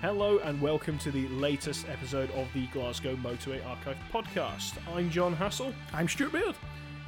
Hello 0.00 0.38
and 0.38 0.60
welcome 0.60 0.96
to 0.98 1.10
the 1.10 1.26
latest 1.28 1.88
episode 1.88 2.30
of 2.32 2.46
the 2.54 2.66
Glasgow 2.68 3.16
Motorway 3.16 3.64
Archive 3.66 3.96
podcast. 4.12 4.74
I'm 4.94 5.10
John 5.10 5.34
Hassel. 5.34 5.74
I'm 5.92 6.06
Stuart 6.08 6.32
Beard. 6.32 6.54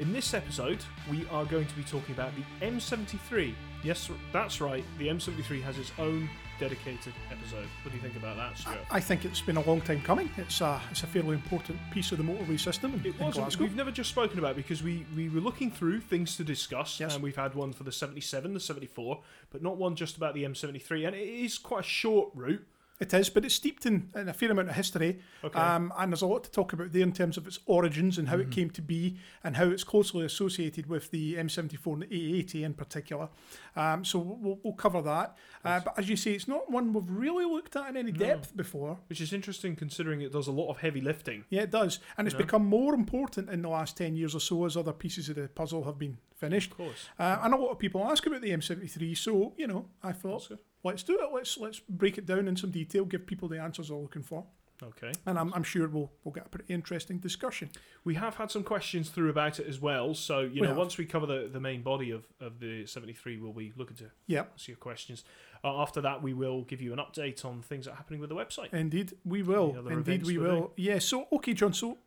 In 0.01 0.13
this 0.13 0.35
episode, 0.35 0.79
we 1.11 1.27
are 1.31 1.45
going 1.45 1.67
to 1.67 1.75
be 1.77 1.85
talking 1.85 2.15
about 2.15 2.33
the 2.35 2.67
M73. 2.67 3.55
Yes, 3.85 4.11
that's 4.33 4.61
right, 4.61 4.83
the 4.99 5.07
M73 5.09 5.63
has 5.63 5.79
its 5.79 5.93
own 5.99 6.29
dedicated 6.59 7.13
episode. 7.31 7.67
What 7.83 7.91
do 7.93 7.97
you 7.97 8.03
think 8.03 8.17
about 8.17 8.37
that, 8.37 8.59
Stuart? 8.59 8.79
I 8.91 8.99
think 9.01 9.25
it's 9.25 9.41
been 9.41 9.57
a 9.57 9.63
long 9.67 9.81
time 9.83 10.01
coming. 10.03 10.29
It's 10.37 10.61
a, 10.61 10.81
it's 10.91 11.03
a 11.05 11.07
fairly 11.07 11.35
important 11.35 11.79
piece 11.93 12.11
of 12.13 12.19
the 12.19 12.25
motorway 12.25 12.59
system 12.59 12.93
in, 12.95 13.01
It 13.01 13.21
in. 13.21 13.31
Glasgow. 13.31 13.63
We've 13.65 13.77
never 13.77 13.91
just 13.93 14.11
spoken 14.11 14.39
about 14.39 14.53
it 14.53 14.57
because 14.57 14.83
we, 14.83 15.07
we 15.15 15.29
were 15.29 15.41
looking 15.41 15.71
through 15.71 16.01
things 16.01 16.37
to 16.39 16.45
discuss, 16.45 16.99
Yes. 16.99 17.15
and 17.15 17.23
we've 17.23 17.37
had 17.37 17.55
one 17.55 17.73
for 17.73 17.85
the 17.85 17.93
77, 17.93 18.53
the 18.53 18.59
74, 18.61 19.21
but 19.51 19.63
not 19.63 19.77
one 19.77 19.95
just 19.95 20.17
about 20.17 20.35
the 20.35 20.43
M73. 20.45 21.07
And 21.07 21.15
it 21.15 21.21
is 21.29 21.57
quite 21.57 21.81
a 21.81 21.89
short 21.89 22.31
route. 22.35 22.67
It 23.01 23.15
is, 23.15 23.31
but 23.31 23.47
it's 23.47 23.55
steeped 23.55 23.87
in, 23.87 24.11
in 24.15 24.29
a 24.29 24.35
fair 24.35 24.51
amount 24.51 24.69
of 24.69 24.75
history. 24.77 25.21
Okay. 25.43 25.59
Um, 25.59 25.91
and 25.99 26.13
there's 26.13 26.21
a 26.21 26.27
lot 26.27 26.45
to 26.45 26.51
talk 26.51 26.75
about 26.75 26.93
there 26.93 27.03
in 27.03 27.13
terms 27.13 27.39
of 27.39 27.47
its 27.47 27.59
origins 27.67 28.19
and 28.19 28.29
how 28.29 28.37
Mm-hmm. 28.37 28.51
it 28.51 28.55
came 28.55 28.71
to 28.71 28.83
be 28.83 29.17
and 29.43 29.57
how 29.57 29.65
it's 29.65 29.85
closely 29.85 30.25
associated 30.25 30.87
with 30.87 31.11
the 31.11 31.35
M74 31.37 31.93
and 31.95 32.03
the 32.03 32.07
A80 32.45 32.63
in 32.63 32.75
particular. 32.75 33.29
Um, 33.75 34.05
so 34.05 34.19
we'll, 34.19 34.59
we'll 34.63 34.75
cover 34.75 35.01
that. 35.03 35.37
Uh, 35.65 35.81
but 35.81 35.99
as 35.99 36.09
you 36.11 36.17
say, 36.17 36.33
it's 36.33 36.47
not 36.49 36.71
one 36.71 36.93
we've 36.93 37.09
really 37.09 37.45
looked 37.47 37.75
at 37.77 37.89
in 37.89 37.97
any 37.97 38.13
depth 38.13 38.57
before. 38.57 38.99
Which 39.09 39.21
is 39.21 39.33
interesting 39.33 39.77
considering 39.77 40.21
it 40.21 40.33
does 40.33 40.47
a 40.47 40.53
lot 40.53 40.69
of 40.71 40.79
heavy 40.79 41.01
lifting. 41.01 41.45
Yeah, 41.49 41.63
it 41.63 41.71
does. 41.71 42.01
And 42.19 42.27
it's 42.29 42.37
become 42.37 42.65
more 42.67 42.95
important 42.95 43.49
in 43.49 43.63
the 43.63 43.69
last 43.69 43.97
10 43.97 44.15
years 44.17 44.35
or 44.35 44.41
so 44.41 44.65
as 44.67 44.77
other 44.77 44.93
pieces 44.93 45.29
of 45.31 45.37
the 45.37 45.49
puzzle 45.49 45.85
have 45.85 45.99
been 45.99 46.19
finished. 46.37 46.71
Of 46.73 46.77
course. 46.77 47.09
Uh, 47.19 47.39
and 47.43 47.55
a 47.55 47.57
lot 47.57 47.71
of 47.71 47.79
people 47.79 48.05
ask 48.05 48.27
about 48.27 48.43
the 48.43 48.51
M73, 48.51 49.17
so 49.17 49.55
you 49.57 49.67
know, 49.67 49.87
I 50.03 50.13
thought. 50.13 50.51
Let's 50.85 51.03
do 51.03 51.19
it. 51.21 51.29
Let's 51.33 51.57
let's 51.59 51.81
break 51.81 52.19
it 52.19 52.27
down 52.27 52.49
in 52.49 52.57
some 52.57 52.71
detail, 52.71 53.05
give 53.05 53.27
people 53.27 53.49
the 53.49 53.61
answers 53.61 53.89
they're 53.89 53.97
looking 53.97 54.23
for, 54.23 54.45
Okay. 54.83 55.13
and 55.27 55.39
I'm, 55.39 55.53
I'm 55.55 55.63
sure 55.63 55.87
we'll 55.89 56.11
we'll 56.25 56.33
get 56.33 56.47
a 56.47 56.49
pretty 56.49 56.73
interesting 56.73 57.19
discussion. 57.19 57.71
We 58.05 58.15
have 58.15 58.37
had 58.37 58.51
some 58.51 58.63
questions 58.63 59.11
through 59.11 59.29
about 59.31 59.59
it 59.61 59.67
as 59.67 59.81
well. 59.81 60.15
So, 60.15 60.41
you 60.41 60.55
We 60.55 60.61
know, 60.63 60.69
have. 60.69 60.77
once 60.79 60.97
we 60.99 61.05
cover 61.05 61.27
the, 61.27 61.49
the 61.53 61.61
main 61.61 61.83
body 61.83 62.11
of, 62.11 62.27
of 62.41 62.59
the 62.61 62.87
73, 62.87 63.37
we'll 63.39 63.53
be 63.53 63.73
looking 63.77 63.97
to 63.99 64.11
Yeah, 64.27 64.45
answer 64.53 64.73
your 64.73 64.79
questions. 64.79 65.25
Uh, 65.63 65.83
after 65.83 66.01
that, 66.01 66.23
we 66.23 66.33
will 66.33 66.63
give 66.63 66.81
you 66.81 66.93
an 66.95 66.99
update 66.99 67.45
on 67.45 67.61
things 67.61 67.85
that 67.85 67.93
are 67.93 67.97
happening 67.97 68.21
with 68.21 68.31
the 68.31 68.37
website. 68.37 68.73
indeed 68.73 69.13
we 69.25 69.43
will. 69.43 69.77
Indeed 69.89 70.25
we 70.25 70.39
will. 70.39 70.73
Yeah. 70.77 70.99
So 70.99 71.27
okay, 71.33 71.53
John. 71.53 71.73
So 71.75 71.99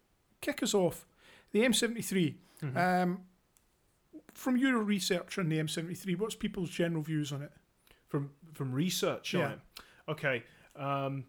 kick 0.41 0.63
us 0.63 0.73
off. 0.73 1.05
The 1.51 1.61
M73. 1.61 2.35
Mhm. 2.63 2.77
Um, 3.03 3.19
from 4.33 4.57
your 4.57 4.79
research 4.79 5.37
on 5.37 5.49
the 5.49 5.59
M73, 5.59 6.17
what's 6.17 6.33
people's 6.33 6.71
general 6.71 7.03
views 7.03 7.31
on 7.31 7.41
it? 7.43 7.51
from 8.07 8.29
from 8.53 8.71
research 8.71 9.33
on 9.35 9.41
Yeah. 9.41 9.51
it. 9.53 9.59
Okay. 10.09 10.43
Um, 10.75 11.25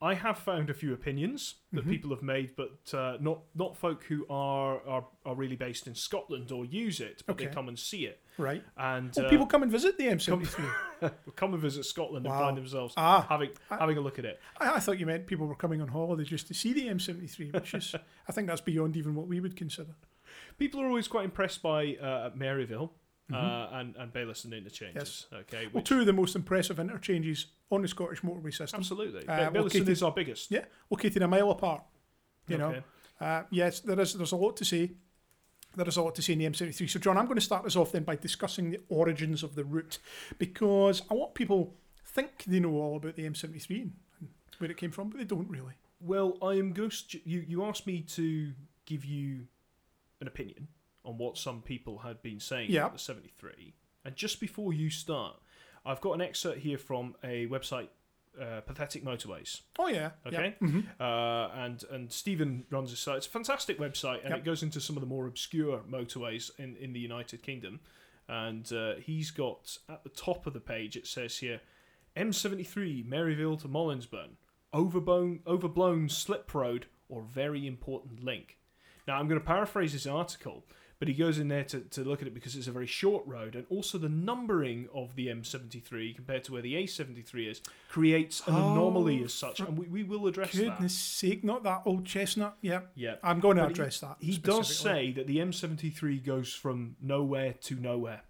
I 0.00 0.14
have 0.14 0.38
found 0.38 0.70
a 0.70 0.74
few 0.74 0.92
opinions 0.92 1.56
that 1.72 1.84
Mhm. 1.84 1.90
people 1.90 2.10
have 2.10 2.22
made, 2.22 2.54
but 2.54 2.94
uh, 2.94 3.16
not 3.20 3.40
not 3.56 3.76
folk 3.76 4.04
who 4.04 4.24
are, 4.30 4.80
are 4.86 5.08
are 5.24 5.34
really 5.34 5.56
based 5.56 5.88
in 5.88 5.94
Scotland 5.96 6.52
or 6.52 6.64
use 6.64 7.00
it, 7.00 7.24
but 7.26 7.36
they 7.36 7.46
come 7.46 7.66
and 7.66 7.76
see 7.76 8.06
it. 8.06 8.22
Right. 8.36 8.62
And 8.76 9.12
Well, 9.16 9.26
uh, 9.26 9.30
people 9.30 9.46
come 9.46 9.64
and 9.64 9.72
visit 9.72 9.98
the 9.98 10.04
M73. 10.06 10.70
come 11.34 11.52
and 11.52 11.60
visit 11.60 11.84
Scotland 11.84 12.26
and 12.26 12.32
find 12.34 12.56
themselves 12.56 12.94
ah, 12.96 13.26
having 13.28 13.50
I- 13.72 13.78
having 13.78 13.96
a 13.98 14.00
look 14.00 14.20
at 14.20 14.24
it. 14.24 14.40
I, 14.60 14.74
I 14.76 14.78
thought 14.78 15.00
you 15.00 15.06
meant 15.06 15.26
people 15.26 15.48
were 15.48 15.56
coming 15.56 15.80
on 15.82 15.88
holiday 15.88 16.22
just 16.22 16.46
to 16.46 16.54
see 16.54 16.72
the 16.72 16.86
M73, 16.86 17.52
which 17.52 17.74
is, 17.74 17.92
I 18.28 18.32
think 18.32 18.46
that's 18.46 18.60
beyond 18.60 18.96
even 18.96 19.16
what 19.16 19.26
we 19.26 19.40
would 19.40 19.56
consider. 19.56 19.96
People 20.58 20.80
are 20.80 20.86
always 20.86 21.08
quite 21.08 21.24
impressed 21.24 21.60
by 21.60 21.96
uh, 21.96 22.30
Maryville 22.36 22.90
uh, 23.32 23.68
and 23.72 23.96
and 23.96 24.12
Baillieston 24.12 24.52
interchanges. 24.56 25.26
Okay, 25.32 25.64
Mm-hmm. 25.64 25.74
Well, 25.74 25.82
two 25.84 26.00
of 26.00 26.06
the 26.06 26.12
most 26.12 26.34
impressive 26.36 26.78
interchanges 26.80 27.46
on 27.70 27.82
the 27.82 27.88
Scottish 27.88 28.22
motorway 28.22 28.54
system, 28.54 28.80
absolutely. 28.80 29.26
uh, 29.28 29.50
Baillieston 29.50 29.54
located- 29.62 29.88
is 29.88 30.02
our 30.02 30.12
biggest. 30.12 30.50
Yeah. 30.50 30.64
located 30.90 31.22
a 31.22 31.28
mile 31.28 31.50
apart. 31.50 31.82
You 32.46 32.56
know, 32.58 32.68
Okay. 32.70 32.82
uh, 33.20 33.42
yes, 33.50 33.80
there 33.80 34.00
is. 34.00 34.14
There's 34.14 34.32
a 34.32 34.36
lot 34.36 34.56
to 34.56 34.64
say. 34.64 34.92
There 35.76 35.86
is 35.86 35.96
a 35.98 36.02
lot 36.02 36.14
to 36.14 36.22
say 36.22 36.32
in 36.32 36.38
the 36.38 36.46
M73. 36.46 36.88
So, 36.88 36.98
John, 36.98 37.18
I'm 37.18 37.26
going 37.26 37.36
to 37.36 37.44
start 37.44 37.66
us 37.66 37.76
off 37.76 37.92
then 37.92 38.02
by 38.02 38.16
discussing 38.16 38.70
the 38.70 38.80
origins 38.88 39.42
of 39.42 39.54
the 39.54 39.64
route, 39.64 39.98
because 40.38 41.02
a 41.10 41.14
lot 41.14 41.34
people 41.34 41.74
think 42.06 42.44
they 42.46 42.58
know 42.58 42.72
all 42.72 42.96
about 42.96 43.14
the 43.16 43.24
M73 43.28 43.82
and 43.82 43.92
and 44.20 44.28
where 44.58 44.70
it 44.70 44.78
came 44.78 44.90
from, 44.90 45.10
but 45.10 45.18
they 45.18 45.24
don't 45.24 45.48
really. 45.50 45.74
Well, 46.00 46.38
I 46.42 46.54
am 46.54 46.72
ghost. 46.72 47.14
You 47.26 47.44
you 47.46 47.64
asked 47.64 47.86
me 47.86 48.00
to 48.16 48.52
give 48.86 49.04
you 49.04 49.46
an 50.22 50.26
opinion 50.26 50.68
on 51.08 51.18
what 51.18 51.36
some 51.38 51.62
people 51.62 51.98
had 51.98 52.22
been 52.22 52.38
saying 52.38 52.70
Yeah. 52.70 52.82
about 52.82 52.92
the 52.92 52.98
73, 52.98 53.74
and 54.04 54.14
just 54.14 54.38
before 54.40 54.72
you 54.72 54.90
start, 54.90 55.36
I've 55.84 56.00
got 56.00 56.12
an 56.12 56.20
excerpt 56.20 56.58
here 56.58 56.78
from 56.78 57.16
a 57.24 57.46
website, 57.46 57.88
uh, 58.40 58.60
Pathetic 58.60 59.02
Motorways. 59.04 59.62
Oh 59.78 59.88
yeah. 59.88 60.10
Okay, 60.26 60.54
hmm 60.60 60.80
uh, 61.00 61.48
and 61.64 61.82
and 61.90 62.12
Stephen 62.12 62.66
runs 62.70 62.90
this 62.90 63.00
site. 63.00 63.16
It's 63.18 63.26
a 63.26 63.30
fantastic 63.30 63.78
website, 63.78 64.20
and 64.22 64.30
Yep. 64.30 64.38
it 64.38 64.44
goes 64.44 64.62
into 64.62 64.80
some 64.80 64.96
of 64.96 65.00
the 65.00 65.06
more 65.08 65.26
obscure 65.26 65.78
motorways 65.88 66.50
in 66.58 66.76
in 66.76 66.92
the 66.92 67.00
United 67.00 67.42
Kingdom. 67.42 67.80
And 68.30 68.70
uh, 68.74 68.96
he's 68.96 69.30
got 69.30 69.78
at 69.88 70.02
the 70.04 70.10
top 70.10 70.46
of 70.46 70.52
the 70.52 70.60
page. 70.60 70.96
It 70.96 71.06
says 71.06 71.38
here, 71.38 71.62
M73 72.18 73.06
Maryville 73.08 73.58
to 73.62 73.68
Mollinsburn, 73.68 74.32
overblown 74.74 75.40
overblown 75.46 76.08
slip 76.10 76.52
road 76.54 76.86
or 77.08 77.22
very 77.22 77.66
important 77.66 78.22
link. 78.22 78.58
Now 79.06 79.16
I'm 79.18 79.28
going 79.28 79.40
to 79.40 79.46
paraphrase 79.46 79.92
his 79.92 80.06
article. 80.06 80.66
But 80.98 81.06
he 81.06 81.14
goes 81.14 81.38
in 81.38 81.46
there 81.46 81.62
to, 81.64 81.78
to 81.80 82.02
look 82.02 82.22
at 82.22 82.26
it 82.26 82.34
because 82.34 82.56
it's 82.56 82.66
a 82.66 82.72
very 82.72 82.86
short 82.88 83.24
road, 83.24 83.54
and 83.54 83.64
also 83.70 83.98
the 83.98 84.08
numbering 84.08 84.88
of 84.92 85.14
the 85.14 85.28
M73 85.28 86.16
compared 86.16 86.42
to 86.44 86.52
where 86.52 86.62
the 86.62 86.74
A73 86.74 87.50
is 87.52 87.60
creates 87.88 88.40
an 88.48 88.54
Oh, 88.56 88.72
anomaly 88.72 89.22
as 89.22 89.32
such, 89.32 89.60
and 89.60 89.78
we, 89.78 89.86
we 89.86 90.02
will 90.02 90.26
address 90.26 90.52
that. 90.54 90.58
Goodness 90.64 90.94
sake, 90.98 91.44
not 91.44 91.62
that 91.62 91.82
old 91.86 92.04
chestnut. 92.04 92.56
Yeah. 92.62 92.80
Yeah. 92.96 93.14
I'm 93.22 93.38
going 93.38 93.58
to 93.58 93.62
But 93.62 93.68
he- 93.68 93.72
address 93.74 94.00
that. 94.00 94.16
He 94.18 94.38
does 94.38 94.76
say 94.76 95.12
that 95.12 95.28
the 95.28 95.36
M73 95.38 96.24
goes 96.24 96.52
from 96.52 96.96
nowhere 97.00 97.52
to 97.62 97.76
nowhere. 97.76 98.22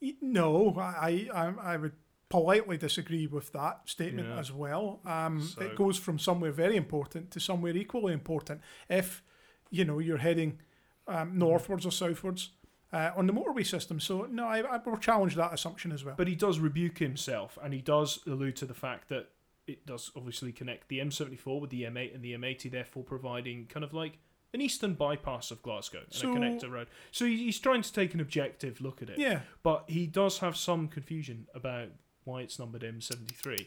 Y- 0.00 0.14
No, 0.20 0.76
I, 0.78 1.28
I, 1.34 1.72
I 1.72 1.76
would 1.76 1.92
politely 2.28 2.76
disagree 2.76 3.26
with 3.26 3.50
that 3.52 3.80
statement 3.86 4.28
Yeah. 4.28 4.38
as 4.38 4.52
well. 4.52 5.00
Um, 5.04 5.42
So- 5.42 5.62
It 5.62 5.74
goes 5.74 5.98
from 5.98 6.20
somewhere 6.20 6.52
very 6.52 6.76
important 6.76 7.32
to 7.32 7.40
somewhere 7.40 7.76
equally 7.76 8.12
important. 8.12 8.60
If 8.88 9.24
you 9.70 9.84
know 9.84 9.98
you're 9.98 10.18
heading 10.18 10.60
um, 11.08 11.38
northwards 11.38 11.84
or 11.86 11.90
southwards 11.90 12.50
uh, 12.92 13.10
on 13.16 13.26
the 13.26 13.32
motorway 13.32 13.66
system, 13.66 13.98
so 14.00 14.26
no, 14.30 14.46
I, 14.46 14.60
I 14.60 14.76
will 14.84 14.96
challenge 14.96 15.34
that 15.36 15.52
assumption 15.52 15.92
as 15.92 16.04
well. 16.04 16.14
But 16.16 16.28
he 16.28 16.34
does 16.34 16.58
rebuke 16.58 16.98
himself, 16.98 17.58
and 17.62 17.74
he 17.74 17.80
does 17.80 18.20
allude 18.26 18.56
to 18.56 18.66
the 18.66 18.74
fact 18.74 19.08
that 19.08 19.28
it 19.66 19.84
does 19.84 20.10
obviously 20.16 20.52
connect 20.52 20.88
the 20.88 20.98
M74 20.98 21.60
with 21.60 21.70
the 21.70 21.82
M8 21.82 22.14
and 22.14 22.22
the 22.24 22.32
M80, 22.32 22.70
therefore 22.70 23.02
providing 23.02 23.66
kind 23.66 23.84
of 23.84 23.92
like 23.92 24.18
an 24.54 24.62
eastern 24.62 24.94
bypass 24.94 25.50
of 25.50 25.60
Glasgow 25.62 26.00
and 26.04 26.14
So- 26.14 26.32
a 26.32 26.34
connector 26.36 26.70
road. 26.70 26.88
So 27.10 27.26
he's 27.26 27.58
trying 27.58 27.82
to 27.82 27.92
take 27.92 28.14
an 28.14 28.20
objective 28.20 28.80
look 28.80 29.02
at 29.02 29.10
it. 29.10 29.18
yeah, 29.18 29.40
But 29.62 29.84
he 29.88 30.06
does 30.06 30.38
have 30.38 30.56
some 30.56 30.88
confusion 30.88 31.46
about 31.54 31.88
why 32.24 32.40
it's 32.40 32.58
numbered 32.58 32.82
M73 32.82 33.66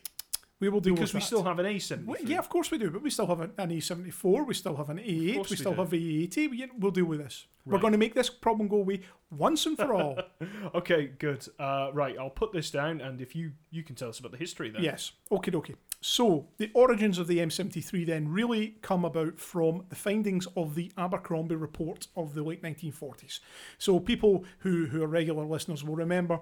we 0.61 0.69
will 0.69 0.79
deal 0.79 0.93
because 0.93 1.13
we 1.13 1.19
that. 1.19 1.25
still 1.25 1.43
have 1.43 1.57
an 1.57 1.65
A73. 1.65 2.05
Well, 2.05 2.17
yeah, 2.23 2.37
of 2.37 2.47
course 2.47 2.69
we 2.69 2.77
do, 2.77 2.91
but 2.91 3.01
we 3.01 3.09
still 3.09 3.25
have 3.25 3.41
an, 3.41 3.51
an 3.57 3.71
A74, 3.71 4.45
we 4.45 4.53
still 4.53 4.75
have 4.75 4.89
an 4.91 4.99
A8, 4.99 5.07
we 5.07 5.37
we 5.39 5.55
still 5.57 5.73
do. 5.73 5.81
have 5.81 5.89
A80. 5.89 6.49
We, 6.51 6.69
we'll 6.77 6.91
deal 6.91 7.05
with 7.05 7.19
this. 7.19 7.47
We're 7.65 7.79
going 7.79 7.93
to 7.93 7.97
make 7.97 8.13
this 8.15 8.29
problem 8.29 8.67
go 8.67 8.77
away 8.77 9.01
once 9.29 9.65
and 9.65 9.77
for 9.77 9.93
all. 9.93 10.17
Okay, 10.73 11.11
good. 11.19 11.45
Uh, 11.59 11.89
right, 11.93 12.15
I'll 12.17 12.29
put 12.29 12.53
this 12.53 12.71
down, 12.71 13.01
and 13.01 13.19
if 13.21 13.35
you 13.35 13.51
you 13.71 13.83
can 13.83 13.95
tell 13.95 14.09
us 14.09 14.19
about 14.19 14.31
the 14.31 14.37
history 14.37 14.69
then. 14.69 14.83
Yes. 14.83 15.11
Okay, 15.31 15.51
okay. 15.53 15.75
So 15.99 16.47
the 16.57 16.71
origins 16.73 17.17
of 17.17 17.27
the 17.27 17.39
M73 17.39 18.05
then 18.05 18.27
really 18.27 18.77
come 18.81 19.03
about 19.03 19.39
from 19.39 19.85
the 19.89 19.95
findings 19.95 20.47
of 20.55 20.75
the 20.75 20.91
Abercrombie 20.97 21.55
report 21.55 22.07
of 22.15 22.33
the 22.33 22.43
late 22.43 22.63
1940s. 22.63 23.39
So 23.77 23.99
people 23.99 24.45
who, 24.59 24.87
who 24.87 25.03
are 25.03 25.07
regular 25.07 25.45
listeners 25.45 25.83
will 25.83 25.95
remember 25.95 26.39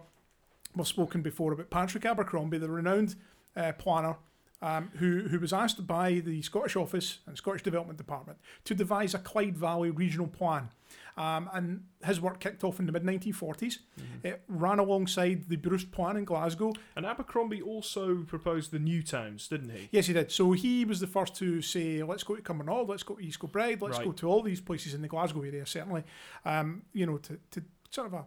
we've 0.76 0.88
spoken 0.88 1.22
before 1.22 1.54
about 1.54 1.70
Patrick 1.70 2.06
Abercrombie, 2.06 2.58
the 2.58 2.70
renowned 2.70 3.16
uh, 3.56 3.72
planner. 3.74 4.18
Um, 4.62 4.92
who, 4.98 5.22
who 5.30 5.40
was 5.40 5.54
asked 5.54 5.88
by 5.88 6.16
the 6.16 6.42
Scottish 6.42 6.76
Office 6.76 7.20
and 7.26 7.38
Scottish 7.38 7.64
Development 7.64 7.98
Department 7.98 8.40
to 8.66 8.76
devise 8.76 9.14
a 9.14 9.18
Clyde 9.18 9.56
Valley 9.56 9.90
regional 9.90 10.28
plan. 10.28 10.68
Um, 11.16 11.50
and 11.54 11.86
his 12.04 12.20
work 12.20 12.42
kicked 12.42 12.66
off 12.66 12.78
in 12.78 12.86
the 12.86 12.92
mid 12.92 13.04
1940s. 13.06 13.78
It 14.22 14.42
ran 14.50 14.80
alongside 14.80 15.48
the 15.48 15.56
Bruce 15.56 15.86
Plan 15.86 16.18
in 16.18 16.26
Glasgow 16.26 16.74
And 16.98 17.06
Abercrombie 17.06 17.62
also 17.62 18.24
proposed 18.24 18.72
the 18.72 18.80
new 18.80 19.02
towns, 19.02 19.48
didn't 19.48 19.70
he? 19.70 19.88
Yes, 19.94 20.08
he 20.08 20.14
did. 20.14 20.30
So 20.30 20.52
he 20.52 20.84
was 20.84 21.00
the 21.00 21.08
first 21.08 21.36
to 21.38 21.62
say, 21.62 22.04
let's 22.04 22.24
go 22.24 22.36
to 22.36 22.42
Cumbernauld, 22.42 22.90
let's 22.90 23.04
go 23.04 23.16
to 23.16 23.22
East 23.24 23.40
Kilbride, 23.40 23.82
let's 23.82 23.96
Right. 24.00 24.08
go 24.08 24.12
to 24.12 24.28
all 24.28 24.42
these 24.42 24.60
places 24.60 24.94
in 24.94 25.02
the 25.02 25.08
Glasgow 25.08 25.44
area, 25.44 25.66
certainly, 25.66 26.04
um, 26.44 26.82
you 26.92 27.06
know, 27.06 27.18
to, 27.20 27.40
to 27.52 27.64
sort 27.92 28.08
of 28.08 28.14
a 28.14 28.26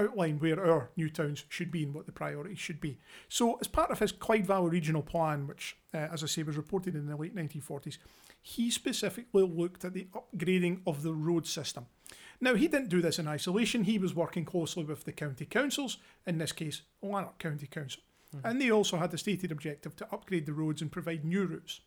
outline 0.00 0.38
where 0.38 0.64
our 0.64 0.90
new 0.96 1.10
towns 1.10 1.44
should 1.48 1.70
be 1.70 1.84
and 1.84 1.94
what 1.94 2.06
the 2.06 2.12
priorities 2.12 2.58
should 2.58 2.80
be. 2.80 2.98
So 3.28 3.58
as 3.60 3.68
part 3.68 3.90
of 3.90 3.98
his 3.98 4.12
Clyde 4.12 4.46
Valley 4.46 4.70
Regional 4.70 5.02
Plan, 5.02 5.46
which, 5.46 5.76
uh, 5.94 6.08
as 6.12 6.22
I 6.22 6.26
say, 6.26 6.42
was 6.42 6.56
reported 6.56 6.94
in 6.94 7.06
the 7.06 7.16
late 7.16 7.34
1940s, 7.34 7.98
he 8.42 8.70
specifically 8.70 9.42
looked 9.42 9.84
at 9.84 9.92
the 9.92 10.08
upgrading 10.14 10.80
of 10.86 11.02
the 11.02 11.12
road 11.12 11.46
system. 11.46 11.86
Now, 12.40 12.54
he 12.54 12.68
didn't 12.68 12.88
do 12.88 13.02
this 13.02 13.18
in 13.18 13.28
isolation. 13.28 13.84
He 13.84 13.98
was 13.98 14.14
working 14.14 14.44
closely 14.44 14.84
with 14.84 15.04
the 15.04 15.12
county 15.12 15.44
councils, 15.44 15.98
in 16.26 16.38
this 16.38 16.52
case, 16.52 16.82
Lanark 17.02 17.38
County 17.38 17.66
Council. 17.66 18.02
and 18.44 18.60
they 18.60 18.70
also 18.70 18.96
had 18.96 19.10
the 19.10 19.18
stated 19.18 19.52
objective 19.52 19.96
to 19.96 20.08
upgrade 20.12 20.46
the 20.46 20.52
roads 20.52 20.80
and 20.80 20.92
provide 20.92 21.24
new 21.24 21.44
routes. 21.44 21.80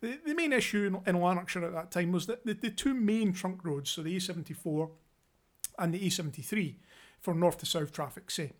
The, 0.00 0.18
the 0.24 0.34
main 0.34 0.52
issue 0.52 0.86
in, 0.86 1.14
in 1.14 1.20
Lanarkshire 1.20 1.64
at 1.64 1.72
that 1.72 1.90
time 1.90 2.12
was 2.12 2.26
that 2.26 2.46
the, 2.46 2.54
the 2.54 2.70
two 2.70 2.94
main 2.94 3.32
trunk 3.32 3.64
roads, 3.64 3.90
so 3.90 4.02
the 4.02 4.16
A74 4.16 4.90
and 5.78 5.92
the 5.92 6.00
A73 6.00 6.76
for 7.20 7.34
north 7.34 7.58
to 7.58 7.66
south 7.66 7.92
traffic, 7.92 8.30
say, 8.30 8.52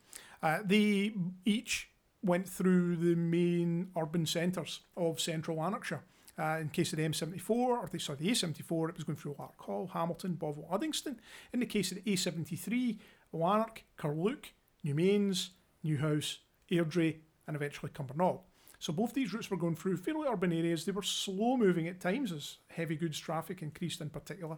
uh, 0.42 0.58
they 0.64 1.12
each 1.44 1.90
went 2.22 2.48
through 2.48 2.96
the 2.96 3.14
main 3.14 3.88
urban 3.96 4.26
centres 4.26 4.80
of 4.96 5.20
central 5.20 5.56
Lanarkshire. 5.56 6.02
Uh, 6.38 6.58
in 6.58 6.70
case 6.70 6.92
of 6.92 6.96
the 6.96 7.06
M74, 7.06 7.50
or 7.50 7.88
the, 7.92 7.98
sorry, 7.98 8.18
the 8.18 8.30
A74, 8.30 8.88
it 8.88 8.96
was 8.96 9.04
going 9.04 9.16
through 9.16 9.34
Larkhall, 9.34 9.90
Hamilton, 9.90 10.34
Bothwell, 10.34 10.68
Uddingston. 10.70 11.16
In 11.52 11.60
the 11.60 11.66
case 11.66 11.92
of 11.92 12.02
the 12.02 12.12
A73, 12.12 12.98
Lanark, 13.32 13.84
Carluke, 13.98 14.54
Newmains, 14.84 15.50
Newhouse, 15.82 16.38
Airdrie, 16.70 17.16
and 17.46 17.56
eventually 17.56 17.92
Cumbernauld. 17.92 18.40
So 18.78 18.94
both 18.94 19.12
these 19.12 19.34
routes 19.34 19.50
were 19.50 19.58
going 19.58 19.76
through 19.76 19.98
fairly 19.98 20.26
urban 20.26 20.52
areas. 20.52 20.86
They 20.86 20.92
were 20.92 21.02
slow 21.02 21.58
moving 21.58 21.86
at 21.86 22.00
times 22.00 22.32
as 22.32 22.56
heavy 22.68 22.96
goods 22.96 23.18
traffic 23.18 23.60
increased 23.60 24.00
in 24.00 24.08
particular. 24.08 24.56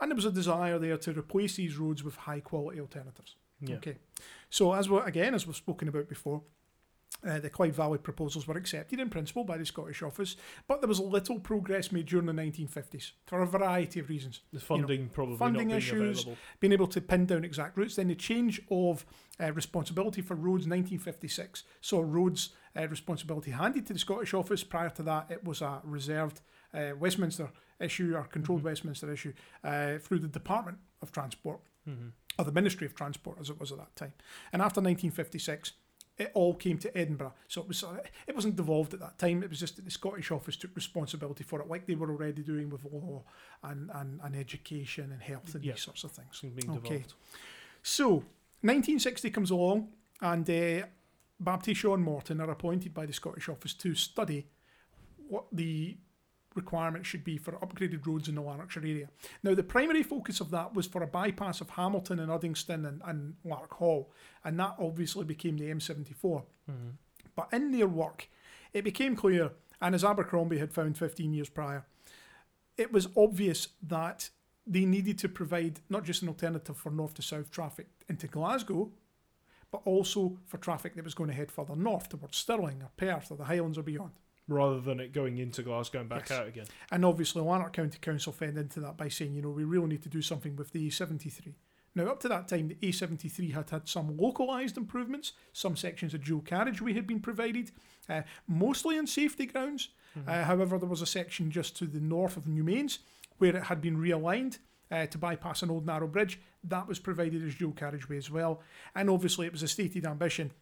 And 0.00 0.10
there 0.10 0.16
was 0.16 0.24
a 0.24 0.30
desire 0.30 0.78
there 0.78 0.96
to 0.98 1.18
replace 1.18 1.56
these 1.56 1.76
roads 1.76 2.04
with 2.04 2.14
high 2.14 2.38
quality 2.38 2.78
alternatives. 2.78 3.34
Yeah. 3.60 3.76
Okay. 3.76 3.96
So 4.50 4.72
as 4.72 4.88
we 4.88 4.98
again, 4.98 5.34
as 5.34 5.46
we've 5.46 5.56
spoken 5.56 5.88
about 5.88 6.08
before, 6.08 6.42
uh, 7.26 7.38
the 7.38 7.48
Clyde 7.48 7.74
Valley 7.74 7.98
proposals 7.98 8.46
were 8.46 8.56
accepted 8.56 9.00
in 9.00 9.08
principle 9.08 9.44
by 9.44 9.56
the 9.56 9.64
Scottish 9.64 10.02
Office, 10.02 10.36
but 10.68 10.80
there 10.80 10.88
was 10.88 11.00
little 11.00 11.38
progress 11.40 11.90
made 11.90 12.06
during 12.06 12.26
the 12.26 12.32
1950s 12.32 13.12
for 13.26 13.40
a 13.40 13.46
variety 13.46 14.00
of 14.00 14.08
reasons. 14.08 14.40
The 14.52 14.60
funding 14.60 15.08
probably 15.08 15.36
funding 15.36 15.68
being 15.68 15.78
issues, 15.78 16.20
available. 16.20 16.38
being 16.60 16.72
able 16.72 16.86
to 16.88 17.00
pin 17.00 17.26
down 17.26 17.44
exact 17.44 17.78
routes. 17.78 17.96
Then 17.96 18.08
the 18.08 18.14
change 18.14 18.60
of 18.70 19.06
uh, 19.40 19.52
responsibility 19.52 20.20
for 20.20 20.34
roads 20.34 20.66
1956 20.66 21.64
saw 21.80 22.02
roads 22.04 22.50
uh, 22.76 22.86
responsibility 22.88 23.52
handed 23.52 23.86
to 23.86 23.92
the 23.92 23.98
Scottish 23.98 24.34
Office. 24.34 24.62
Prior 24.64 24.90
to 24.90 25.02
that, 25.04 25.30
it 25.30 25.44
was 25.44 25.62
a 25.62 25.80
reserved 25.84 26.40
uh, 26.74 26.90
Westminster 26.98 27.50
issue 27.80 28.14
or 28.16 28.24
controlled 28.24 28.60
Mm-hmm. 28.60 28.68
Westminster 28.68 29.12
issue 29.12 29.32
uh, 29.62 29.98
through 29.98 30.18
the 30.18 30.28
Department 30.28 30.78
of 31.00 31.10
Transport 31.10 31.60
Mhm. 31.88 32.12
or 32.38 32.44
the 32.44 32.52
Ministry 32.52 32.86
of 32.86 32.94
Transport 32.94 33.38
as 33.40 33.50
it 33.50 33.58
was 33.60 33.70
at 33.72 33.78
that 33.78 33.94
time. 33.96 34.12
And 34.52 34.60
after 34.62 34.80
1956, 34.80 35.72
it 36.16 36.30
all 36.34 36.54
came 36.54 36.78
to 36.78 36.96
Edinburgh. 36.96 37.34
So 37.48 37.60
it 37.62 37.68
was 37.68 37.82
uh, 37.82 37.98
it 38.26 38.34
wasn't 38.34 38.56
devolved 38.56 38.94
at 38.94 39.00
that 39.00 39.18
time. 39.18 39.42
It 39.42 39.50
was 39.50 39.58
just 39.60 39.76
that 39.76 39.84
the 39.84 39.90
Scottish 39.90 40.30
Office 40.30 40.56
took 40.56 40.74
responsibility 40.76 41.42
for 41.44 41.60
it, 41.60 41.68
like 41.68 41.86
they 41.86 41.96
were 41.96 42.10
already 42.10 42.42
doing 42.42 42.70
with 42.70 42.84
law 42.84 43.24
and, 43.62 43.90
and, 43.94 44.20
and 44.22 44.36
education 44.36 45.10
and 45.12 45.20
health 45.22 45.54
and 45.54 45.64
Yeah. 45.64 45.72
these 45.72 45.82
sorts 45.82 46.04
of 46.04 46.12
things. 46.12 46.40
Being 46.40 46.70
Okay. 46.78 47.04
So 47.82 48.24
1960 48.62 49.30
comes 49.30 49.50
along, 49.50 49.88
and 50.20 50.48
uh, 50.48 50.86
Babtie 51.42 51.74
Shaw 51.76 51.94
and 51.94 52.02
Morton 52.04 52.40
are 52.40 52.50
appointed 52.50 52.94
by 52.94 53.06
the 53.06 53.12
Scottish 53.12 53.48
Office 53.48 53.74
to 53.74 53.94
study 53.94 54.46
what 55.28 55.46
the 55.52 55.96
requirements 56.54 57.08
should 57.08 57.24
be 57.24 57.36
for 57.36 57.52
upgraded 57.52 58.06
roads 58.06 58.28
in 58.28 58.34
the 58.36 58.42
Lanarkshire 58.42 58.82
area. 58.82 59.08
Now, 59.42 59.54
the 59.54 59.62
primary 59.62 60.02
focus 60.02 60.40
of 60.40 60.50
that 60.50 60.74
was 60.74 60.86
for 60.86 61.02
a 61.02 61.06
bypass 61.06 61.60
of 61.60 61.70
Hamilton 61.70 62.18
and 62.18 62.30
Uddingston 62.30 62.86
and, 62.86 63.02
and 63.04 63.34
Larkhall, 63.44 64.06
and 64.44 64.58
that 64.60 64.76
obviously 64.78 65.24
became 65.24 65.56
the 65.56 65.70
M74. 65.70 66.44
Mhm. 66.70 66.92
But 67.34 67.48
in 67.52 67.72
their 67.72 67.88
work, 67.88 68.28
it 68.72 68.82
became 68.82 69.16
clear, 69.16 69.52
and 69.80 69.94
as 69.94 70.04
Abercrombie 70.04 70.58
had 70.58 70.72
found 70.72 70.96
15 70.96 71.32
years 71.32 71.48
prior, 71.48 71.86
it 72.76 72.92
was 72.92 73.08
obvious 73.16 73.68
that 73.82 74.30
they 74.66 74.84
needed 74.84 75.18
to 75.18 75.28
provide 75.28 75.80
not 75.88 76.04
just 76.04 76.22
an 76.22 76.28
alternative 76.28 76.76
for 76.76 76.90
north 76.90 77.14
to 77.14 77.22
south 77.22 77.50
traffic 77.50 77.86
into 78.08 78.26
Glasgow, 78.26 78.92
but 79.70 79.82
also 79.84 80.38
for 80.46 80.58
traffic 80.58 80.94
that 80.94 81.04
was 81.04 81.14
going 81.14 81.28
to 81.28 81.34
head 81.36 81.50
further 81.50 81.76
north 81.76 82.08
towards 82.08 82.36
Stirling 82.36 82.82
or 82.82 82.90
Perth 82.96 83.30
or 83.30 83.36
the 83.36 83.44
Highlands 83.44 83.76
or 83.76 83.82
beyond. 83.82 84.12
Rather 84.46 84.80
than 84.80 85.00
it 85.00 85.12
going 85.12 85.38
into 85.38 85.62
Glasgow 85.62 86.00
and 86.00 86.08
back 86.08 86.28
Yes. 86.28 86.38
out 86.38 86.46
again. 86.46 86.66
And 86.90 87.04
obviously, 87.04 87.40
Lanark 87.42 87.72
County 87.72 87.98
Council 88.00 88.32
fed 88.32 88.56
into 88.56 88.78
that 88.80 88.96
by 88.98 89.08
saying, 89.08 89.34
you 89.34 89.40
know, 89.42 89.50
we 89.50 89.64
really 89.64 89.86
need 89.86 90.02
to 90.02 90.08
do 90.10 90.20
something 90.20 90.54
with 90.56 90.72
the 90.72 90.86
A73. 90.88 91.54
Now, 91.94 92.08
up 92.08 92.20
to 92.20 92.28
that 92.28 92.48
time, 92.48 92.68
the 92.68 92.74
A73 92.82 93.52
had 93.54 93.70
had 93.70 93.88
some 93.88 94.16
localised 94.16 94.76
improvements. 94.76 95.32
Some 95.52 95.76
sections 95.76 96.12
of 96.12 96.24
dual 96.24 96.40
carriageway 96.42 96.92
had 96.92 97.06
been 97.06 97.20
provided, 97.20 97.70
uh, 98.08 98.22
mostly 98.48 98.98
on 98.98 99.06
safety 99.06 99.46
grounds. 99.46 99.90
Uh, 100.26 100.44
however, 100.44 100.78
there 100.78 100.88
was 100.88 101.02
a 101.02 101.06
section 101.06 101.50
just 101.50 101.76
to 101.76 101.86
the 101.86 102.00
north 102.00 102.36
of 102.36 102.46
New 102.46 102.62
Newmains 102.62 102.98
where 103.38 103.56
it 103.56 103.64
had 103.64 103.80
been 103.80 103.96
realigned 103.96 104.58
uh, 104.90 105.06
to 105.06 105.18
bypass 105.18 105.62
an 105.62 105.70
old 105.70 105.86
narrow 105.86 106.06
bridge. 106.06 106.38
That 106.62 106.86
was 106.86 106.98
provided 107.00 107.42
as 107.44 107.54
dual 107.56 107.72
carriageway 107.72 108.16
as 108.18 108.30
well. 108.30 108.60
And 108.94 109.08
obviously, 109.10 109.46
it 109.46 109.52
was 109.52 109.62
a 109.64 109.68
stated 109.68 110.04
ambition 110.06 110.52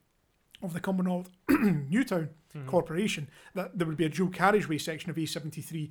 of 0.62 0.72
the 0.72 0.80
Cumbernauld 0.80 1.26
Newtown 1.90 2.30
Corporation 2.66 3.28
that 3.54 3.78
there 3.78 3.86
would 3.86 3.96
be 3.96 4.04
a 4.04 4.08
dual 4.10 4.28
carriageway 4.28 4.76
section 4.78 5.08
of 5.10 5.16
A73 5.16 5.90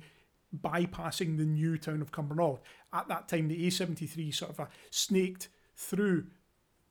bypassing 0.60 1.36
the 1.36 1.44
new 1.44 1.76
town 1.78 2.00
of 2.02 2.12
Cumbernauld. 2.12 2.58
At 2.92 3.08
that 3.08 3.28
time, 3.28 3.48
the 3.48 3.66
A73 3.66 4.34
sort 4.34 4.50
of 4.52 4.60
uh, 4.60 4.66
snaked 4.90 5.48
through 5.76 6.26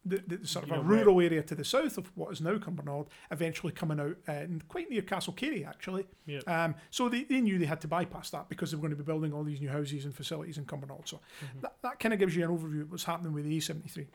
the, 0.04 0.18
the 0.28 0.48
sort 0.48 0.66
of 0.66 0.72
Yeah, 0.72 0.78
a 0.78 0.81
right. 0.81 0.88
rural 1.06 1.22
area 1.22 1.44
to 1.44 1.54
the 1.56 1.63
south 1.63 1.98
of 1.98 2.12
what 2.18 2.33
is 2.33 2.42
now 2.42 2.57
Cumbernauld, 2.57 3.07
eventually 3.30 3.72
coming 3.72 4.00
out 4.00 4.18
uh, 4.27 4.31
and 4.31 4.68
quite 4.68 4.89
near 4.89 5.04
Castlecary, 5.04 5.66
actually. 5.68 6.06
Yeah. 6.25 6.39
Um, 6.48 6.75
so 6.89 7.07
they, 7.07 7.24
they 7.24 7.39
knew 7.39 7.60
they 7.60 7.66
had 7.66 7.81
to 7.81 7.88
bypass 7.88 8.31
that 8.31 8.50
because 8.50 8.72
they 8.72 8.77
were 8.77 8.81
going 8.81 8.98
to 8.98 8.98
be 8.98 9.04
building 9.04 9.31
all 9.31 9.44
these 9.44 9.62
new 9.62 9.69
houses 9.69 10.06
and 10.06 10.16
facilities 10.16 10.57
in 10.57 10.66
Cumbernauld. 10.66 11.07
So 11.07 11.19
that, 11.62 11.75
that 11.84 12.00
kind 12.00 12.13
of 12.13 12.19
gives 12.19 12.36
you 12.36 12.44
an 12.44 12.50
overview 12.50 12.81
of 12.81 12.92
what's 12.92 13.04
happening 13.04 13.31
with 13.31 13.45
the 13.45 13.57
A73. 13.57 14.07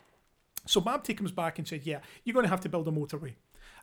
So 0.67 0.81
Babtie 0.81 1.17
comes 1.17 1.33
back 1.33 1.59
and 1.59 1.67
said, 1.67 1.83
yeah, 1.85 2.01
you're 2.25 2.35
going 2.35 2.45
to 2.45 2.51
have 2.51 2.61
to 2.63 2.69
build 2.69 2.89
a 2.89 2.91
motorway 2.91 3.35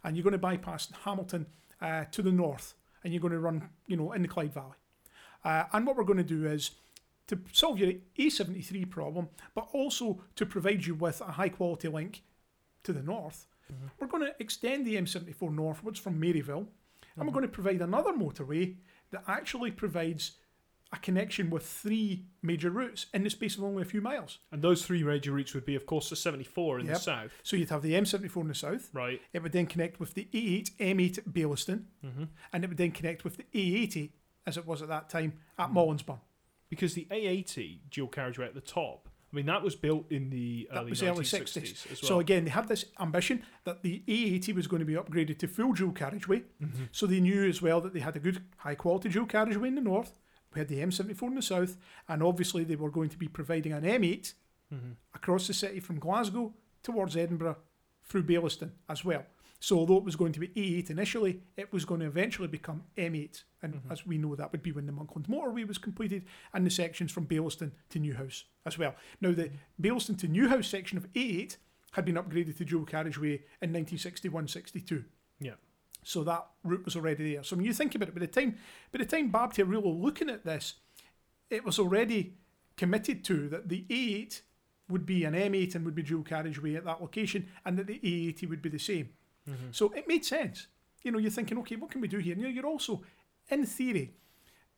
and 0.03 0.15
you're 0.15 0.23
going 0.23 0.33
to 0.33 0.37
bypass 0.37 0.89
Hamilton 1.03 1.45
uh, 1.81 2.05
to 2.11 2.21
the 2.21 2.31
north 2.31 2.75
and 3.03 3.13
you're 3.13 3.21
going 3.21 3.33
to 3.33 3.39
run, 3.39 3.69
you 3.87 3.97
know, 3.97 4.11
in 4.11 4.21
the 4.21 4.27
Clyde 4.27 4.53
Valley. 4.53 4.77
Uh, 5.43 5.63
and 5.73 5.85
what 5.85 5.97
we're 5.97 6.03
going 6.03 6.17
to 6.17 6.23
do 6.23 6.45
is 6.45 6.71
to 7.27 7.39
solve 7.51 7.79
your 7.79 7.93
A73 8.17 8.89
problem, 8.89 9.29
but 9.55 9.67
also 9.71 10.21
to 10.35 10.45
provide 10.45 10.85
you 10.85 10.95
with 10.95 11.21
a 11.21 11.31
high 11.31 11.49
quality 11.49 11.87
link 11.87 12.23
to 12.83 12.93
the 12.93 13.01
north, 13.01 13.47
we're 13.99 14.07
going 14.07 14.23
to 14.23 14.35
extend 14.39 14.85
the 14.85 14.95
M74 14.95 15.53
northwards 15.53 15.99
from 15.99 16.21
Maryville 16.21 16.67
and 17.15 17.27
we're 17.27 17.33
going 17.33 17.45
to 17.45 17.51
provide 17.51 17.81
another 17.81 18.11
motorway 18.11 18.75
that 19.11 19.23
actually 19.27 19.71
provides 19.71 20.33
a 20.93 20.97
connection 20.97 21.49
with 21.49 21.65
three 21.65 22.23
major 22.43 22.69
routes 22.69 23.07
in 23.13 23.23
the 23.23 23.29
space 23.29 23.57
of 23.57 23.63
only 23.63 23.81
a 23.81 23.85
few 23.85 23.99
miles. 23.99 24.37
And 24.51 24.61
those 24.61 24.85
three 24.85 25.03
major 25.03 25.31
routes 25.31 25.53
would 25.55 25.65
be, 25.65 25.75
of 25.75 25.85
course, 25.87 26.09
the 26.09 26.15
74 26.15 26.79
in 26.81 26.85
the 26.85 26.95
south, 26.95 27.31
So 27.43 27.55
you'd 27.57 27.71
have 27.71 27.81
the 27.81 27.93
M74 27.93 28.41
in 28.43 28.47
the 28.47 28.55
south, 28.55 28.89
right? 28.93 29.19
it 29.33 29.41
would 29.41 29.51
then 29.51 29.65
connect 29.65 29.99
with 29.99 30.13
the 30.13 30.27
A8, 30.31 30.71
M8 30.79 31.17
at 31.17 31.33
Baillieston, 31.33 31.85
hmm 32.01 32.23
and 32.53 32.63
it 32.63 32.67
would 32.67 32.77
then 32.77 32.91
connect 32.91 33.23
with 33.23 33.37
the 33.37 33.45
A80, 33.53 34.11
as 34.45 34.55
it 34.57 34.67
was 34.67 34.81
at 34.83 34.87
that 34.89 35.09
time, 35.09 35.33
at 35.57 35.69
Hmm. 35.69 35.77
Mollinsburn. 35.77 36.19
Because 36.69 36.93
the 36.93 37.07
A80 37.11 37.79
dual 37.89 38.07
carriageway 38.07 38.45
at 38.45 38.53
the 38.53 38.61
top, 38.61 39.09
I 39.31 39.35
mean, 39.35 39.47
that 39.47 39.63
was 39.63 39.75
built 39.75 40.11
in 40.11 40.29
the 40.29 40.67
That 40.71 40.81
early 40.81 40.89
was 40.91 40.99
the 40.99 41.07
early 41.07 41.23
1960s 41.23 41.73
60s. 41.87 41.91
as 41.91 41.99
So 42.07 42.19
again, 42.19 42.43
they 42.45 42.51
had 42.51 42.67
this 42.67 42.85
ambition 42.99 43.41
that 43.63 43.81
the 43.81 44.03
A80 44.07 44.53
was 44.53 44.67
going 44.67 44.79
to 44.79 44.85
be 44.85 44.93
upgraded 44.93 45.39
to 45.39 45.47
full 45.47 45.73
dual 45.73 45.91
carriageway. 45.91 46.43
Mhm. 46.61 46.89
So 46.91 47.07
they 47.07 47.19
knew 47.19 47.43
as 47.47 47.59
well 47.61 47.81
that 47.81 47.93
they 47.93 47.99
had 48.01 48.15
a 48.15 48.19
good 48.19 48.43
high 48.57 48.75
quality 48.75 49.09
dual 49.09 49.25
carriageway 49.25 49.69
in 49.69 49.75
the 49.75 49.81
north. 49.81 50.19
We 50.53 50.59
had 50.59 50.67
the 50.67 50.79
M74 50.81 51.27
in 51.29 51.35
the 51.35 51.41
south, 51.41 51.77
and 52.07 52.21
obviously 52.21 52.63
they 52.63 52.75
were 52.75 52.91
going 52.91 53.09
to 53.09 53.17
be 53.17 53.27
providing 53.27 53.73
an 53.73 53.83
M8 53.83 54.33
Mhm. 54.71 54.95
across 55.13 55.47
the 55.47 55.53
city 55.53 55.79
from 55.79 55.99
Glasgow 55.99 56.53
towards 56.81 57.15
Edinburgh 57.15 57.57
through 58.03 58.23
Baillieston 58.23 58.71
as 58.89 59.03
well. 59.05 59.25
So 59.59 59.77
although 59.77 59.97
it 59.97 60.03
was 60.03 60.17
going 60.17 60.33
to 60.33 60.41
be 60.41 60.49
A8 60.57 60.89
initially, 60.89 61.41
it 61.55 61.71
was 61.71 61.85
going 61.85 62.01
to 62.01 62.05
eventually 62.07 62.49
become 62.49 62.83
M8. 62.97 63.45
And 63.61 63.75
Mhm. 63.75 63.91
as 63.91 64.05
we 64.05 64.17
know, 64.17 64.35
that 64.35 64.51
would 64.51 64.61
be 64.61 64.73
when 64.73 64.85
the 64.85 64.91
Monkland 64.91 65.27
motorway 65.29 65.65
was 65.65 65.77
completed 65.77 66.25
and 66.53 66.65
the 66.65 66.69
sections 66.69 67.11
from 67.13 67.25
Baillieston 67.27 67.71
to 67.89 67.99
Newhouse 67.99 68.43
as 68.65 68.77
well. 68.77 68.95
Now, 69.21 69.31
the 69.31 69.51
Baillieston 69.79 70.17
to 70.17 70.27
Newhouse 70.27 70.67
section 70.67 70.97
of 70.97 71.07
A8 71.13 71.57
had 71.93 72.03
been 72.03 72.15
upgraded 72.15 72.57
to 72.57 72.65
dual 72.65 72.85
carriageway 72.85 73.43
in 73.61 73.71
1961-62. 73.71 75.05
So 76.03 76.23
that 76.23 76.45
route 76.63 76.85
was 76.85 76.95
already 76.95 77.33
there. 77.33 77.43
So 77.43 77.55
when 77.55 77.65
you 77.65 77.73
think 77.73 77.95
about 77.95 78.09
it, 78.09 78.15
by 78.15 78.19
the 78.19 78.27
time 78.27 78.57
by 78.91 78.99
the 78.99 79.05
time 79.05 79.31
Babtie 79.31 79.59
are 79.59 79.65
really 79.65 79.91
looking 79.91 80.29
at 80.29 80.43
this, 80.43 80.75
it 81.49 81.63
was 81.63 81.79
already 81.79 82.37
committed 82.75 83.23
to 83.25 83.49
that 83.49 83.69
the 83.69 83.85
A8 83.89 84.41
would 84.89 85.05
be 85.05 85.23
an 85.23 85.33
M8 85.33 85.75
and 85.75 85.85
would 85.85 85.95
be 85.95 86.03
dual 86.03 86.23
carriageway 86.23 86.75
at 86.75 86.85
that 86.85 87.01
location, 87.01 87.47
and 87.65 87.77
that 87.77 87.87
the 87.87 87.99
A80 88.03 88.49
would 88.49 88.61
be 88.61 88.69
the 88.69 88.79
same. 88.79 89.09
Mhm. 89.47 89.73
So 89.73 89.89
it 89.93 90.07
made 90.07 90.25
sense. 90.25 90.67
You 91.03 91.11
know, 91.11 91.19
you're 91.19 91.31
thinking, 91.31 91.57
okay, 91.59 91.75
what 91.75 91.91
can 91.91 92.01
we 92.01 92.07
do 92.07 92.17
here? 92.17 92.33
And 92.33 92.41
you 92.41 92.47
know, 92.47 92.53
you're 92.53 92.65
also, 92.65 93.03
in 93.49 93.65
theory, 93.65 94.15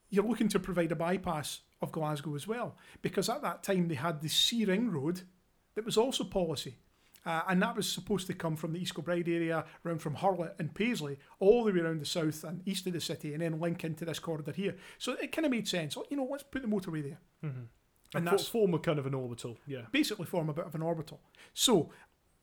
you're 0.10 0.26
looking 0.26 0.50
to 0.50 0.60
provide 0.60 0.92
a 0.92 0.96
bypass 0.96 1.62
of 1.82 1.92
Glasgow 1.92 2.36
as 2.36 2.48
well, 2.48 2.78
because 3.02 3.30
at 3.30 3.42
that 3.42 3.64
time 3.64 3.88
they 3.88 3.96
had 3.96 4.22
the 4.22 4.30
C 4.30 4.66
Ring 4.66 4.92
Road 4.92 5.22
that 5.76 5.86
was 5.86 5.98
also 5.98 6.24
policy. 6.24 6.78
Uh, 7.26 7.42
and 7.48 7.62
that 7.62 7.76
was 7.76 7.92
supposed 7.92 8.28
to 8.28 8.34
come 8.34 8.56
from 8.56 8.72
the 8.74 8.80
East 8.80 8.94
Kilbride 8.94 9.28
area, 9.28 9.66
around 9.86 10.00
from 10.00 10.16
Hurlet 10.16 10.54
and 10.60 10.74
Paisley, 10.74 11.18
all 11.40 11.64
the 11.64 11.72
way 11.72 11.80
around 11.80 12.00
the 12.00 12.06
south 12.06 12.44
and 12.44 12.62
east 12.68 12.86
of 12.88 12.94
the 12.94 13.02
city, 13.02 13.34
and 13.34 13.42
then 13.42 13.60
link 13.60 13.84
into 13.84 14.06
this 14.06 14.20
corridor 14.20 14.52
here. 14.52 14.76
So 15.00 15.14
it 15.14 15.32
kind 15.32 15.46
of 15.46 15.52
made 15.52 15.68
sense. 15.68 15.98
You 16.10 16.18
know, 16.18 16.28
let's 16.30 16.44
put 16.44 16.62
the 16.62 16.68
motorway 16.68 17.02
there. 17.04 17.20
Mhm. 17.44 17.56
And 17.56 17.68
And 18.14 18.28
that's- 18.28 18.48
form 18.48 18.74
a 18.76 18.80
kind 18.80 19.00
of 19.00 19.06
an 19.08 19.14
orbital, 19.16 19.58
yeah. 19.66 19.88
basically 19.92 20.26
form 20.26 20.50
a 20.50 20.54
bit 20.54 20.66
of 20.66 20.76
an 20.76 20.82
orbital. 20.84 21.20
So 21.54 21.90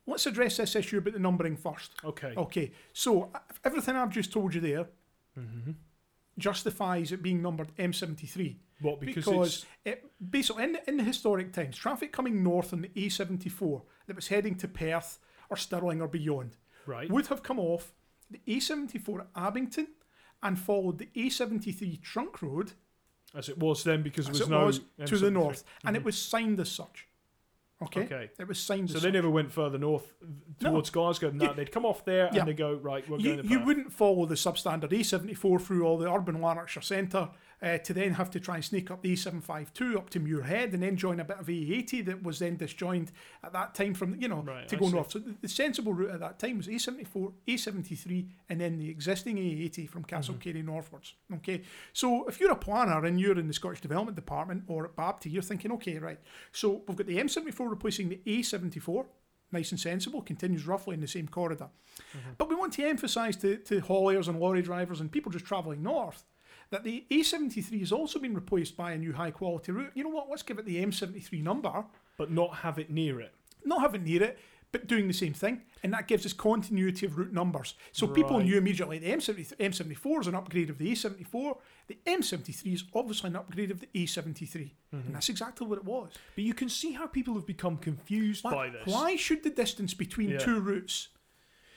let's 0.07 0.27
address 0.27 0.57
this 0.57 0.75
issue 0.75 0.99
about 0.99 1.13
the 1.15 1.21
numbering 1.21 1.57
first. 1.57 1.93
Okay. 2.05 2.35
Okay, 2.37 2.73
so 2.93 3.33
everything 3.65 3.95
I've 3.97 4.11
just 4.11 4.33
told 4.33 4.55
you 4.55 4.61
there 4.61 4.89
Mm-hmm. 5.39 5.71
Justifies 6.39 7.13
it 7.13 7.23
being 7.23 7.43
numbered 7.43 7.75
M73 7.77 8.57
What? 8.81 9.01
Because, 9.01 9.25
because 9.25 9.67
it 9.85 10.05
basically 10.31 10.65
in, 10.65 10.79
in 10.87 10.97
the 10.97 11.05
historic 11.05 11.53
times, 11.53 11.77
traffic 11.77 12.13
coming 12.13 12.43
north 12.43 12.73
on 12.73 12.83
the 12.83 12.89
A74 12.89 13.83
that 14.07 14.17
was 14.17 14.29
heading 14.29 14.55
to 14.57 14.69
Perth 14.69 15.19
or 15.51 15.57
Stirling 15.57 16.01
or 16.01 16.09
beyond 16.09 16.57
right. 16.87 17.11
would 17.11 17.27
have 17.29 17.43
come 17.43 17.59
off 17.59 17.93
the 18.31 18.41
A74 18.49 19.21
at 19.21 19.27
Abington 19.37 19.89
and 20.43 20.59
followed 20.59 20.99
the 20.99 21.09
A73 21.15 22.01
trunk 22.03 22.43
road 22.43 22.73
as 23.35 23.49
it 23.49 23.57
was 23.59 23.83
then, 23.85 24.03
because 24.03 24.27
as 24.29 24.33
was 24.33 24.41
it 24.43 24.51
no 24.51 24.67
was 24.67 24.81
to 25.07 25.17
the 25.17 25.29
M73. 25.31 25.33
north, 25.33 25.65
and 25.87 25.97
Mhm. 25.97 26.01
it 26.01 26.05
was 26.05 26.19
signed 26.21 26.61
as 26.61 26.71
such. 26.71 27.09
Okay, 27.85 28.03
Okay. 28.03 28.31
it 28.39 28.47
was 28.49 28.59
signed 28.59 28.91
So 28.91 28.97
as 28.97 29.03
they 29.03 29.09
such. 29.09 29.15
never 29.15 29.31
went 29.31 29.53
further 29.53 29.79
north 29.79 30.13
No. 30.61 30.71
towards 30.71 30.91
Glasgow 30.91 31.29
than 31.31 31.41
You- 31.41 31.47
that. 31.49 31.57
They'd 31.57 31.73
come 31.73 31.85
off 31.85 32.05
there 32.05 32.31
Yeah. 32.33 32.41
and 32.41 32.49
they 32.49 32.55
go 32.55 32.75
right. 32.75 33.09
We're 33.09 33.19
you, 33.19 33.35
going 33.35 33.43
to 33.43 33.49
you 33.49 33.59
Perth. 33.59 33.67
wouldn't 33.67 33.93
follow 33.93 34.27
the 34.27 34.35
substandard 34.35 34.93
A74 34.93 35.59
through 35.61 35.85
all 35.87 35.99
the 35.99 36.11
urban 36.13 36.41
Lanarkshire 36.41 36.83
centre 36.83 37.31
uh, 37.63 37.79
to 37.79 37.93
then 37.95 38.15
have 38.15 38.31
to 38.31 38.41
try 38.41 38.57
and 38.57 38.65
sneak 38.65 38.91
up 38.91 39.03
the 39.03 39.13
A752 39.13 39.97
up 39.97 40.11
to 40.11 40.19
Muirhead 40.21 40.75
and 40.75 40.83
then 40.83 40.97
join 40.97 41.21
a 41.21 41.25
bit 41.25 41.39
of 41.39 41.47
A80 41.47 42.05
that 42.07 42.23
was 42.23 42.41
then 42.41 42.57
disjoined 42.57 43.13
at 43.45 43.53
that 43.53 43.75
time 43.75 43.95
from, 43.95 44.21
you 44.21 44.27
know, 44.29 44.43
Right, 44.43 44.67
to 44.69 44.77
I 44.77 44.79
go 44.79 44.87
see. 44.87 44.93
north. 44.93 45.11
So 45.13 45.19
the, 45.21 45.35
the 45.41 45.49
sensible 45.49 45.93
route 45.95 46.11
at 46.11 46.21
that 46.21 46.39
time 46.39 46.57
was 46.57 46.67
A74, 46.67 47.33
A73, 47.47 48.27
and 48.49 48.61
then 48.61 48.79
the 48.79 48.89
existing 48.91 49.37
A80 49.37 49.89
from 49.89 50.05
Castle 50.05 50.35
Mm-hmm. 50.35 50.41
Cary 50.43 50.63
northwards. 50.63 51.15
Okay, 51.37 51.63
so 51.93 52.27
if 52.29 52.41
you're 52.41 52.51
a 52.53 52.57
planner 52.57 53.05
and 53.05 53.21
you're 53.21 53.39
in 53.39 53.47
the 53.49 53.55
Scottish 53.55 53.81
Development 53.81 54.17
Department 54.17 54.65
or 54.67 54.85
at 54.87 54.97
Babtie, 54.97 55.31
you're 55.33 55.43
thinking, 55.43 55.71
okay, 55.73 55.99
right, 55.99 56.19
so 56.53 56.83
we've 56.89 56.97
got 56.97 57.07
the 57.07 57.19
M74 57.19 57.71
replacing 57.71 58.09
the 58.09 58.21
A74 58.27 59.07
nice 59.53 59.71
and 59.71 59.79
sensible, 59.79 60.23
continues 60.23 60.67
roughly 60.67 60.95
in 60.95 61.01
the 61.03 61.07
same 61.07 61.29
corridor. 61.29 61.69
But 62.39 62.49
we 62.49 62.55
want 62.55 62.73
to 62.73 62.85
emphasise 62.89 63.37
to, 63.37 63.59
to 63.59 63.83
hauliers 63.83 64.27
and 64.27 64.41
lorry 64.41 64.63
drivers 64.63 64.99
and 65.01 65.13
people 65.13 65.31
just 65.31 65.45
travelling 65.45 65.83
north 65.83 66.25
that 66.73 66.83
the 66.85 67.05
A73 67.11 67.79
has 67.81 67.93
also 67.93 68.19
been 68.19 68.35
replaced 68.35 68.77
by 68.77 68.93
a 68.93 68.99
new 68.99 69.13
high 69.13 69.31
quality 69.31 69.71
route. 69.73 69.93
You 69.95 70.03
know 70.05 70.11
what? 70.11 70.29
Let's 70.29 70.43
give 70.43 70.59
it 70.59 70.65
the 70.65 70.85
M73 70.85 71.43
number, 71.43 71.85
but 72.17 72.31
not 72.33 72.57
have 72.57 72.79
it 72.79 72.91
near 72.91 73.21
it. 73.21 73.33
not 73.65 73.81
have 73.83 73.95
it 73.95 74.03
near 74.03 74.23
it, 74.25 74.39
but 74.73 74.87
doing 74.89 75.07
the 75.07 75.13
same 75.15 75.35
thing. 75.35 75.61
And 75.85 75.93
that 75.93 76.09
gives 76.09 76.25
us 76.25 76.33
continuity 76.33 77.05
of 77.05 77.19
route 77.19 77.33
numbers. 77.33 77.75
So 77.93 78.07
people 78.07 78.41
knew 78.41 78.57
immediately 78.57 78.99
the 78.99 79.11
M70, 79.11 79.55
M74 79.59 80.21
is 80.23 80.27
an 80.29 80.35
upgrade 80.35 80.71
of 80.71 80.79
the 80.79 80.91
A74. 80.91 81.59
The 81.89 81.99
M73 82.07 82.73
is 82.75 82.85
obviously 82.95 83.29
an 83.31 83.37
upgrade 83.37 83.71
of 83.71 83.81
the 83.81 83.89
A73. 83.95 84.33
Mm-hmm. 84.41 84.97
And 84.97 85.15
that's 85.15 85.29
exactly 85.29 85.67
what 85.67 85.77
it 85.79 85.85
was. 85.85 86.13
But 86.35 86.45
you 86.45 86.55
can 86.55 86.71
see 86.71 86.93
how 86.93 87.07
people 87.07 87.35
have 87.35 87.47
become 87.47 87.77
confused 87.77 88.45
Why, 88.45 88.51
by 88.53 88.71
this. 88.71 88.83
why 88.87 89.17
should 89.17 89.43
the 89.45 89.51
distance 89.51 89.93
between 89.93 90.31
Yeah. 90.31 90.39
two 90.39 90.59
routes 90.61 91.09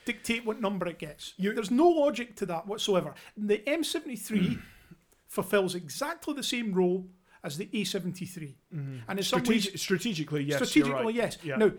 dictate 0.05 0.45
what 0.45 0.61
number 0.61 0.87
it 0.87 0.99
gets? 0.99 1.33
You- 1.37 1.53
There's 1.53 1.71
no 1.71 1.89
logic 1.89 2.35
to 2.37 2.45
that 2.45 2.65
whatsoever. 2.65 3.13
The 3.35 3.57
M73 3.67 4.59
fulfills 5.27 5.75
exactly 5.75 6.33
the 6.33 6.43
same 6.43 6.73
role 6.73 7.07
as 7.43 7.57
the 7.57 7.67
A73. 7.67 8.55
Mm-hmm. 8.73 8.97
And 9.07 9.19
in 9.19 9.25
some 9.25 9.43
ways, 9.43 9.69
strategically, 9.79 10.43
yes. 10.43 10.57
strategically, 10.57 11.05
right. 11.05 11.15
yes. 11.15 11.37
Yeah. 11.43 11.57
Now, 11.57 11.71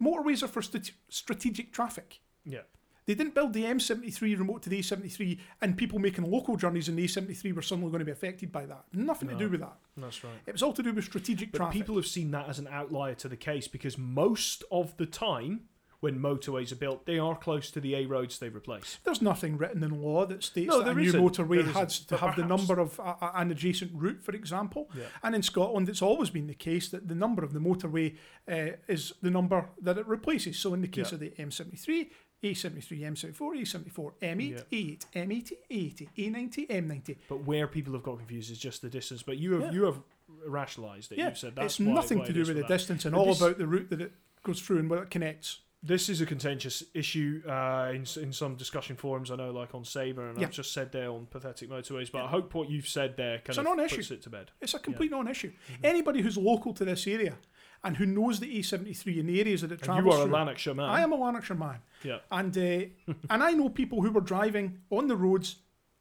motorways 0.00 0.42
are 0.42 0.48
for 0.48 0.62
strate- 0.62 0.92
strategic 1.08 1.72
traffic. 1.72 2.20
Yeah. 2.44 2.60
They 3.06 3.14
didn't 3.14 3.34
build 3.34 3.52
the 3.52 3.64
M73 3.64 4.38
remote 4.38 4.62
to 4.62 4.70
the 4.70 4.80
A73 4.80 5.38
and 5.60 5.76
people 5.76 5.98
making 5.98 6.24
local 6.30 6.56
journeys 6.56 6.88
in 6.88 6.96
the 6.96 7.04
A73 7.04 7.54
were 7.54 7.60
suddenly 7.60 7.90
going 7.90 7.98
to 7.98 8.04
be 8.04 8.12
affected 8.12 8.50
by 8.50 8.64
that. 8.66 8.84
Nothing 8.94 9.28
to 9.28 9.34
do 9.34 9.48
with 9.50 9.60
that. 9.60 9.76
That's 9.96 10.24
right. 10.24 10.32
It 10.46 10.52
was 10.52 10.62
all 10.62 10.72
to 10.72 10.82
do 10.82 10.92
with 10.92 11.04
strategic 11.04 11.52
But 11.52 11.58
traffic. 11.58 11.74
people 11.74 11.96
have 11.96 12.06
seen 12.06 12.30
that 12.30 12.48
as 12.48 12.58
an 12.58 12.68
outlier 12.70 13.14
to 13.16 13.28
the 13.28 13.36
case 13.36 13.68
because 13.68 13.98
most 13.98 14.64
of 14.70 14.96
the 14.96 15.04
time, 15.04 15.62
when 16.04 16.18
motorways 16.20 16.70
are 16.70 16.76
built, 16.76 17.06
they 17.06 17.18
are 17.18 17.34
close 17.36 17.70
to 17.72 17.80
the 17.80 17.94
A 17.96 18.06
roads 18.06 18.38
they 18.38 18.48
replace. 18.50 18.98
There's 19.04 19.22
nothing 19.22 19.56
written 19.58 19.82
in 19.82 20.00
law 20.02 20.26
that 20.26 20.44
states 20.44 20.68
No, 20.68 20.82
that 20.82 20.90
a 20.90 20.94
new 20.94 21.08
isn't. 21.08 21.20
motorway 21.20 21.64
has 21.72 21.98
to 22.00 22.16
have 22.18 22.36
the 22.36 22.44
number 22.44 22.78
of 22.78 23.00
uh, 23.00 23.14
an 23.34 23.50
adjacent 23.50 23.90
route, 23.94 24.22
for 24.22 24.32
example. 24.32 24.90
Yeah. 24.96 25.04
And 25.22 25.34
in 25.34 25.42
Scotland, 25.42 25.88
it's 25.88 26.02
always 26.02 26.30
been 26.30 26.46
the 26.46 26.54
case 26.54 26.88
that 26.90 27.08
the 27.08 27.14
number 27.14 27.42
of 27.42 27.52
the 27.52 27.58
motorway 27.58 28.16
uh, 28.50 28.76
is 28.86 29.12
the 29.22 29.30
number 29.30 29.68
that 29.82 29.98
it 29.98 30.06
replaces. 30.06 30.58
So 30.58 30.74
in 30.74 30.82
the 30.82 30.88
case 30.88 31.10
Yeah. 31.10 31.14
of 31.14 31.20
the 31.20 31.30
M73, 31.38 32.10
A73, 32.42 33.00
M74, 33.00 33.38
A74, 33.62 34.12
M8, 34.20 34.50
Yeah. 34.70 34.78
A8, 34.78 35.06
M80, 35.14 35.52
A80, 35.70 36.08
A90, 36.18 36.66
M90. 36.68 37.16
But 37.28 37.44
where 37.44 37.66
people 37.66 37.94
have 37.94 38.02
got 38.02 38.18
confused 38.18 38.50
is 38.52 38.58
just 38.58 38.82
the 38.82 38.90
distance. 38.90 39.22
But 39.22 39.38
you 39.38 39.52
have 39.54 39.62
Yeah. 39.62 39.72
you 39.72 39.84
have 39.84 40.00
rationalised 40.46 41.12
it. 41.12 41.18
Yeah, 41.18 41.28
You've 41.28 41.38
said 41.38 41.56
that's 41.56 41.78
it's 41.78 41.80
why- 41.80 41.94
nothing 41.94 42.18
why 42.18 42.26
to 42.26 42.32
do 42.34 42.40
with 42.40 42.48
the 42.48 42.54
that. 42.62 42.68
distance 42.68 43.04
and 43.06 43.14
all 43.14 43.32
about 43.34 43.56
the 43.58 43.66
route 43.66 43.88
that 43.90 44.00
it 44.02 44.12
goes 44.42 44.60
through 44.60 44.78
and 44.78 44.90
where 44.90 45.02
it 45.02 45.10
connects. 45.10 45.60
This 45.86 46.08
is 46.08 46.20
a 46.22 46.26
contentious 46.26 46.82
issue 46.94 47.42
uh, 47.46 47.90
in 47.94 48.04
in 48.22 48.32
some 48.32 48.54
discussion 48.56 48.96
forums. 48.96 49.30
I 49.30 49.36
know, 49.36 49.50
like 49.50 49.74
on 49.74 49.84
Sabre, 49.84 50.28
and 50.30 50.38
Yeah. 50.38 50.46
I've 50.46 50.52
just 50.52 50.72
said 50.72 50.90
there 50.92 51.10
on 51.10 51.26
pathetic 51.26 51.68
motorways. 51.68 52.10
But 52.10 52.22
I 52.22 52.28
hope 52.28 52.54
what 52.54 52.70
you've 52.70 52.88
said 52.88 53.16
there 53.18 53.36
kind 53.38 53.48
It's 53.50 53.58
a 53.58 53.60
of 53.60 53.66
non-issue. 53.66 53.96
puts 53.96 54.10
it 54.10 54.22
to 54.22 54.30
bed. 54.30 54.50
It's 54.62 54.72
a 54.74 54.78
complete 54.78 55.10
non-issue. 55.10 55.50
Mm-hmm. 55.52 55.84
Anybody 55.84 56.22
who's 56.22 56.38
local 56.38 56.72
to 56.74 56.84
this 56.86 57.06
area 57.06 57.36
and 57.82 57.98
who 57.98 58.06
knows 58.06 58.40
the 58.40 58.58
A73 58.58 59.20
and 59.20 59.28
the 59.28 59.40
areas 59.40 59.60
that 59.60 59.72
it 59.72 59.80
And 59.80 59.82
travels 59.82 60.04
you 60.06 60.10
are 60.12 60.22
a 60.22 60.24
through, 60.24 60.32
Lanarkshire 60.32 60.74
man. 60.74 60.88
I 60.88 61.00
am 61.02 61.12
a 61.12 61.16
Lanarkshire 61.16 61.56
man. 61.56 61.78
Yeah. 62.02 62.18
And 62.30 62.56
uh, 62.56 62.62
and 63.30 63.42
I 63.42 63.52
know 63.52 63.68
people 63.68 64.00
who 64.00 64.10
were 64.10 64.22
driving 64.22 64.78
on 64.90 65.08
the 65.08 65.16
roads 65.16 65.56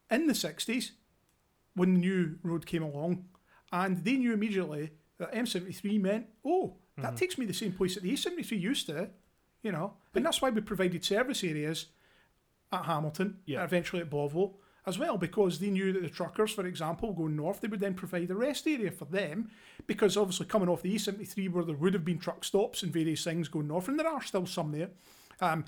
in 0.10 0.28
the 0.28 0.34
60s 0.34 0.92
when 1.76 1.94
the 1.96 2.00
new 2.00 2.38
road 2.44 2.66
came 2.66 2.84
along, 2.84 3.26
and 3.72 4.04
they 4.06 4.14
knew 4.14 4.32
immediately 4.32 4.92
that 5.18 5.34
M73 5.34 6.00
meant, 6.00 6.28
oh, 6.46 6.78
that 6.98 7.06
Mm-hmm. 7.06 7.16
takes 7.16 7.38
me 7.40 7.46
the 7.48 7.54
same 7.54 7.74
place 7.74 7.96
that 7.96 8.04
the 8.04 8.14
A73 8.14 8.60
used 8.62 8.86
to, 8.86 9.10
you 9.64 9.72
know. 9.72 9.94
And 10.14 10.24
that's 10.26 10.42
why 10.42 10.52
we 10.52 10.62
provided 10.62 11.04
service 11.04 11.44
areas 11.44 11.88
at 12.72 12.86
Hamilton, 12.86 13.40
Yeah. 13.46 13.62
and 13.62 13.66
eventually 13.66 14.02
at 14.02 14.10
Bothwell 14.10 14.60
as 14.86 15.00
well, 15.00 15.18
because 15.18 15.60
they 15.60 15.70
knew 15.70 15.94
that 15.94 16.02
the 16.02 16.10
truckers, 16.10 16.52
for 16.52 16.66
example, 16.66 17.14
going 17.14 17.36
north, 17.38 17.62
they 17.62 17.70
would 17.70 17.80
then 17.80 17.94
provide 17.94 18.30
a 18.30 18.36
rest 18.36 18.68
area 18.68 18.92
for 18.92 19.06
them, 19.06 19.50
because 19.88 20.18
obviously 20.18 20.46
coming 20.46 20.68
off 20.68 20.82
the 20.82 20.94
A73 20.94 21.48
where 21.50 21.64
there 21.64 21.76
would 21.76 21.94
have 21.94 22.04
been 22.04 22.20
truck 22.20 22.44
stops 22.44 22.84
and 22.84 22.92
various 22.92 23.24
things 23.24 23.48
going 23.48 23.68
north, 23.70 23.88
and 23.88 23.98
there 23.98 24.08
are 24.08 24.22
still 24.22 24.46
some 24.46 24.72
there, 24.74 24.90
um, 25.40 25.64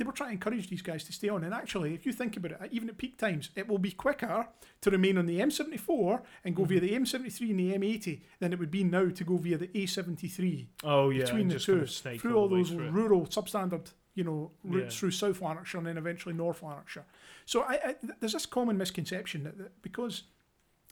they 0.00 0.06
were 0.06 0.12
trying 0.12 0.30
to 0.30 0.32
encourage 0.32 0.70
these 0.70 0.80
guys 0.80 1.04
to 1.04 1.12
stay 1.12 1.28
on. 1.28 1.44
And 1.44 1.52
actually, 1.52 1.92
if 1.92 2.06
you 2.06 2.12
think 2.14 2.34
about 2.38 2.52
it, 2.52 2.58
even 2.72 2.88
at 2.88 2.96
peak 2.96 3.18
times, 3.18 3.50
it 3.54 3.68
will 3.68 3.76
be 3.76 3.90
quicker 3.90 4.48
to 4.80 4.90
remain 4.90 5.18
on 5.18 5.26
the 5.26 5.40
M74 5.40 6.22
and 6.42 6.56
go 6.56 6.64
via 6.64 6.80
mhm. 6.80 6.82
the 6.82 6.92
M73 7.18 7.50
and 7.50 7.60
the 7.60 7.74
M80 7.74 8.20
than 8.38 8.54
it 8.54 8.58
would 8.58 8.70
be 8.70 8.82
now 8.82 9.10
to 9.10 9.24
go 9.24 9.36
via 9.36 9.58
the 9.58 9.68
A73 9.68 10.66
oh 10.84 11.10
yeah, 11.10 11.24
between 11.24 11.48
the 11.48 11.54
just 11.56 11.66
kind 11.66 11.86
two 11.86 12.12
of 12.14 12.20
through 12.20 12.36
all 12.36 12.48
way 12.48 12.60
those 12.60 12.70
through 12.70 12.86
it. 12.86 12.92
rural 12.92 13.26
substandard 13.26 13.92
you 14.14 14.24
know 14.24 14.50
routes 14.64 14.94
Yeah. 14.94 15.00
through 15.00 15.10
South 15.10 15.42
Lanarkshire 15.42 15.78
and 15.78 15.86
then 15.86 15.98
eventually 15.98 16.34
North 16.34 16.62
Lanarkshire. 16.62 17.04
So 17.44 17.60
I, 17.62 17.74
I, 17.84 17.94
there's 18.20 18.32
this 18.32 18.46
common 18.46 18.78
misconception 18.78 19.44
that, 19.44 19.58
that 19.58 19.82
because 19.82 20.22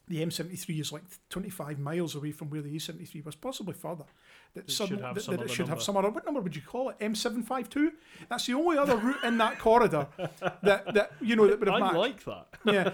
the 0.07 0.25
M73 0.25 0.81
is 0.81 0.93
like 0.93 1.03
25 1.31 1.79
miles 1.79 2.15
away 2.15 2.33
from 2.33 2.50
where 2.50 2.62
the 2.62 2.75
A73 2.75 3.25
was, 3.25 3.35
possibly 3.35 3.75
further, 3.75 4.05
that, 4.55 4.64
It 4.64 4.71
sudden- 4.71 4.97
should 4.97 5.05
have 5.05 5.14
that, 5.14 5.21
some 5.23 5.37
that 5.37 5.45
it 5.45 5.50
should 5.50 5.59
have 5.69 5.69
number. 5.69 5.83
some 5.85 5.97
other. 5.97 6.11
What 6.11 6.25
number 6.25 6.40
would 6.40 6.57
you 6.57 6.62
call 6.62 6.88
it? 6.90 6.99
M752. 7.00 7.90
That's 8.28 8.47
the 8.47 8.55
only 8.55 8.78
other 8.78 8.97
route 8.97 9.23
in 9.25 9.38
that 9.38 9.59
corridor 9.59 10.09
that 10.62 10.95
that 10.95 11.12
you 11.21 11.37
know 11.37 11.47
that 11.47 11.59
would 11.59 11.69
have 11.69 11.83
I 11.83 11.93
like 11.93 12.25
that. 12.25 12.47
Yeah. 12.64 12.93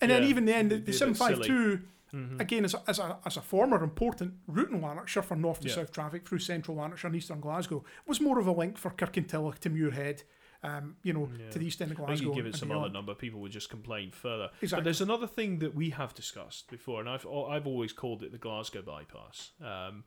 And 0.00 0.10
then 0.10 0.24
even 0.24 0.44
then, 0.44 0.68
the, 0.68 0.76
the 0.76 0.80
be 0.80 0.86
a 0.86 0.90
bit 0.90 0.96
752, 0.96 1.80
Mhm. 2.14 2.40
again, 2.40 2.64
as 2.64 2.74
a, 2.74 2.82
as, 2.86 3.00
a, 3.00 3.18
as 3.26 3.36
a 3.36 3.40
former 3.40 3.82
important 3.82 4.34
route 4.46 4.70
in 4.70 4.80
Lanarkshire 4.80 5.22
for 5.22 5.34
north 5.34 5.58
to 5.60 5.68
Yeah. 5.68 5.74
south 5.74 5.90
traffic 5.90 6.28
through 6.28 6.38
central 6.38 6.76
Lanarkshire 6.76 7.08
and 7.08 7.16
eastern 7.16 7.40
Glasgow, 7.40 7.84
was 8.06 8.20
more 8.20 8.38
of 8.38 8.46
a 8.46 8.52
link 8.52 8.78
for 8.78 8.90
Kirkintilloch 8.92 9.58
to 9.60 9.70
Muirhead, 9.70 10.22
um, 10.62 10.94
you 11.02 11.12
know, 11.12 11.28
Yeah. 11.36 11.50
to 11.50 11.58
the 11.58 11.66
east 11.66 11.82
end 11.82 11.90
of 11.90 11.96
I 11.96 11.98
think 11.98 12.06
Glasgow. 12.20 12.28
you 12.28 12.34
give 12.36 12.46
it 12.46 12.54
some 12.54 12.70
other 12.70 12.88
number, 12.88 13.14
people 13.16 13.40
would 13.40 13.50
just 13.50 13.68
complain 13.68 14.12
further. 14.12 14.50
Exactly. 14.62 14.80
But 14.80 14.84
there's 14.84 15.00
another 15.00 15.26
thing 15.26 15.58
that 15.58 15.74
we 15.74 15.90
have 15.90 16.14
discussed 16.14 16.70
before, 16.70 17.00
and 17.00 17.08
I've 17.08 17.26
I've 17.26 17.66
always 17.66 17.92
called 17.92 18.22
it 18.22 18.30
the 18.30 18.38
Glasgow 18.38 18.82
bypass, 18.82 19.50
um, 19.60 20.04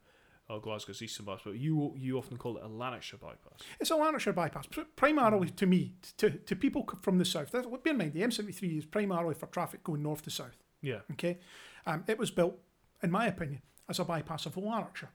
or 0.49 0.61
Glasgow's 0.61 1.01
eastern 1.01 1.25
bypass, 1.25 1.43
but 1.45 1.55
you 1.57 1.93
you 1.97 2.17
often 2.17 2.37
call 2.37 2.57
it 2.57 2.63
a 2.63 2.67
Lanarkshire 2.67 3.19
bypass. 3.19 3.59
It's 3.79 3.91
a 3.91 3.95
Lanarkshire 3.95 4.33
bypass, 4.33 4.67
primarily 4.95 5.49
to 5.49 5.65
me, 5.65 5.95
to, 6.17 6.29
to 6.31 6.55
people 6.55 6.87
from 7.01 7.17
the 7.17 7.25
south. 7.25 7.51
That's- 7.51 7.71
Bear 7.83 7.91
in 7.93 7.97
mind, 7.97 8.13
the 8.13 8.21
M73 8.21 8.77
is 8.77 8.85
primarily 8.85 9.33
for 9.35 9.47
traffic 9.47 9.83
going 9.83 10.03
north 10.03 10.21
to 10.23 10.29
south. 10.31 10.55
Yeah. 10.81 10.99
Okay, 11.11 11.39
um, 11.85 12.03
it 12.07 12.17
was 12.17 12.31
built, 12.31 12.57
in 13.03 13.11
my 13.11 13.27
opinion, 13.27 13.61
as 13.89 13.99
a 13.99 14.05
bypass 14.05 14.45
of 14.45 14.57
Lanarkshire 14.57 15.09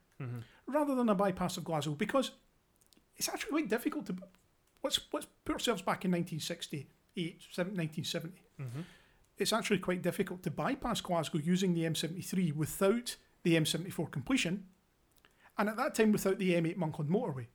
rather 0.68 0.94
than 0.94 1.08
a 1.08 1.14
bypass 1.16 1.56
of 1.56 1.64
Glasgow 1.64 1.94
because 1.94 2.30
it's 3.16 3.28
actually 3.28 3.50
quite 3.50 3.68
difficult 3.68 4.06
to. 4.06 4.16
Let's 4.84 5.00
let's 5.12 5.26
put 5.44 5.54
ourselves 5.54 5.82
back 5.82 6.04
in 6.04 6.10
1968, 6.12 7.40
seven- 7.50 7.76
1970. 7.76 8.42
It's 9.38 9.52
actually 9.52 9.78
quite 9.78 10.02
difficult 10.02 10.42
to 10.44 10.50
bypass 10.50 11.00
Glasgow 11.00 11.38
using 11.38 11.74
the 11.74 11.82
M73 11.84 12.54
without 12.54 13.16
the 13.42 13.56
M74 13.56 14.10
completion, 14.12 14.66
and 15.59 15.68
at 15.68 15.76
that 15.76 15.94
time 15.94 16.12
without 16.12 16.38
the 16.38 16.52
M8 16.54 16.76
Monkland 16.76 17.09
motorway. 17.09 17.47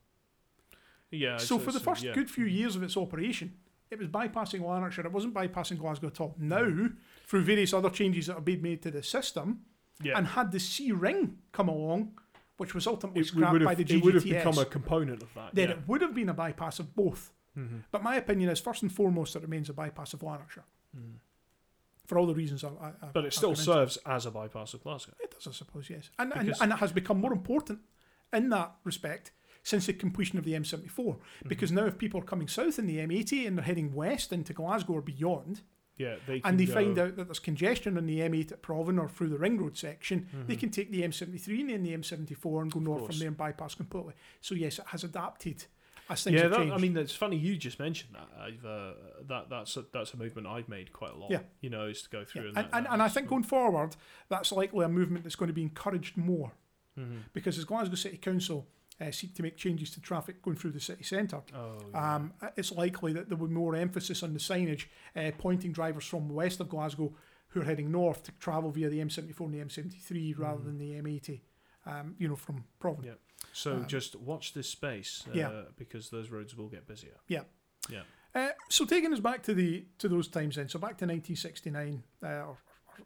Yeah. 1.12 1.38
So 1.38 1.58
for 1.58 1.72
the 1.72 1.80
first 1.80 2.04
yeah. 2.04 2.14
good 2.14 2.30
few 2.30 2.46
mm-hmm. 2.46 2.56
years 2.56 2.76
of 2.76 2.84
its 2.84 2.98
operation, 2.98 3.54
it 3.90 3.98
was 4.00 4.08
bypassing 4.08 4.62
Lanarkshire. 4.62 5.06
It 5.06 5.12
wasn't 5.12 5.34
bypassing 5.34 5.78
Glasgow 5.78 6.08
at 6.08 6.20
all. 6.20 6.36
Mm-hmm. 6.40 6.50
Now, 6.50 6.90
through 7.26 7.44
various 7.44 7.74
other 7.74 7.90
changes 7.90 8.28
that 8.28 8.34
have 8.34 8.46
been 8.46 8.62
made 8.62 8.82
to 8.84 8.92
the 8.92 9.04
system, 9.04 9.62
yeah. 10.04 10.18
and 10.18 10.28
had 10.28 10.52
the 10.52 10.60
C 10.60 10.92
ring 10.92 11.38
come 11.52 11.70
along, 11.70 12.12
which 12.58 12.74
was 12.74 12.88
ultimately 12.88 13.22
It, 13.22 13.28
scrapped 13.28 13.64
by 13.64 13.76
the 13.76 13.84
it 13.84 14.04
would 14.04 14.16
have 14.16 14.24
become 14.24 14.58
a 14.58 14.66
component 14.66 15.24
of 15.24 15.34
that. 15.36 15.56
then 15.56 15.70
yeah. 15.70 15.76
it 15.76 15.88
would 15.88 16.02
have 16.02 16.14
been 16.14 16.30
a 16.30 16.34
bypass 16.34 16.80
of 16.80 16.96
both. 16.96 17.32
Mhm. 17.58 17.84
But 17.92 18.04
my 18.04 18.16
opinion 18.16 18.50
is, 18.50 18.60
first 18.60 18.84
and 18.84 18.92
foremost, 18.92 19.36
it 19.36 19.42
remains 19.42 19.70
a 19.70 19.74
bypass 19.74 20.14
of 20.14 20.22
Lanarkshire. 20.22 20.66
Mm. 20.96 21.16
For 22.08 22.18
all 22.18 22.26
the 22.26 22.34
reasons 22.34 22.64
I, 22.64 22.70
I, 22.70 22.92
But 23.14 23.26
it 23.26 23.34
still 23.34 23.54
serves 23.56 23.98
as 24.06 24.26
a 24.26 24.32
bypass 24.32 24.74
of 24.74 24.82
Glasgow. 24.84 25.14
It 25.22 25.32
does, 25.32 25.48
I 25.48 25.52
suppose, 25.52 25.90
yes. 25.90 26.10
And, 26.18 26.34
and, 26.36 26.54
and 26.62 26.72
it 26.72 26.78
has 26.80 26.92
become 26.94 27.20
more 27.20 27.34
important 27.34 27.80
in 28.34 28.50
that 28.50 28.76
respect 28.86 29.32
since 29.64 29.88
the 29.88 29.94
completion 29.94 30.40
of 30.40 30.46
the 30.46 30.54
M74. 30.54 30.88
Mm-hmm. 30.88 31.50
Because 31.50 31.72
now, 31.72 31.86
if 31.86 31.98
people 31.98 32.20
are 32.22 32.24
coming 32.24 32.48
south 32.48 32.80
in 32.80 32.88
the 32.88 32.98
M80 33.00 33.46
and 33.46 33.58
they're 33.58 33.66
heading 33.66 33.94
west 33.94 34.32
into 34.32 34.54
Glasgow 34.54 34.94
or 34.94 35.02
beyond, 35.02 35.62
Yeah, 35.98 36.16
they 36.26 36.42
and 36.46 36.58
they 36.58 36.66
can 36.66 36.74
find 36.76 37.00
out 37.00 37.18
that 37.18 37.26
there's 37.26 37.40
congestion 37.40 37.98
on 37.98 38.06
the 38.06 38.20
M8 38.20 38.54
at 38.54 38.64
Provan 38.64 38.98
or 39.02 39.10
through 39.10 39.28
the 39.30 39.38
Ring 39.38 39.58
Road 39.58 39.76
section, 39.78 40.28
they 40.32 40.54
Mm-hmm. 40.54 40.60
can 40.62 40.70
take 40.70 40.92
the 40.92 41.02
M73 41.02 41.60
and 41.60 41.70
then 41.72 41.84
the 41.84 41.92
M74 41.98 42.62
and 42.62 42.72
go 42.72 42.80
north 42.80 43.00
course. 43.00 43.12
from 43.16 43.20
there 43.20 43.28
and 43.28 43.36
bypass 43.38 43.76
completely. 43.76 44.14
So, 44.40 44.56
yes, 44.56 44.80
it 44.80 44.86
has 44.88 45.04
adapted 45.04 45.66
as 46.10 46.24
things 46.24 46.40
Yeah, 46.40 46.48
that. 46.48 46.60
I 46.72 46.78
mean, 46.78 46.96
it's 46.98 47.16
funny 47.16 47.38
you 47.38 47.58
just 47.58 47.80
mentioned 47.80 48.16
that. 48.16 48.28
I've 48.40 48.66
uh, 48.66 48.94
that 49.28 49.50
that's 49.50 49.78
a, 49.78 49.86
that's 49.94 50.14
a 50.14 50.18
movement 50.18 50.48
I've 50.48 50.70
made 50.70 50.94
quite 50.94 51.12
a 51.14 51.18
lot. 51.18 51.32
Yeah. 51.32 51.40
you 51.62 51.70
know, 51.70 51.86
is 51.88 52.02
to 52.04 52.10
go 52.10 52.24
through 52.26 52.44
Yeah, 52.44 52.48
and, 52.50 52.58
and, 52.74 52.86
that- 52.86 52.94
and, 52.94 53.02
I 53.04 53.08
think 53.10 53.28
going 53.28 53.44
forward, 53.44 53.96
that's 54.30 54.52
likely 54.52 54.86
a 54.86 54.90
movement 54.90 55.24
that's 55.24 55.36
going 55.36 55.48
to 55.48 55.54
be 55.54 55.64
encouraged 55.64 56.18
more 56.18 56.52
Mhm. 56.98 57.20
because 57.34 57.58
as 57.58 57.66
Glasgow 57.66 57.96
City 57.96 58.18
Council 58.18 58.68
uh, 59.00 59.12
seek 59.12 59.36
to 59.36 59.44
make 59.44 59.56
changes 59.56 59.92
to 59.92 60.02
traffic 60.02 60.42
going 60.42 60.58
through 60.58 60.72
the 60.72 60.80
city 60.80 61.04
centre, 61.04 61.42
Oh, 61.54 61.78
yeah. 61.92 62.16
um, 62.16 62.34
it's 62.56 62.72
likely 62.72 63.14
that 63.14 63.30
there 63.30 63.38
will 63.38 63.48
be 63.48 63.54
more 63.54 63.76
emphasis 63.76 64.24
on 64.24 64.34
the 64.34 64.40
signage 64.40 64.86
uh, 65.16 65.30
pointing 65.38 65.72
drivers 65.72 66.06
from 66.06 66.30
west 66.30 66.60
of 66.60 66.70
Glasgow 66.70 67.14
who 67.50 67.62
are 67.62 67.66
heading 67.66 67.92
north 67.92 68.24
to 68.24 68.32
travel 68.40 68.72
via 68.72 68.90
the 68.90 69.00
M74 69.00 69.40
and 69.42 69.54
the 69.54 69.60
M73 69.60 70.34
rather 70.40 70.64
than 70.64 70.80
the 70.80 70.94
M80, 70.94 71.42
um, 71.86 72.16
you 72.18 72.28
know, 72.28 72.36
from 72.36 72.64
Provan. 72.82 73.06
Yeah. 73.06 73.12
So 73.58 73.74
um, 73.74 73.88
just 73.88 74.16
watch 74.16 74.54
this 74.54 74.70
space, 74.70 75.24
uh, 75.28 75.32
yeah. 75.34 75.62
because 75.78 76.12
those 76.12 76.30
roads 76.30 76.56
will 76.56 76.68
get 76.68 76.88
busier. 76.88 77.18
Yeah. 77.28 77.42
Yeah. 77.90 78.02
Uh, 78.36 78.50
so 78.70 78.86
taking 78.86 79.12
us 79.12 79.20
back 79.20 79.42
to 79.44 79.56
the 79.56 79.84
to 79.98 80.08
those 80.08 80.28
times 80.28 80.58
then, 80.58 80.70
so 80.70 80.78
back 80.78 80.98
to 81.00 81.06
1969, 81.06 82.04
uh, 82.22 82.28
or, 82.28 82.58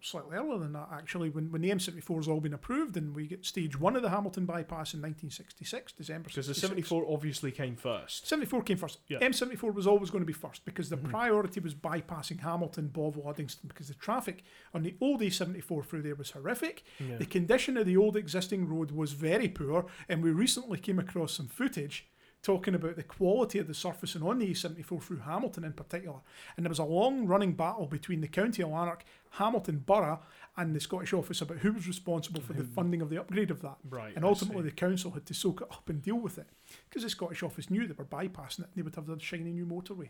slightly 0.01 0.35
earlier 0.37 0.57
than 0.57 0.73
that 0.73 0.89
actually, 0.93 1.29
when, 1.29 1.51
when 1.51 1.61
the 1.61 1.69
M74 1.69 2.15
has 2.15 2.27
all 2.27 2.39
been 2.39 2.53
approved 2.53 2.95
and 2.97 3.15
we 3.15 3.27
get 3.27 3.45
stage 3.45 3.79
one 3.79 3.95
of 3.95 4.01
the 4.01 4.09
Hamilton 4.09 4.45
bypass 4.45 4.93
in 4.93 5.01
1966, 5.01 5.93
December 5.93 6.29
Because 6.29 6.47
the 6.47 6.53
74 6.55 7.05
obviously 7.09 7.51
came 7.51 7.75
first. 7.75 8.27
74 8.27 8.63
came 8.63 8.77
first. 8.77 8.99
Yeah. 9.07 9.19
M74 9.19 9.73
was 9.73 9.87
always 9.87 10.09
going 10.09 10.21
to 10.21 10.25
be 10.25 10.33
first 10.33 10.65
because 10.65 10.89
the 10.89 10.97
Mhm. 10.97 11.09
priority 11.09 11.59
was 11.59 11.73
bypassing 11.75 12.39
Hamilton, 12.39 12.87
Bothwell, 12.87 13.33
Uddingston 13.33 13.67
because 13.67 13.87
the 13.87 13.93
traffic 13.95 14.43
on 14.73 14.83
the 14.83 14.95
old 15.01 15.21
A74 15.21 15.83
through 15.85 16.01
there 16.03 16.15
was 16.15 16.31
horrific. 16.31 16.83
Yeah. 16.99 17.17
The 17.17 17.25
condition 17.25 17.77
of 17.77 17.85
the 17.85 17.97
old 17.97 18.15
existing 18.15 18.67
road 18.67 18.91
was 18.91 19.13
very 19.13 19.47
poor, 19.49 19.85
and 20.09 20.23
we 20.23 20.31
recently 20.31 20.77
came 20.79 20.99
across 20.99 21.33
some 21.33 21.47
footage 21.47 22.07
talking 22.41 22.73
about 22.73 22.95
the 22.95 23.03
quality 23.03 23.59
of 23.59 23.67
the 23.67 23.73
surfacing 23.73 24.23
on 24.23 24.39
the 24.39 24.51
A74 24.51 25.01
through 25.01 25.19
Hamilton 25.19 25.63
in 25.63 25.73
particular. 25.73 26.19
And 26.57 26.65
there 26.65 26.69
was 26.71 26.79
a 26.79 26.83
long 26.83 27.27
running 27.27 27.53
battle 27.53 27.85
between 27.85 28.21
the 28.21 28.27
County 28.27 28.63
of 28.63 28.69
Lanark, 28.69 29.03
Hamilton 29.31 29.83
Borough, 29.85 30.19
and 30.57 30.75
the 30.75 30.79
Scottish 30.79 31.13
Office 31.13 31.41
about 31.41 31.59
who 31.59 31.71
was 31.71 31.87
responsible 31.87 32.41
for 32.41 32.53
the 32.53 32.63
funding 32.63 33.01
of 33.01 33.09
the 33.09 33.19
upgrade 33.19 33.51
of 33.51 33.61
that. 33.61 33.77
Right. 33.89 34.15
And 34.15 34.25
ultimately, 34.25 34.63
the 34.63 34.71
council 34.71 35.11
had 35.11 35.25
to 35.27 35.33
soak 35.33 35.61
it 35.61 35.67
up 35.71 35.87
and 35.87 36.01
deal 36.01 36.17
with 36.17 36.37
it 36.37 36.47
because 36.89 37.03
the 37.03 37.09
Scottish 37.09 37.43
Office 37.43 37.69
knew 37.69 37.85
they 37.87 37.93
were 37.93 38.05
bypassing 38.05 38.59
it 38.61 38.65
and 38.65 38.75
they 38.75 38.81
would 38.81 38.95
have 38.95 39.05
the 39.05 39.19
shiny 39.19 39.51
new 39.51 39.65
motorway. 39.65 40.09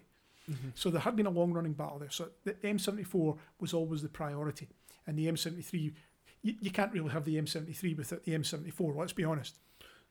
Mhm. 0.50 0.72
So 0.74 0.90
there 0.90 1.02
had 1.02 1.16
been 1.16 1.28
a 1.28 1.32
long 1.32 1.54
running 1.54 1.74
battle 1.74 2.00
there. 2.00 2.10
So 2.10 2.30
the 2.44 2.54
M74 2.64 3.38
was 3.60 3.74
always 3.74 4.02
the 4.02 4.10
priority. 4.10 4.70
And 5.06 5.18
the 5.18 5.28
M73, 5.28 5.94
you, 6.42 6.56
you 6.62 6.72
can't 6.72 6.92
really 6.94 7.10
have 7.10 7.26
the 7.26 7.36
M73 7.38 7.98
without 7.98 8.24
the 8.24 8.32
M74, 8.34 8.96
let's 8.96 9.14
be 9.14 9.24
honest. 9.24 9.58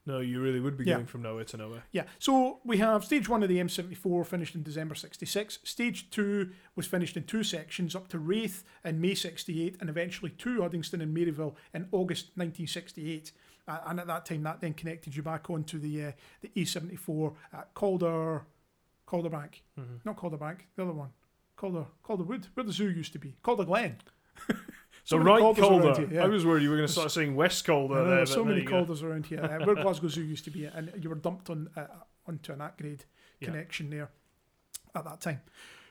No, 0.05 0.19
you 0.19 0.41
really 0.41 0.59
would 0.59 0.77
be 0.77 0.85
Yeah. 0.85 0.95
going 0.95 1.05
from 1.05 1.21
nowhere 1.21 1.43
to 1.45 1.57
nowhere. 1.57 1.83
Yeah, 1.91 2.05
so 2.17 2.59
we 2.63 2.77
have 2.77 3.05
stage 3.05 3.29
one 3.29 3.43
of 3.43 3.49
the 3.49 3.59
M74 3.59 4.25
finished 4.25 4.55
in 4.55 4.63
December 4.63 4.95
66. 4.95 5.59
Stage 5.63 6.09
two 6.09 6.51
was 6.75 6.87
finished 6.87 7.15
in 7.17 7.23
two 7.25 7.43
sections 7.43 7.95
up 7.95 8.07
to 8.07 8.17
Raith 8.19 8.63
in 8.83 8.99
May 8.99 9.13
68 9.13 9.77
and 9.79 9.89
eventually 9.91 10.31
to 10.31 10.59
Uddingston 10.61 11.01
and 11.01 11.15
Maryville 11.15 11.55
in 11.73 11.87
August 11.91 12.31
1968. 12.35 13.31
Uh, 13.67 13.77
and 13.85 13.99
at 13.99 14.07
that 14.07 14.25
time, 14.25 14.41
that 14.41 14.59
then 14.59 14.73
connected 14.73 15.15
you 15.15 15.21
back 15.21 15.49
onto 15.51 15.77
the 15.77 16.05
uh, 16.05 16.11
the 16.41 16.49
A74 16.55 17.35
at 17.53 17.73
Calder, 17.75 18.43
Calderbank. 19.07 19.61
Mhm. 19.79 20.03
Not 20.03 20.17
Calderbank, 20.17 20.61
the 20.75 20.81
other 20.83 20.93
one. 20.93 21.09
Calder, 21.55 21.85
Calderwood, 22.03 22.47
where 22.55 22.63
the 22.63 22.71
zoo 22.73 22.89
used 22.89 23.13
to 23.13 23.19
be. 23.19 23.35
Calder 23.43 23.65
Glen. 23.65 23.97
So 25.03 25.17
right 25.17 25.39
Calder. 25.55 25.95
here, 26.01 26.09
yeah. 26.11 26.23
I 26.23 26.27
was 26.27 26.45
worried 26.45 26.63
you 26.63 26.69
were 26.69 26.75
going 26.77 26.87
to 26.87 26.91
start 26.93 27.11
saying 27.11 27.35
West 27.35 27.65
Calder 27.65 27.95
I 27.95 27.97
know, 27.97 28.05
there. 28.05 28.15
there's 28.17 28.29
but 28.29 28.35
so 28.35 28.43
there 28.43 28.53
many. 28.55 28.65
Calders 28.65 29.03
around 29.03 29.25
here. 29.25 29.43
Uh, 29.43 29.65
where 29.65 29.75
Glasgow 29.83 30.07
Zoo 30.07 30.21
used 30.21 30.43
to 30.45 30.51
be, 30.51 30.65
and 30.65 30.91
you 31.01 31.09
were 31.09 31.15
dumped 31.15 31.49
on 31.49 31.69
uh, 31.75 31.85
onto 32.27 32.53
an 32.53 32.61
Yeah. 32.83 32.95
connection 33.41 33.89
there 33.89 34.09
at 34.95 35.03
that 35.05 35.21
time. 35.21 35.41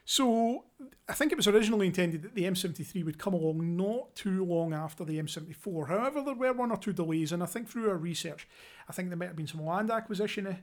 So 0.04 0.64
I 1.08 1.12
think 1.12 1.30
it 1.32 1.36
was 1.36 1.46
originally 1.46 1.86
intended 1.86 2.22
that 2.22 2.34
the 2.34 2.44
M73 2.44 3.04
would 3.04 3.18
come 3.18 3.34
along 3.34 3.76
not 3.76 4.14
too 4.16 4.44
long 4.44 4.72
after 4.74 5.04
the 5.04 5.18
M74. 5.20 5.88
However, 5.88 6.22
there 6.22 6.34
were 6.34 6.52
one 6.52 6.70
or 6.72 6.76
two 6.76 6.92
delays, 6.92 7.30
and 7.32 7.42
I 7.42 7.46
think 7.46 7.68
through 7.68 7.88
our 7.90 7.96
research, 7.96 8.48
I 8.88 8.92
think 8.92 9.08
there 9.08 9.16
might 9.16 9.26
have 9.28 9.36
been 9.36 9.46
some 9.46 9.64
land 9.64 9.90
acquisition 9.90 10.46
uh, 10.46 10.56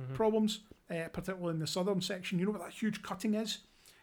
Mhm. 0.00 0.14
problems, 0.14 0.60
uh, 0.90 1.08
particularly 1.12 1.54
in 1.54 1.60
the 1.60 1.66
southern 1.66 2.00
section. 2.00 2.38
You 2.38 2.46
know 2.46 2.52
what 2.52 2.62
that 2.62 2.72
huge 2.72 3.02
cutting 3.02 3.34
is? 3.34 3.58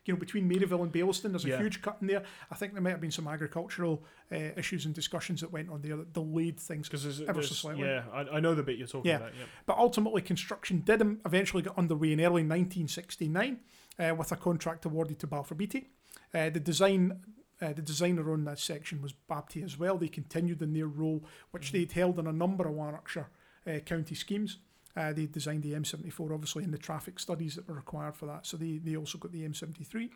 You 0.05 0.13
know, 0.13 0.19
between 0.19 0.49
Maryville 0.49 0.81
and 0.81 0.91
Baillieston, 0.91 1.31
there's 1.31 1.45
a 1.45 1.49
Yeah. 1.49 1.59
huge 1.59 1.81
in 2.01 2.07
there. 2.07 2.23
I 2.49 2.55
think 2.55 2.73
there 2.73 2.81
might 2.81 2.89
have 2.91 3.01
been 3.01 3.11
some 3.11 3.27
agricultural 3.27 4.03
uh, 4.31 4.35
issues 4.57 4.85
and 4.87 4.95
discussions 4.95 5.41
that 5.41 5.51
went 5.51 5.69
on 5.69 5.81
there 5.83 5.95
that 5.95 6.11
delayed 6.13 6.59
things 6.59 6.89
there's, 7.03 7.21
ever 7.21 7.43
so 7.43 7.53
slightly. 7.53 7.83
yeah, 7.87 8.05
I, 8.11 8.21
I 8.21 8.39
know 8.39 8.55
the 8.55 8.63
bit 8.63 8.77
you're 8.79 8.87
talking 8.87 9.09
Yeah. 9.09 9.17
about. 9.17 9.35
Yeah. 9.37 9.45
But 9.67 9.77
ultimately, 9.77 10.21
construction 10.23 10.79
did 10.79 11.01
eventually 11.25 11.61
get 11.61 11.77
underway 11.77 12.13
in 12.13 12.19
early 12.21 12.43
1969 12.43 13.59
uh, 13.99 14.15
with 14.17 14.31
a 14.31 14.35
contract 14.35 14.85
awarded 14.85 15.19
to 15.19 15.27
Balfour 15.27 15.55
Beatty. 15.57 15.89
Uh, 16.33 16.49
the 16.49 16.59
design. 16.59 17.21
Uh, 17.63 17.73
the 17.73 17.81
designer 17.83 18.33
on 18.33 18.43
that 18.43 18.57
section 18.57 19.03
was 19.03 19.13
Babtie 19.29 19.63
as 19.63 19.77
well. 19.77 19.95
They 19.95 20.07
continued 20.07 20.63
in 20.63 20.73
their 20.73 20.87
role, 20.87 21.23
which 21.51 21.71
they'd 21.71 21.91
held 21.91 22.17
in 22.17 22.25
a 22.25 22.33
number 22.33 22.67
of 22.67 22.73
Lanarkshire 22.73 23.29
uh, 23.67 23.77
county 23.85 24.15
schemes. 24.15 24.57
Uh, 24.95 25.13
they 25.13 25.25
designed 25.25 25.63
the 25.63 25.73
M74, 25.73 26.33
obviously, 26.33 26.63
in 26.63 26.71
the 26.71 26.77
traffic 26.77 27.19
studies 27.19 27.55
that 27.55 27.67
were 27.67 27.75
required 27.75 28.15
for 28.15 28.25
that. 28.25 28.45
So 28.45 28.57
they, 28.57 28.77
they 28.77 28.95
also 28.95 29.17
got 29.17 29.31
the 29.31 29.47
M73. 29.47 30.09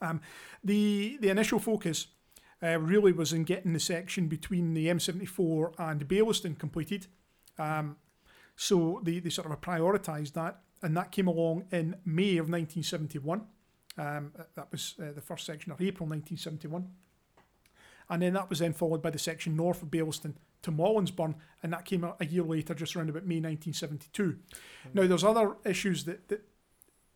Um, 0.00 0.20
the 0.64 1.18
the 1.20 1.28
initial 1.28 1.58
focus 1.58 2.06
uh, 2.62 2.78
really 2.78 3.12
was 3.12 3.32
in 3.32 3.44
getting 3.44 3.72
the 3.72 3.80
section 3.80 4.28
between 4.28 4.74
the 4.74 4.86
M74 4.86 5.74
and 5.78 6.08
Baillieston 6.08 6.58
completed. 6.58 7.06
Um, 7.58 7.96
so 8.56 9.00
they, 9.02 9.18
they 9.18 9.30
sort 9.30 9.50
of 9.50 9.60
prioritised 9.60 10.32
that, 10.34 10.60
and 10.82 10.96
that 10.96 11.10
came 11.10 11.26
along 11.26 11.64
in 11.72 11.96
May 12.04 12.36
of 12.36 12.48
1971. 12.48 13.42
Um, 13.98 14.32
that 14.54 14.70
was 14.70 14.94
uh, 15.00 15.12
the 15.12 15.20
first 15.20 15.44
section 15.44 15.72
of 15.72 15.80
April 15.80 16.08
1971. 16.08 16.88
And 18.08 18.22
then 18.22 18.34
that 18.34 18.48
was 18.48 18.60
then 18.60 18.72
followed 18.72 19.02
by 19.02 19.10
the 19.10 19.18
section 19.18 19.56
north 19.56 19.82
of 19.82 19.90
Baillieston 19.90 20.34
to 20.62 20.72
Mollinsburn, 20.72 21.34
and 21.62 21.72
that 21.72 21.84
came 21.84 22.04
a, 22.04 22.16
a 22.20 22.26
year 22.26 22.42
later, 22.42 22.74
just 22.74 22.96
around 22.96 23.10
about 23.10 23.24
May 23.24 23.36
1972. 23.36 24.36
Now, 24.94 25.06
there's 25.06 25.24
other 25.24 25.56
issues 25.64 26.04
that, 26.04 26.28
that 26.28 26.42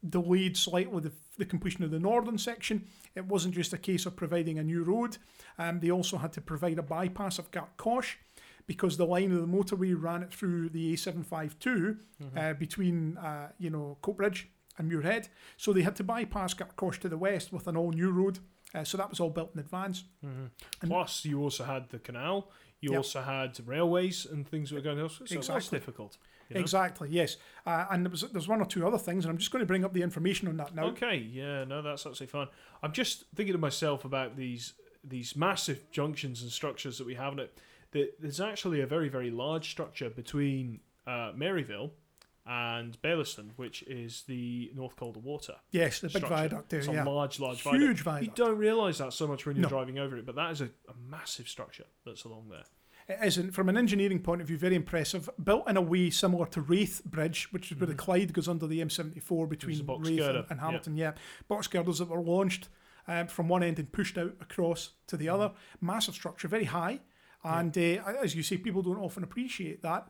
delayed 0.09 0.57
slightly 0.57 1.01
the, 1.01 1.13
the 1.39 1.45
completion 1.45 1.85
of 1.85 1.91
the 1.91 1.99
northern 1.99 2.39
section. 2.39 2.87
It 3.15 3.27
wasn't 3.27 3.55
just 3.55 3.73
a 3.73 3.79
case 3.79 4.07
of 4.07 4.17
providing 4.17 4.59
a 4.59 4.65
new 4.65 4.83
road, 4.83 5.19
um, 5.59 5.81
they 5.81 5.91
also 5.91 6.19
had 6.19 6.33
to 6.35 6.41
provide 6.41 6.79
a 6.79 6.83
bypass 6.83 7.39
of 7.39 7.51
Gartcosh 7.51 8.17
because 8.67 8.97
the 8.97 9.07
line 9.07 9.33
of 9.33 9.41
the 9.41 9.47
motorway 9.47 9.95
ran 9.97 10.23
it 10.23 10.33
through 10.33 10.69
the 10.71 10.93
A752 10.95 11.99
uh, 12.37 12.53
between, 12.55 13.17
uh, 13.19 13.51
you 13.59 13.71
know, 13.71 13.97
Coatbridge 14.03 14.47
and 14.77 14.91
Muirhead. 14.91 15.29
So 15.57 15.73
they 15.73 15.83
had 15.83 15.97
to 15.97 16.05
bypass 16.05 16.53
Gartcosh 16.53 16.99
to 17.01 17.09
the 17.09 17.17
west 17.17 17.53
with 17.53 17.69
an 17.69 17.77
all 17.77 17.93
new 17.93 18.11
road. 18.11 18.41
Uh, 18.75 18.85
so 18.85 18.97
that 18.99 19.09
was 19.09 19.21
all 19.21 19.31
built 19.31 19.53
in 19.55 19.61
advance. 19.61 20.05
Mhm. 20.25 20.51
And- 20.83 20.91
Plus, 20.91 21.25
you 21.25 21.41
also 21.41 21.65
had 21.65 21.89
the 21.91 21.99
canal. 21.99 22.51
You 22.81 22.91
Yep. 22.91 22.97
also 22.99 23.23
had 23.23 23.59
railways 23.67 24.27
and 24.27 24.47
things 24.47 24.69
that 24.71 24.77
were 24.77 24.83
going 24.83 25.01
on. 25.01 25.09
So 25.09 25.17
it 25.17 25.21
was 25.23 25.33
Exactly. 25.33 25.79
difficult. 25.79 26.19
you 26.49 26.55
know? 26.55 26.61
Exactly, 26.61 27.09
yes. 27.11 27.39
Uh, 27.67 27.87
and 27.91 28.05
there 28.07 28.11
was, 28.11 28.21
there's 28.31 28.47
one 28.47 28.61
or 28.61 28.67
two 28.67 28.87
other 28.87 28.99
things, 28.99 29.25
and 29.25 29.33
I'm 29.33 29.39
just 29.39 29.51
going 29.51 29.63
to 29.63 29.67
bring 29.67 29.85
up 29.85 29.93
the 29.93 30.03
information 30.03 30.47
on 30.47 30.57
that 30.59 30.77
now. 30.77 30.85
Okay, 30.91 31.17
yeah, 31.17 31.65
no, 31.65 31.83
that's 31.83 32.07
absolutely 32.07 32.29
fine. 32.29 32.47
I'm 32.85 32.93
just 32.93 33.25
thinking 33.35 33.53
to 33.55 33.59
myself 33.59 34.05
about 34.05 34.37
these 34.37 34.75
these 35.03 35.35
massive 35.37 35.91
junctions 35.91 36.43
and 36.43 36.51
structures 36.53 36.99
that 36.99 37.07
we 37.07 37.15
have 37.15 37.33
in 37.33 37.39
it. 37.41 37.59
That 37.93 38.21
there's 38.21 38.41
actually 38.41 38.81
a 38.81 38.87
very 38.87 39.09
very 39.09 39.31
large 39.31 39.71
structure 39.71 40.09
between 40.09 40.81
uh, 41.07 41.33
Maryville 41.33 41.91
and 42.47 43.01
Baillieston, 43.03 43.51
which 43.57 43.83
is 43.85 44.23
the 44.29 44.71
North 44.75 44.95
Calder 44.97 45.21
Water. 45.21 45.55
Yes, 45.73 46.01
the 46.01 46.07
big 46.09 46.19
structure. 46.19 46.35
viaduct 46.35 46.69
there, 46.71 46.79
It's 46.81 46.89
yeah. 46.89 47.05
a 47.05 47.09
large, 47.09 47.41
large 47.41 47.61
Huge 47.63 48.01
viaduct. 48.03 48.39
You 48.39 48.45
don't 48.45 48.57
realise 48.59 48.99
that 48.99 49.13
so 49.13 49.27
much 49.27 49.47
when 49.47 49.57
you're 49.57 49.65
No. 49.65 49.69
driving 49.69 49.99
over 49.99 50.17
it, 50.17 50.25
but 50.27 50.37
that 50.37 50.53
is 50.53 50.61
a, 50.61 50.67
a 50.67 50.95
massive 51.09 51.49
structure 51.49 51.87
that's 52.05 52.25
along 52.25 52.49
there. 52.51 52.65
It 53.09 53.19
isn't, 53.25 53.53
from 53.53 53.69
an 53.69 53.77
engineering 53.77 54.19
point 54.21 54.41
of 54.41 54.49
view, 54.49 54.59
very 54.59 54.75
impressive. 54.75 55.29
Built 55.43 55.69
in 55.69 55.77
a 55.77 55.81
way 55.81 56.11
similar 56.11 56.47
to 56.47 56.61
Raith 56.61 57.03
Bridge, 57.05 57.49
which 57.53 57.71
is 57.71 57.79
where 57.79 57.87
the 57.87 57.95
Clyde 57.95 58.33
goes 58.33 58.49
under 58.49 58.67
the 58.67 58.81
M74 58.81 59.49
between 59.49 59.79
Mm-hmm. 59.79 60.03
Raith 60.03 60.21
and, 60.21 60.45
and. 60.51 60.61
Hamilton. 60.61 60.97
Yeah, 60.97 61.13
box 61.49 61.67
girders 61.69 61.99
that 61.99 62.09
were 62.09 62.21
launched 62.21 62.69
um, 63.09 63.29
from 63.29 63.49
one 63.49 63.63
end 63.63 63.79
and 63.79 63.91
pushed 63.93 64.19
out 64.19 64.35
across 64.41 64.91
to 65.09 65.17
the 65.17 65.27
Mm-hmm. 65.27 65.35
other. 65.35 65.55
Massive 65.81 66.15
structure, 66.15 66.49
very 66.49 66.65
high. 66.65 67.01
And 67.45 67.77
uh, 67.79 68.03
as 68.23 68.35
you 68.35 68.43
say, 68.43 68.57
people 68.57 68.83
don't 68.83 68.99
often 68.99 69.23
appreciate 69.23 69.83
that. 69.83 70.09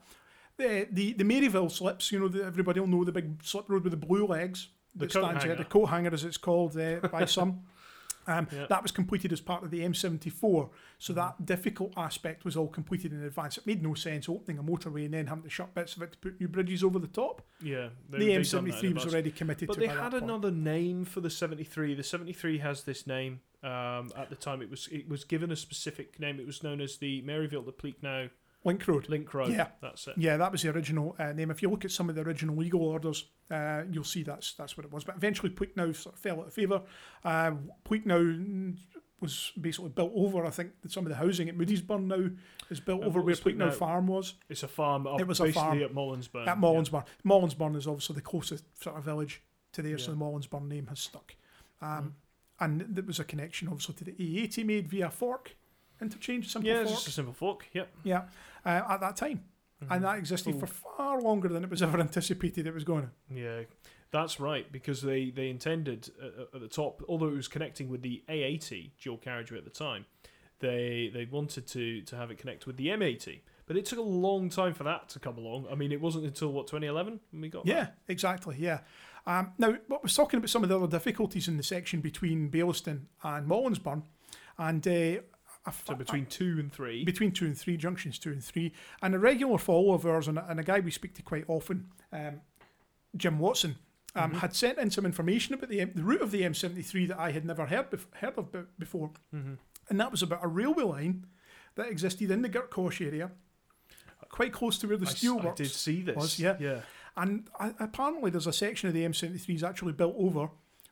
The 0.57 0.87
the, 0.91 1.13
the 1.13 1.23
Maryville 1.23 1.71
slips, 1.71 2.11
you 2.11 2.19
know, 2.19 2.27
the, 2.27 2.43
everybody 2.43 2.79
will 2.79 2.87
know 2.87 3.03
the 3.03 3.11
big 3.11 3.43
slip 3.43 3.69
road 3.69 3.83
with 3.83 3.91
the 3.91 4.05
blue 4.07 4.25
legs. 4.25 4.69
The 4.95 5.07
coat 5.07 5.37
hanger. 5.37 5.55
the 5.55 5.65
coat 5.65 5.85
hanger, 5.87 6.11
as 6.13 6.23
it's 6.23 6.37
called 6.37 6.75
uh, 6.77 6.99
by 7.11 7.25
some. 7.25 7.61
Um, 8.29 8.45
Yeah. 8.51 8.65
That 8.67 8.81
was 8.83 8.91
completed 8.91 9.31
as 9.31 9.39
part 9.39 9.63
of 9.63 9.71
the 9.71 9.79
M74, 9.79 10.69
so 10.99 11.13
that 11.13 11.45
difficult 11.45 11.93
aspect 11.95 12.43
was 12.43 12.57
all 12.57 12.67
completed 12.67 13.13
in 13.13 13.23
advance. 13.23 13.57
It 13.57 13.65
made 13.65 13.81
no 13.81 13.93
sense 13.93 14.27
opening 14.27 14.57
a 14.59 14.63
motorway 14.63 15.05
and 15.05 15.13
then 15.13 15.27
having 15.27 15.43
to 15.45 15.49
shut 15.49 15.73
bits 15.73 15.95
of 15.95 16.01
it 16.01 16.11
to 16.11 16.17
put 16.17 16.37
new 16.41 16.49
bridges 16.49 16.83
over 16.83 16.99
the 16.99 17.07
top. 17.07 17.41
Yeah, 17.61 17.87
they, 18.09 18.17
the 18.17 18.25
they've 18.35 18.49
done 18.51 18.65
that 18.65 18.73
in 18.73 18.75
M73 18.75 18.81
the 18.81 18.93
was 18.95 19.13
already 19.13 19.31
committed 19.31 19.67
But 19.69 19.75
to 19.75 19.79
they 19.79 19.87
had 19.87 20.11
point. 20.11 20.23
another 20.23 20.51
name 20.51 21.05
for 21.05 21.21
the 21.21 21.29
73. 21.29 21.93
The 21.95 22.03
73 22.03 22.57
has 22.57 22.83
this 22.83 23.07
name. 23.07 23.39
Um, 23.63 24.09
at 24.17 24.29
the 24.29 24.35
time, 24.35 24.61
it 24.61 24.69
was 24.69 24.89
it 24.91 25.07
was 25.07 25.23
given 25.23 25.49
a 25.51 25.55
specific 25.55 26.19
name. 26.19 26.37
It 26.39 26.45
was 26.45 26.63
known 26.63 26.81
as 26.81 26.97
the 26.97 27.21
Maryville 27.21 27.65
to 27.65 27.71
Pleaknow 27.71 28.29
Link 28.63 28.87
Road. 28.87 29.07
Link 29.07 29.33
Road. 29.33 29.51
Yeah. 29.51 29.67
that's 29.81 30.07
it. 30.07 30.15
Yeah, 30.17 30.37
that 30.37 30.51
was 30.51 30.61
the 30.61 30.69
original 30.69 31.15
uh, 31.19 31.31
name. 31.31 31.51
If 31.51 31.61
you 31.61 31.69
look 31.69 31.85
at 31.85 31.91
some 31.91 32.09
of 32.09 32.15
the 32.15 32.21
original 32.21 32.55
legal 32.55 32.81
orders, 32.81 33.25
uh, 33.49 33.83
you'll 33.89 34.03
see 34.03 34.23
that's 34.23 34.53
that's 34.53 34.75
what 34.75 34.85
it 34.85 34.91
was. 34.91 35.03
But 35.03 35.15
eventually, 35.15 35.49
Pleaknow 35.51 35.95
sort 35.95 36.15
of 36.15 36.21
fell 36.21 36.39
out 36.41 36.47
of 36.47 36.53
favour. 36.53 36.81
Uh, 37.23 37.51
mm, 37.89 38.77
was 39.19 39.51
basically 39.59 39.89
built 39.89 40.11
over. 40.15 40.45
I 40.45 40.49
think 40.51 40.79
that 40.81 40.91
some 40.91 41.05
of 41.05 41.09
the 41.09 41.15
housing 41.15 41.49
at 41.49 41.57
Moodiesburn 41.57 42.05
now 42.05 42.29
is 42.69 42.79
built 42.79 43.01
And 43.01 43.07
over 43.09 43.21
where 43.21 43.35
Pleaknow? 43.35 43.73
Farm 43.73 44.07
was 44.07 44.35
It's 44.49 44.63
a 44.63 44.67
farm 44.67 45.07
up 45.07 45.19
It 45.19 45.27
was 45.27 45.39
a 45.39 45.51
farm 45.51 45.81
at 45.81 45.91
Mollinsburn. 45.93 46.47
at 46.47 46.59
Mollinsburn. 46.59 47.05
Mollinsburn 47.25 47.75
is 47.75 47.87
obviously 47.87 48.15
the 48.15 48.21
closest 48.21 48.65
sort 48.83 48.95
of 48.95 49.03
village 49.03 49.41
to 49.73 49.81
there, 49.81 49.97
so 49.97 50.11
Yeah. 50.11 50.17
the 50.19 50.23
Mollinsburn 50.25 50.67
name 50.67 50.87
has 50.87 50.99
stuck. 50.99 51.35
Um, 51.81 51.87
Mm. 51.89 52.11
And 52.59 52.81
there 52.95 53.03
was 53.03 53.19
a 53.19 53.23
connection 53.23 53.67
obviously 53.67 53.93
to 53.95 54.03
the 54.03 54.13
A80 54.13 54.63
made 54.65 54.87
via 54.87 55.09
Fork 55.11 55.55
interchange, 56.01 56.51
simple 56.51 56.69
Yeah, 56.69 56.83
fork. 56.83 56.95
just 56.95 57.07
a 57.07 57.11
simple 57.11 57.33
fork. 57.33 57.67
Yep. 57.73 57.89
Yeah, 58.03 58.23
uh, 58.65 58.81
at 58.89 59.01
that 59.01 59.15
time. 59.15 59.43
Mm-hmm. 59.83 59.93
And 59.93 60.03
that 60.05 60.17
existed 60.17 60.59
for 60.59 60.65
far 60.65 61.21
longer 61.21 61.47
than 61.47 61.63
it 61.63 61.69
was 61.69 61.83
ever 61.83 61.99
anticipated 62.07 62.65
it 62.65 62.73
was 62.73 62.83
going 62.83 63.03
to. 63.03 63.09
Yeah, 63.33 63.61
that's 64.11 64.39
right 64.39 64.71
because 64.71 65.01
they 65.01 65.29
they 65.29 65.49
intended 65.49 66.09
uh, 66.21 66.55
at 66.55 66.61
the 66.61 66.67
top, 66.67 67.03
although 67.07 67.27
it 67.27 67.35
was 67.35 67.47
connecting 67.47 67.89
with 67.89 68.01
the 68.01 68.23
A80 68.27 68.91
dual 68.99 69.17
carriageway 69.17 69.59
at 69.59 69.65
the 69.65 69.69
time, 69.69 70.05
they 70.59 71.11
they 71.13 71.25
wanted 71.25 71.67
to 71.67 72.01
to 72.01 72.15
have 72.15 72.31
it 72.31 72.37
connect 72.39 72.65
with 72.65 72.77
the 72.77 72.87
M80, 72.87 73.41
but 73.67 73.77
it 73.77 73.85
took 73.85 73.99
a 73.99 74.03
long 74.03 74.49
time 74.49 74.73
for 74.73 74.83
that 74.83 75.09
to 75.09 75.19
come 75.19 75.37
along. 75.37 75.67
I 75.71 75.75
mean, 75.75 75.91
it 75.91 76.01
wasn't 76.01 76.25
until 76.25 76.51
what 76.51 76.67
2011 76.67 77.19
when 77.31 77.41
we 77.41 77.49
got 77.49 77.65
that? 77.65 77.71
Yeah, 77.71 77.87
exactly. 78.07 78.55
Yeah. 78.57 78.79
Um, 79.27 79.51
now, 79.57 79.75
what 79.87 80.01
was 80.01 80.15
talking 80.15 80.37
about 80.37 80.49
some 80.49 80.63
of 80.63 80.69
the 80.69 80.79
other 80.79 80.87
difficulties 80.87 81.47
in 81.47 81.57
the 81.57 81.63
section 81.63 81.99
between 81.99 82.49
Baillieston 82.49 83.01
and 83.23 83.47
Mollinsburn, 83.47 84.03
and 84.57 84.87
uh, 84.87 85.21
So 85.85 85.95
between 85.95 86.25
two 86.25 86.57
and 86.59 86.71
three. 86.71 87.03
between 87.03 87.31
two 87.31 87.45
and 87.45 87.57
three 87.57 87.77
junctions, 87.77 88.17
two 88.19 88.31
and 88.31 88.43
three, 88.43 88.73
and 89.01 89.13
a 89.15 89.19
regular 89.19 89.57
follower 89.57 89.95
of 89.95 90.05
ours 90.05 90.27
and 90.27 90.37
a, 90.37 90.45
and 90.49 90.59
a 90.59 90.63
guy 90.63 90.79
we 90.79 90.91
speak 90.91 91.13
to 91.15 91.21
quite 91.21 91.45
often, 91.47 91.87
um, 92.11 92.41
Jim 93.15 93.39
Watson, 93.39 93.75
um, 94.15 94.31
Mhm. 94.31 94.35
had 94.39 94.55
sent 94.55 94.77
in 94.77 94.89
some 94.91 95.05
information 95.05 95.53
about 95.53 95.69
the, 95.69 95.83
the 95.85 96.03
route 96.03 96.21
of 96.21 96.31
the 96.31 96.41
M73 96.43 97.07
that 97.07 97.19
I 97.19 97.31
had 97.31 97.45
never 97.45 97.65
heard 97.65 97.91
bef- 97.91 98.13
heard 98.15 98.37
of 98.37 98.51
be- 98.51 98.59
before, 98.79 99.11
hmm 99.31 99.53
and 99.89 99.99
that 100.01 100.11
was 100.11 100.21
about 100.21 100.43
a 100.43 100.47
railway 100.47 100.83
line 100.83 101.25
that 101.75 101.87
existed 101.87 102.29
in 102.29 102.41
the 102.41 102.49
Gartcosh 102.49 103.05
area, 103.05 103.31
quite 104.29 104.51
close 104.51 104.77
to 104.79 104.87
where 104.87 104.97
the 104.97 105.05
I, 105.05 105.09
steelworks 105.11 105.51
I 105.51 105.55
did 105.55 105.71
see 105.71 106.01
this. 106.01 106.15
was, 106.15 106.39
yeah. 106.39 106.57
yeah. 106.59 106.81
And 107.15 107.47
uh, 107.59 107.71
apparently, 107.79 108.29
there's 108.29 108.47
a 108.47 108.53
section 108.53 108.87
of 108.89 108.93
the 108.93 109.03
M73 109.05 109.55
is 109.55 109.63
actually 109.63 109.93
built 109.93 110.15
over 110.17 110.49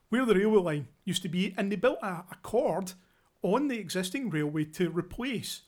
where 0.09 0.25
the 0.25 0.35
railway 0.35 0.59
line 0.61 0.87
used 1.03 1.21
to 1.23 1.29
be, 1.29 1.53
and 1.57 1.71
they 1.71 1.75
built 1.75 1.99
a, 2.01 2.07
a 2.31 2.37
cord 2.41 2.93
on 3.53 3.67
the 3.67 3.77
existing 3.79 4.29
railway 4.29 4.65
to 4.65 4.89
replace 4.89 5.61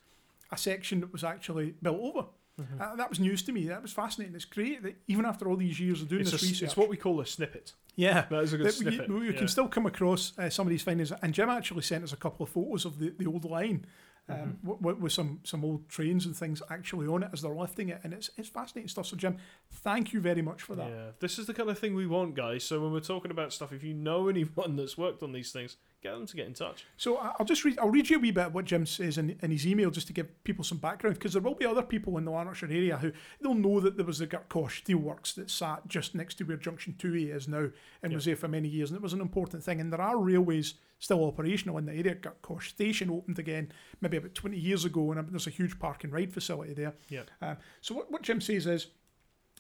a 0.52 0.58
section 0.58 1.00
that 1.02 1.12
was 1.12 1.24
actually 1.24 1.76
built 1.82 2.00
over. 2.02 2.28
Mm-hmm. 2.60 2.82
Uh, 2.82 2.96
that 2.96 3.10
was 3.10 3.20
news 3.20 3.44
to 3.44 3.52
me. 3.52 3.68
That 3.68 3.82
was 3.84 3.94
fascinating. 3.94 4.36
It's 4.36 4.46
great 4.46 4.82
that 4.84 4.96
even 5.08 5.26
after 5.26 5.48
all 5.48 5.56
these 5.58 5.80
years 5.80 6.02
of 6.02 6.08
doing 6.10 6.22
It's, 6.22 6.32
this 6.32 6.42
s- 6.44 6.50
research, 6.50 6.68
it's 6.70 6.78
what 6.78 6.90
we 6.90 6.98
call 6.98 7.20
a 7.22 7.26
snippet. 7.26 7.74
yeah, 7.96 8.26
That 8.32 8.42
is 8.44 8.54
a 8.54 8.58
good 8.58 8.66
we, 8.66 8.72
snippet. 8.72 9.10
we 9.10 9.28
yeah. 9.28 9.38
can 9.38 9.48
still 9.48 9.68
come 9.68 9.86
across 9.86 10.34
uh, 10.40 10.50
some 10.50 10.66
of 10.66 10.72
these 10.72 10.82
findings. 10.82 11.12
And 11.22 11.34
Jim 11.34 11.50
actually 11.50 11.84
sent 11.84 12.04
us 12.04 12.14
a 12.14 12.18
couple 12.18 12.44
of 12.46 12.50
photos 12.50 12.86
of 12.86 12.98
the, 13.00 13.14
the 13.18 13.28
old 13.28 13.46
line. 13.46 13.86
Um, 14.30 14.36
Mm-hmm. 14.36 14.68
w- 14.68 14.80
w- 14.82 14.98
with 15.04 15.14
some 15.14 15.40
some 15.46 15.64
old 15.64 15.88
trains 15.88 16.26
and 16.26 16.36
things 16.36 16.62
actually 16.70 17.08
on 17.08 17.24
it 17.24 17.30
as 17.32 17.42
they're 17.44 17.56
lifting 17.56 17.88
it, 17.88 18.02
and 18.04 18.12
it's 18.12 18.30
it's 18.36 18.50
fascinating 18.50 18.90
stuff. 18.90 19.06
So 19.06 19.16
Jim, 19.16 19.38
thank 19.72 20.12
you 20.12 20.20
very 20.20 20.42
much 20.42 20.62
for 20.64 20.76
that. 20.76 20.90
Yeah, 20.90 21.06
this 21.22 21.40
is 21.40 21.46
the 21.46 21.54
kind 21.54 21.70
of 21.70 21.80
thing 21.80 21.96
we 21.96 22.08
want, 22.08 22.36
guys. 22.36 22.66
So 22.66 22.82
when 22.82 22.92
we're 22.92 23.00
talking 23.00 23.32
about 23.32 23.54
stuff, 23.54 23.72
if 23.72 23.86
you 23.86 23.94
know 23.94 24.28
anyone 24.36 24.76
that's 24.76 24.98
worked 24.98 25.24
on 25.24 25.32
these 25.32 25.54
things, 25.54 25.78
get 26.02 26.14
them 26.14 26.26
to 26.26 26.36
get 26.36 26.48
in 26.48 26.54
touch. 26.54 26.86
So 26.96 27.18
I'll 27.18 27.46
just 27.46 27.66
read. 27.66 27.80
I'll 27.80 27.90
read 27.90 28.10
you 28.10 28.18
a 28.18 28.20
wee 28.20 28.32
bit 28.32 28.48
of 28.48 28.54
what 28.54 28.66
Jim 28.66 28.86
says 28.86 29.18
in, 29.18 29.38
in 29.42 29.52
his 29.52 29.66
email, 29.66 29.90
just 29.90 30.08
to 30.08 30.14
give 30.14 30.44
people 30.44 30.64
some 30.64 30.78
background, 30.78 31.16
because 31.16 31.34
there 31.34 31.42
will 31.42 31.56
be 31.56 31.66
other 31.66 31.82
people 31.82 32.18
in 32.18 32.26
the 32.26 32.32
Lanarkshire 32.32 32.70
area 32.72 32.98
who 32.98 33.12
they'll 33.42 33.54
know 33.54 33.80
that 33.80 33.98
there 33.98 34.06
was 34.06 34.20
the 34.20 34.28
Gartcosh 34.28 34.84
Steelworks 34.84 35.34
that 35.36 35.50
sat 35.50 35.88
just 35.88 36.16
next 36.16 36.36
to 36.36 36.44
where 36.44 36.58
Junction 36.58 36.96
Two 36.98 37.16
A 37.16 37.36
is 37.36 37.48
now, 37.48 37.70
and 38.04 38.14
was 38.14 38.26
there 38.26 38.36
for 38.36 38.48
many 38.48 38.68
years, 38.68 38.90
and 38.90 38.98
it 38.98 39.04
was 39.04 39.14
an 39.14 39.22
important 39.22 39.64
thing. 39.64 39.82
And 39.82 39.92
there 39.92 40.02
are 40.02 40.18
railways 40.18 40.76
still 41.00 41.26
operational 41.26 41.78
in 41.78 41.86
the 41.86 41.94
area. 41.94 42.16
Gartcosh 42.16 42.70
Station 42.70 43.10
opened 43.10 43.40
again 43.40 43.72
maybe 44.02 44.18
about 44.18 44.36
twenty 44.36 44.58
years 44.58 44.86
ago, 44.86 45.12
and 45.12 45.30
there's 45.30 45.48
a 45.48 45.52
huge 45.52 45.80
park 45.80 46.04
and 46.04 46.14
ride 46.14 46.34
facility 46.34 46.74
there. 46.74 46.94
Yeah. 47.10 47.24
Um, 47.42 47.58
so 47.82 47.96
what, 47.96 48.12
what 48.12 48.22
Jim 48.22 48.42
says 48.42 48.68
is, 48.68 48.88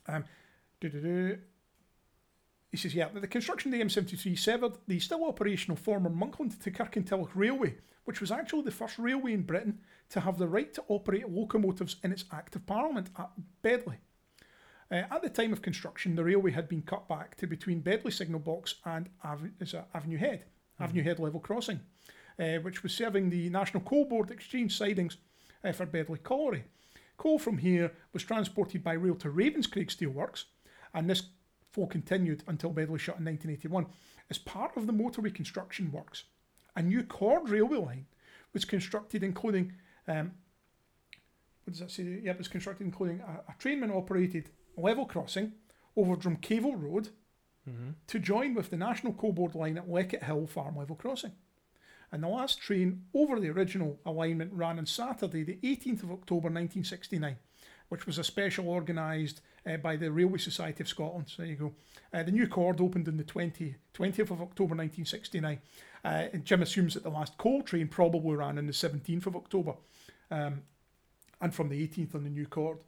um, 0.07 0.23
he 2.71 2.77
says, 2.77 2.93
yeah, 2.93 3.07
the 3.13 3.27
construction 3.27 3.73
of 3.73 3.79
the 3.79 3.85
M73 3.85 4.37
severed 4.37 4.73
the 4.87 4.99
still 4.99 5.25
operational 5.25 5.77
former 5.77 6.09
Monkland 6.09 6.61
to 6.61 6.71
Kirkintilloch 6.71 7.31
Railway, 7.33 7.75
which 8.03 8.19
was 8.19 8.31
actually 8.31 8.63
the 8.63 8.71
first 8.71 8.99
railway 8.99 9.33
in 9.33 9.43
Britain 9.43 9.79
to 10.09 10.19
have 10.19 10.37
the 10.37 10.47
right 10.47 10.73
to 10.73 10.83
operate 10.89 11.29
locomotives 11.29 11.95
in 12.03 12.11
its 12.11 12.25
Act 12.31 12.55
of 12.55 12.65
Parliament 12.65 13.09
at 13.17 13.29
Bedlay. 13.63 13.97
Uh, 14.89 15.03
at 15.11 15.21
the 15.21 15.29
time 15.29 15.51
of 15.51 15.61
construction, 15.61 16.15
the 16.15 16.23
railway 16.23 16.51
had 16.51 16.69
been 16.69 16.81
cut 16.81 17.07
back 17.07 17.35
to 17.35 17.47
between 17.47 17.81
Bedlay 17.81 18.11
Signal 18.11 18.39
Box 18.39 18.75
and 18.85 19.09
Ave- 19.23 19.51
Avenue 19.93 20.17
Head, 20.17 20.45
Avenue 20.79 21.03
Head 21.03 21.19
level 21.19 21.39
crossing, 21.39 21.79
uh, 22.39 22.59
which 22.61 22.83
was 22.83 22.93
serving 22.93 23.29
the 23.29 23.49
National 23.49 23.83
Coal 23.83 24.05
Board 24.05 24.31
exchange 24.31 24.77
sidings 24.77 25.17
uh, 25.63 25.71
for 25.71 25.85
Bedlay 25.85 26.21
Colliery. 26.23 26.63
Coal 27.17 27.39
from 27.39 27.57
here 27.57 27.91
was 28.13 28.23
transported 28.23 28.83
by 28.83 28.93
rail 28.93 29.15
to 29.15 29.29
Ravenscraig 29.29 29.89
Steelworks, 29.89 30.45
and 30.93 31.09
this 31.09 31.23
flow 31.77 31.85
continued 31.85 32.43
until 32.47 32.71
Bedlay 32.71 32.99
shut 32.99 33.19
in 33.19 33.25
1981. 33.25 33.85
As 34.31 34.39
part 34.39 34.75
of 34.75 34.87
the 34.87 34.93
motorway 34.93 35.33
construction 35.33 35.91
works, 35.91 36.23
a 36.75 36.81
new 36.81 37.03
cord 37.03 37.49
railway 37.49 37.77
line 37.77 38.05
was 38.51 38.65
constructed, 38.65 39.23
including 39.23 39.73
um, 40.07 40.31
what 41.63 41.73
does 41.73 41.79
that 41.81 41.91
say? 41.91 42.19
Yeah, 42.23 42.31
it 42.31 42.39
was 42.39 42.47
constructed 42.47 42.83
including 42.83 43.19
a, 43.19 43.51
a 43.51 43.55
trainman 43.59 43.91
operated 43.91 44.49
level 44.75 45.05
crossing 45.05 45.51
over 45.95 46.15
Drumcavel 46.15 46.81
Road 46.81 47.09
to 48.07 48.17
join 48.17 48.55
with 48.55 48.71
the 48.71 48.77
National 48.77 49.13
Coal 49.13 49.33
Board 49.33 49.53
line 49.53 49.77
at 49.77 49.87
Leckett 49.87 50.23
Hill 50.23 50.47
Farm 50.47 50.77
Level 50.77 50.95
Crossing. 50.95 51.33
And 52.11 52.23
the 52.23 52.27
last 52.27 52.59
train 52.59 53.03
over 53.13 53.39
the 53.39 53.49
original 53.49 53.99
alignment 54.03 54.51
ran 54.53 54.79
on 54.79 54.85
Saturday, 54.87 55.43
the 55.43 55.59
18th 55.61 56.03
of 56.03 56.11
October 56.11 56.47
1969, 56.47 57.35
which 57.89 58.05
was 58.05 58.17
a 58.17 58.23
special 58.23 58.69
organised 58.69 59.41
uh, 59.65 59.77
by 59.77 59.95
the 59.95 60.11
Railway 60.11 60.37
Society 60.37 60.83
of 60.83 60.89
Scotland. 60.89 61.25
So 61.27 61.41
there 61.41 61.51
you 61.51 61.57
go. 61.57 61.73
Uh, 62.13 62.23
the 62.23 62.31
new 62.31 62.47
cord 62.47 62.81
opened 62.81 63.07
on 63.07 63.17
the 63.17 63.23
20, 63.23 63.75
20th 63.93 64.19
of 64.19 64.41
October 64.41 64.75
1969. 64.75 65.59
Uh, 66.03 66.07
and 66.33 66.45
Jim 66.45 66.61
assumes 66.61 66.93
that 66.93 67.03
the 67.03 67.09
last 67.09 67.37
coal 67.37 67.61
train 67.61 67.87
probably 67.87 68.35
ran 68.35 68.57
on 68.57 68.65
the 68.65 68.73
17th 68.73 69.27
of 69.27 69.35
October. 69.35 69.73
Um, 70.29 70.61
and 71.41 71.53
from 71.53 71.69
the 71.69 71.87
18th 71.87 72.15
on 72.15 72.23
the 72.23 72.29
new 72.29 72.47
cord. 72.47 72.79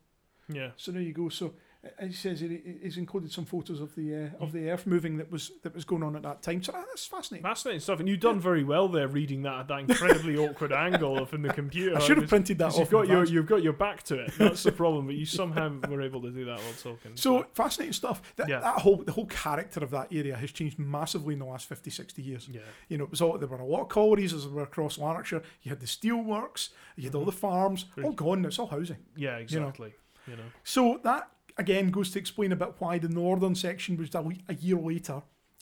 Yeah. 0.48 0.72
So 0.78 0.92
there 0.92 1.02
you 1.02 1.14
go. 1.14 1.30
So 1.30 1.54
he 2.02 2.12
says 2.12 2.42
he, 2.42 2.60
he's 2.84 2.98
included 2.98 3.32
some 3.32 3.46
photos 3.46 3.80
of 3.80 3.96
the 3.96 4.14
uh, 4.38 4.44
of 4.44 4.52
the 4.52 4.70
earth 4.70 4.86
moving 4.86 5.16
that 5.18 5.32
was 5.32 5.52
that 5.64 5.74
was 5.74 5.86
going 5.86 6.04
on 6.04 6.14
at 6.18 6.24
that 6.24 6.42
time. 6.42 6.62
So 6.62 6.74
uh, 6.74 6.82
that's 6.90 7.06
fascinating. 7.06 7.44
Fascinating 7.44 7.80
stuff, 7.80 8.00
and 8.02 8.10
you've 8.10 8.20
done 8.20 8.38
very 8.40 8.66
well 8.66 8.90
there 8.90 9.08
reading 9.08 9.44
that 9.44 9.60
at 9.62 9.68
that 9.70 9.80
incredibly 9.80 10.38
awkward 10.46 10.74
angle 10.74 11.26
from 11.26 11.42
the 11.42 11.54
computer. 11.54 11.96
I 11.96 12.00
should 12.00 12.18
have 12.18 12.28
printed 12.28 12.58
that 12.58 12.74
off. 12.74 12.80
You've 12.80 12.90
got 12.90 13.08
your 13.08 13.24
you've 13.24 13.46
got 13.46 13.64
your 13.64 13.72
back 13.74 14.04
to 14.04 14.20
it. 14.20 14.34
That's 14.38 14.64
the 14.64 14.74
problem, 14.74 15.06
but 15.06 15.16
you 15.16 15.26
somehow 15.26 15.74
were 15.90 16.02
able 16.02 16.22
to 16.24 16.32
do 16.32 16.44
that 16.46 16.60
while 16.60 16.74
talking. 16.84 17.12
So 17.16 17.46
fascinating 17.54 17.94
stuff. 17.94 18.22
That, 18.36 18.50
Yeah. 18.50 18.60
that 18.60 18.80
whole 18.80 18.98
the 18.98 19.14
whole 19.14 19.28
character 19.28 19.80
of 19.82 19.92
that 19.92 20.10
area 20.12 20.36
has 20.36 20.52
changed 20.52 20.80
massively 20.80 21.34
in 21.34 21.40
the 21.40 21.46
last 21.46 21.66
50, 21.68 21.90
60 21.90 22.22
years. 22.22 22.50
yeah, 22.52 22.60
You 22.90 22.98
know, 22.98 23.06
it 23.06 23.10
was 23.12 23.22
all 23.22 23.38
there 23.38 23.48
were 23.48 23.56
a 23.58 23.66
lot 23.66 23.84
of 23.84 23.88
collieries 23.88 24.34
as 24.34 24.46
were 24.48 24.64
across 24.64 24.98
Lanarkshire. 24.98 25.44
You 25.64 25.70
had 25.70 25.80
the 25.80 25.86
steelworks, 25.88 26.70
you 26.98 27.06
had 27.06 27.16
all 27.16 27.26
the 27.26 27.32
farms, 27.32 27.86
all 28.04 28.12
gone. 28.12 28.44
It's 28.44 28.60
all 28.60 28.68
housing. 28.68 28.98
yeah, 29.16 29.38
exactly. 29.38 29.94
You 30.28 30.36
know, 30.36 30.44
So 30.64 31.00
that 31.06 31.30
again 31.60 31.92
goes 31.92 32.10
to 32.12 32.20
explain 32.20 32.52
a 32.52 32.56
bit 32.56 32.74
why 32.80 32.98
the 32.98 33.10
northern 33.10 33.54
section 33.54 33.98
was 33.98 34.14
a, 34.16 34.24
a 34.48 34.56
year 34.56 34.78
later 34.78 35.22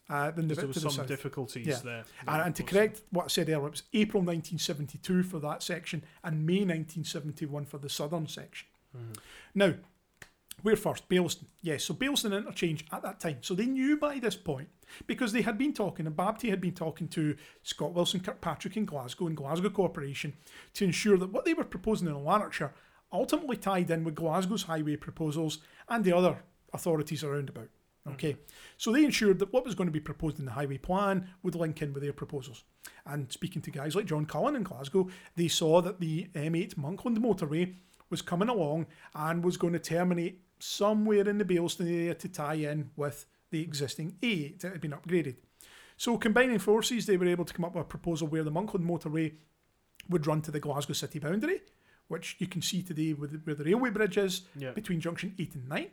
uh, 0.10 0.32
than 0.32 0.48
the 0.48 0.56
there 0.56 0.64
bit 0.64 0.68
was 0.70 0.78
to 0.78 0.84
the 0.84 0.90
some 0.90 1.02
south. 1.02 1.08
difficulties 1.08 1.68
Yeah. 1.68 1.80
there. 1.84 2.04
And, 2.28 2.42
and 2.42 2.56
to 2.56 2.64
correct 2.64 3.02
what 3.10 3.26
I 3.26 3.28
said 3.28 3.50
earlier, 3.50 3.68
it 3.68 3.72
was 3.72 3.84
April 3.94 4.22
1972 4.22 5.24
for 5.24 5.40
that 5.40 5.62
section 5.62 6.04
and 6.24 6.46
May 6.46 6.60
1971 6.60 7.66
for 7.66 7.78
the 7.78 7.90
southern 7.90 8.28
section. 8.28 8.68
Mm-hmm. 8.96 9.14
Now, 9.56 9.74
Where 10.64 10.76
first? 10.76 11.08
Baillieston. 11.10 11.46
Yes, 11.62 11.84
so 11.84 11.94
Baillieston 11.94 12.34
Interchange 12.36 12.86
at 12.92 13.04
that 13.04 13.20
time. 13.20 13.38
So 13.42 13.54
they 13.54 13.68
knew 13.68 13.98
by 13.98 14.18
this 14.20 14.36
point, 14.36 14.70
because 15.06 15.32
they 15.32 15.44
had 15.44 15.58
been 15.58 15.74
talking, 15.74 16.08
and 16.08 16.16
Babtie 16.16 16.50
had 16.50 16.62
been 16.62 16.74
talking 16.74 17.08
to 17.10 17.36
Scott 17.62 17.94
Wilson 17.94 18.22
Kirkpatrick 18.22 18.76
in 18.76 18.86
Glasgow 18.86 19.28
and 19.28 19.38
Glasgow 19.38 19.70
Corporation 19.70 20.34
to 20.74 20.86
ensure 20.86 21.18
that 21.18 21.32
what 21.32 21.46
they 21.46 21.54
were 21.54 21.64
proposing 21.64 22.08
in 22.08 22.24
Lanarkshire 22.26 22.74
ultimately 23.12 23.58
tied 23.58 23.90
in 23.90 24.04
with 24.04 24.16
Glasgow's 24.16 24.64
highway 24.64 24.96
proposals 24.96 25.60
and 25.90 26.04
the 26.04 26.16
other 26.16 26.44
authorities 26.74 27.24
around 27.24 27.50
about. 27.50 27.66
Mm-hmm. 27.66 28.12
Okay, 28.14 28.38
so 28.78 28.92
they 28.92 29.04
ensured 29.04 29.40
that 29.40 29.52
what 29.52 29.66
was 29.66 29.76
going 29.76 29.88
to 29.88 29.94
be 29.94 30.00
proposed 30.00 30.40
in 30.40 30.46
the 30.46 30.52
highway 30.52 30.78
plan 30.78 31.28
would 31.44 31.56
link 31.56 31.82
in 31.82 31.94
with 31.94 32.04
their 32.04 32.14
proposals. 32.14 32.64
And 33.06 33.32
speaking 33.32 33.62
to 33.64 33.72
guys 33.72 33.96
like 33.96 34.06
John 34.06 34.26
Cullen 34.26 34.56
in 34.56 34.64
Glasgow, 34.64 35.10
they 35.36 35.48
saw 35.48 35.82
that 35.82 36.00
the 36.00 36.28
M8 36.34 36.76
Monkland 36.76 37.18
motorway 37.18 37.76
was 38.10 38.22
coming 38.22 38.50
along 38.50 38.88
and 39.14 39.44
was 39.44 39.58
going 39.58 39.74
to 39.74 39.80
terminate 39.80 40.42
somewhere 40.60 41.28
in 41.28 41.38
the 41.38 41.46
Baillieston 41.46 41.88
area 41.88 42.16
to 42.16 42.30
tie 42.30 42.56
in 42.56 42.90
with 42.96 43.26
the 43.52 43.62
existing 43.62 44.16
A8 44.22 44.60
that 44.60 44.72
had 44.72 44.82
been 44.82 44.92
upgraded. 44.92 45.36
So, 45.98 46.18
combining 46.18 46.60
forces, 46.60 47.06
they 47.06 47.18
were 47.18 47.28
able 47.28 47.46
to 47.46 47.54
come 47.54 47.66
up 47.66 47.76
with 47.76 47.86
a 47.86 47.88
proposal 47.88 48.28
where 48.28 48.44
the 48.44 48.52
Monkland 48.52 48.86
motorway 48.86 49.34
would 50.10 50.28
run 50.28 50.42
to 50.44 50.52
the 50.52 50.60
Glasgow 50.60 50.94
city 50.94 51.20
boundary, 51.20 51.62
which 52.08 52.36
you 52.40 52.48
can 52.48 52.62
see 52.62 52.82
today 52.82 53.14
with 53.14 53.42
where 53.44 53.56
the 53.56 53.64
railway 53.64 53.90
bridge 53.90 54.18
is 54.18 54.42
Yeah. 54.56 54.72
between 54.72 55.00
junction 55.02 55.36
8 55.40 55.56
and 55.56 55.68
9. 55.70 55.88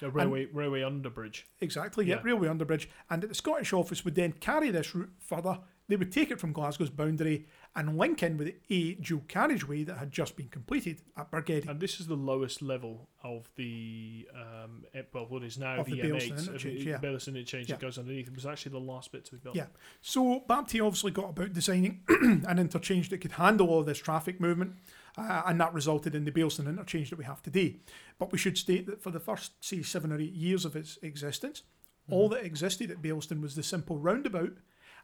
A 0.00 0.08
railway 0.10 0.46
railway 0.46 0.82
underbridge. 0.82 1.42
Exactly, 1.60 2.06
yeah, 2.06 2.16
Yeah. 2.16 2.22
railway 2.22 2.48
underbridge. 2.48 2.86
And 3.10 3.22
the 3.22 3.34
Scottish 3.34 3.72
office 3.72 4.04
would 4.04 4.14
then 4.14 4.32
carry 4.32 4.70
this 4.70 4.94
route 4.94 5.10
further. 5.18 5.58
They 5.88 5.96
would 5.96 6.12
take 6.12 6.30
it 6.30 6.38
from 6.38 6.52
Glasgow's 6.52 6.90
boundary 6.90 7.46
and 7.74 7.96
link 7.98 8.22
in 8.22 8.36
with 8.36 8.46
the 8.48 8.56
A 8.70 8.94
dual 8.94 9.22
carriageway 9.26 9.82
that 9.84 9.96
had 9.98 10.12
just 10.12 10.36
been 10.36 10.48
completed 10.50 11.00
at 11.16 11.30
Bargeddie. 11.32 11.66
And 11.66 11.80
this 11.80 11.98
is 11.98 12.06
the 12.06 12.14
lowest 12.14 12.60
level 12.62 13.08
of 13.24 13.48
the 13.56 14.28
um, 14.34 14.84
well, 15.12 15.26
what 15.28 15.42
is 15.42 15.58
now 15.58 15.78
Of 15.80 15.86
the, 15.86 16.00
the 16.00 16.02
M8 16.02 16.10
Baillieston 16.12 16.32
of 16.32 16.48
interchange, 16.48 16.84
the 16.84 16.90
yeah. 16.90 16.98
Baillieston 16.98 17.28
interchange 17.36 17.68
Yeah. 17.68 17.74
that 17.76 17.80
goes 17.80 17.98
underneath. 17.98 18.28
It 18.28 18.34
was 18.36 18.46
actually 18.46 18.72
the 18.72 18.80
last 18.80 19.10
bit 19.10 19.24
to 19.24 19.32
be 19.32 19.38
built. 19.38 19.56
Yeah. 19.56 19.66
So 20.02 20.44
Babtie 20.48 20.84
obviously 20.84 21.10
got 21.10 21.30
about 21.30 21.52
designing 21.54 22.02
an 22.08 22.58
interchange 22.58 23.08
that 23.08 23.18
could 23.18 23.32
handle 23.32 23.68
all 23.70 23.82
this 23.82 23.98
traffic 23.98 24.40
movement, 24.40 24.76
uh, 25.18 25.42
and 25.46 25.60
that 25.60 25.74
resulted 25.74 26.14
in 26.14 26.24
the 26.24 26.30
Baillieston 26.32 26.66
interchange 26.68 27.10
that 27.10 27.18
we 27.18 27.24
have 27.24 27.42
today. 27.42 27.76
But 28.18 28.32
we 28.32 28.38
should 28.38 28.56
state 28.58 28.86
that 28.86 29.02
for 29.02 29.10
the 29.10 29.20
first, 29.20 29.52
say, 29.64 29.82
seven 29.82 30.12
or 30.12 30.20
eight 30.20 30.32
years 30.32 30.64
of 30.64 30.76
its 30.76 30.98
existence, 31.02 31.62
all 32.10 32.28
that 32.30 32.44
existed 32.44 32.90
at 32.90 33.02
Bailston 33.02 33.40
was 33.42 33.54
the 33.54 33.62
simple 33.62 33.98
roundabout 33.98 34.54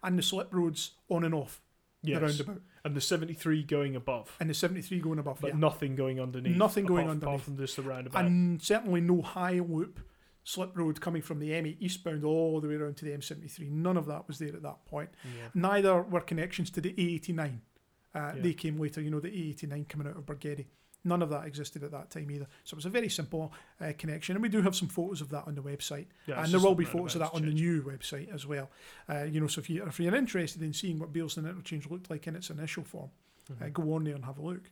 and 0.02 0.18
the 0.18 0.22
slip 0.22 0.52
roads 0.54 0.92
on 1.10 1.24
and 1.24 1.34
off 1.34 1.60
Yes. 2.02 2.18
the 2.20 2.26
roundabout, 2.26 2.62
And 2.84 2.94
the 2.94 3.00
73 3.00 3.62
going 3.62 3.96
above, 3.96 4.36
and 4.38 4.48
the 4.50 4.54
73 4.54 5.00
going 5.00 5.18
above. 5.18 5.38
but 5.40 5.52
yeah. 5.52 5.56
nothing 5.58 5.96
going 5.96 6.20
underneath. 6.20 6.54
Nothing 6.56 6.84
going 6.84 7.04
apart, 7.04 7.10
underneath. 7.12 7.28
Apart 7.34 7.40
from 7.42 7.56
just 7.56 7.76
the 7.76 7.82
roundabout. 7.82 8.24
and 8.24 8.62
certainly 8.62 9.00
no 9.00 9.22
high 9.22 9.58
loop 9.58 10.00
slip 10.46 10.76
road 10.76 11.00
coming 11.00 11.22
from 11.22 11.38
the 11.40 11.48
M8 11.50 11.76
eastbound 11.80 12.22
all 12.24 12.60
the 12.60 12.68
way 12.68 12.74
around 12.74 12.98
to 12.98 13.06
the 13.06 13.12
M73. 13.12 13.70
None 13.70 13.96
of 13.96 14.04
that 14.06 14.26
was 14.28 14.38
there 14.38 14.54
at 14.54 14.62
that 14.62 14.84
point. 14.84 15.08
yeah. 15.24 15.48
Neither 15.54 16.02
were 16.02 16.20
connections 16.20 16.68
to 16.72 16.82
the 16.82 16.92
A89. 16.92 17.60
Uh, 18.14 18.32
Yeah. 18.36 18.42
They 18.42 18.52
came 18.54 18.78
later, 18.78 19.00
you 19.00 19.10
know, 19.10 19.20
the 19.20 19.28
A89 19.30 19.88
coming 19.88 20.06
out 20.06 20.16
of 20.16 20.24
Bargeddie. 20.26 20.66
None 21.06 21.20
of 21.20 21.28
that 21.30 21.46
existed 21.46 21.82
at 21.84 21.90
that 21.90 22.08
time 22.10 22.30
either. 22.30 22.46
So 22.64 22.74
it 22.74 22.76
was 22.76 22.86
a 22.86 22.90
very 22.90 23.10
simple 23.10 23.52
uh, 23.78 23.92
connection, 23.98 24.36
and 24.36 24.42
we 24.42 24.48
do 24.48 24.62
have 24.62 24.74
some 24.74 24.88
photos 24.88 25.20
of 25.20 25.28
that 25.30 25.46
on 25.46 25.54
the 25.54 25.60
website, 25.62 26.06
Yeah, 26.26 26.42
and 26.42 26.50
there 26.50 26.60
will 26.60 26.74
be 26.74 26.86
photos 26.86 27.14
of 27.14 27.20
that 27.20 27.34
on 27.34 27.42
the 27.42 27.52
new 27.52 27.82
website 27.82 28.32
as 28.32 28.46
well. 28.46 28.70
Uh, 29.06 29.24
you 29.24 29.38
know, 29.38 29.46
so 29.46 29.60
if 29.60 29.68
you 29.68 29.84
if 29.84 30.00
you're 30.00 30.14
interested 30.14 30.62
in 30.62 30.72
seeing 30.72 30.98
what 30.98 31.12
Baillieston 31.12 31.46
Interchange 31.46 31.90
looked 31.90 32.08
like 32.10 32.26
in 32.26 32.34
its 32.36 32.48
initial 32.48 32.84
form, 32.84 33.10
uh, 33.50 33.64
Mhm. 33.64 33.72
go 33.74 33.92
on 33.94 34.04
there 34.04 34.14
and 34.14 34.24
have 34.24 34.38
a 34.38 34.42
look. 34.42 34.70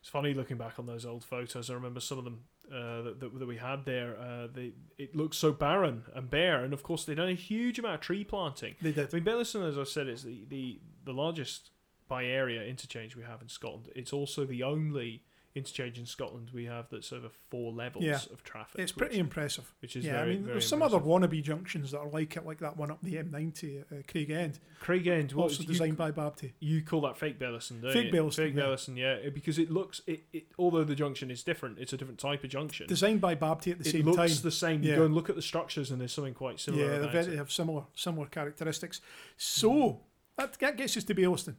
It's 0.00 0.10
funny 0.10 0.34
looking 0.34 0.58
back 0.58 0.78
on 0.78 0.84
those 0.84 1.06
old 1.06 1.24
photos. 1.24 1.70
I 1.70 1.74
remember 1.74 2.00
some 2.00 2.18
of 2.18 2.24
them 2.24 2.40
uh, 2.70 3.00
that, 3.02 3.20
that, 3.20 3.38
that 3.38 3.46
we 3.48 3.56
had 3.56 3.84
there. 3.86 4.18
Uh, 4.20 4.48
they 4.52 4.74
it 4.98 5.16
looked 5.16 5.34
so 5.34 5.50
barren 5.50 6.04
and 6.14 6.28
bare, 6.28 6.62
and 6.62 6.74
of 6.74 6.82
course 6.82 7.06
they'd 7.06 7.14
done 7.16 7.30
a 7.30 7.34
huge 7.34 7.78
amount 7.78 7.94
of 7.94 8.00
tree 8.02 8.22
planting. 8.22 8.76
They 8.82 8.92
did. 8.92 9.08
I 9.12 9.16
mean, 9.16 9.24
Baillieston, 9.24 9.66
as 9.66 9.78
I 9.78 9.84
said, 9.84 10.08
is 10.08 10.22
the, 10.24 10.44
the, 10.46 10.78
the 11.06 11.12
largest 11.14 11.70
by 12.10 12.24
area 12.26 12.62
interchange 12.64 13.16
we 13.16 13.22
have 13.22 13.40
in 13.40 13.48
Scotland. 13.48 13.88
It's 13.94 14.12
also 14.12 14.44
the 14.44 14.62
only 14.64 15.22
interchange 15.52 15.98
in 15.98 16.06
Scotland 16.06 16.48
we 16.54 16.64
have 16.66 16.86
that's 16.90 17.12
over 17.12 17.28
four 17.50 17.72
levels 17.72 18.04
Yeah. 18.04 18.20
of 18.32 18.44
traffic. 18.44 18.80
It's 18.80 18.92
pretty 18.92 19.14
which, 19.16 19.20
impressive. 19.20 19.72
which 19.82 19.96
is 19.96 20.04
yeah, 20.04 20.12
very, 20.12 20.22
I 20.22 20.34
mean, 20.34 20.46
there's 20.46 20.68
some 20.68 20.80
impressive. 20.80 21.02
other 21.08 21.26
wannabe 21.26 21.42
junctions 21.42 21.90
that 21.90 21.98
are 21.98 22.08
like 22.08 22.36
it, 22.36 22.46
like 22.46 22.60
that 22.60 22.76
one 22.76 22.90
up 22.92 22.98
the 23.02 23.14
M90 23.16 23.80
at 23.80 23.86
uh, 23.98 24.02
Craigend, 24.06 24.60
Craig 24.78 25.08
End, 25.08 25.32
what 25.32 25.44
also 25.44 25.62
you, 25.62 25.68
designed 25.68 25.96
by 25.96 26.12
Babtie. 26.12 26.52
you 26.60 26.82
call 26.82 27.00
that 27.00 27.16
fake 27.16 27.40
Baillieston, 27.40 27.80
don't 27.82 27.92
Fake 27.92 28.06
you? 28.06 28.12
Baillieston, 28.12 28.34
Fake 28.36 28.54
yeah. 28.54 28.62
Baillieston, 28.62 28.96
yeah, 28.96 29.28
because 29.30 29.58
it 29.58 29.70
looks 29.72 30.02
it, 30.06 30.22
it. 30.32 30.44
Although 30.56 30.84
the 30.84 30.94
junction 30.94 31.32
is 31.32 31.42
different, 31.42 31.78
it's 31.80 31.92
a 31.92 31.96
different 31.96 32.20
type 32.20 32.44
of 32.44 32.50
junction. 32.50 32.86
Designed 32.86 33.20
by 33.20 33.34
Babtie 33.34 33.72
at 33.72 33.78
the 33.80 33.88
it 33.88 33.92
same 33.92 34.04
looks 34.04 34.16
time. 34.18 34.26
Looks 34.28 34.40
the 34.40 34.50
same. 34.52 34.82
You 34.84 34.94
go 34.96 35.04
and 35.04 35.14
look 35.16 35.28
at 35.28 35.34
the 35.36 35.42
structures, 35.42 35.90
and 35.90 36.00
there's 36.00 36.12
something 36.12 36.34
quite 36.34 36.60
similar. 36.60 36.92
yeah, 36.92 36.98
they 36.98 37.08
very, 37.08 37.34
it. 37.34 37.38
have 37.38 37.50
similar 37.50 37.84
similar 37.96 38.26
characteristics. 38.26 39.00
So 39.36 40.00
that, 40.36 40.52
that 40.60 40.76
gets 40.76 40.96
us 40.96 41.02
to 41.04 41.14
Baillieston. 41.14 41.56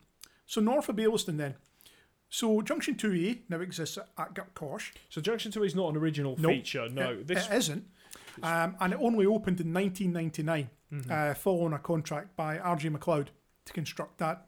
So 0.51 0.59
north 0.59 0.89
of 0.89 0.97
Baillieston 0.97 1.37
then. 1.37 1.55
So 2.29 2.61
Junction 2.61 2.95
2A 2.95 3.39
now 3.47 3.61
exists 3.61 3.97
at, 3.97 4.33
Gartcosh. 4.35 4.91
So 5.07 5.21
Junction 5.21 5.49
Two 5.49 5.63
is 5.63 5.73
not 5.75 5.89
an 5.91 5.95
original 5.95 6.35
Nope. 6.37 6.51
feature. 6.51 6.89
No, 6.89 7.11
it, 7.11 7.27
this 7.27 7.47
it 7.47 7.53
isn't. 7.55 7.87
Um, 8.43 8.75
and 8.81 8.91
it 8.91 8.99
only 9.01 9.25
opened 9.25 9.61
in 9.61 9.71
1999, 9.71 10.69
Mhm. 10.91 11.09
uh, 11.09 11.33
following 11.35 11.71
a 11.71 11.79
contract 11.79 12.35
by 12.35 12.59
R.J. 12.59 12.89
McLeod 12.89 13.27
to 13.65 13.71
construct 13.73 14.17
that. 14.17 14.45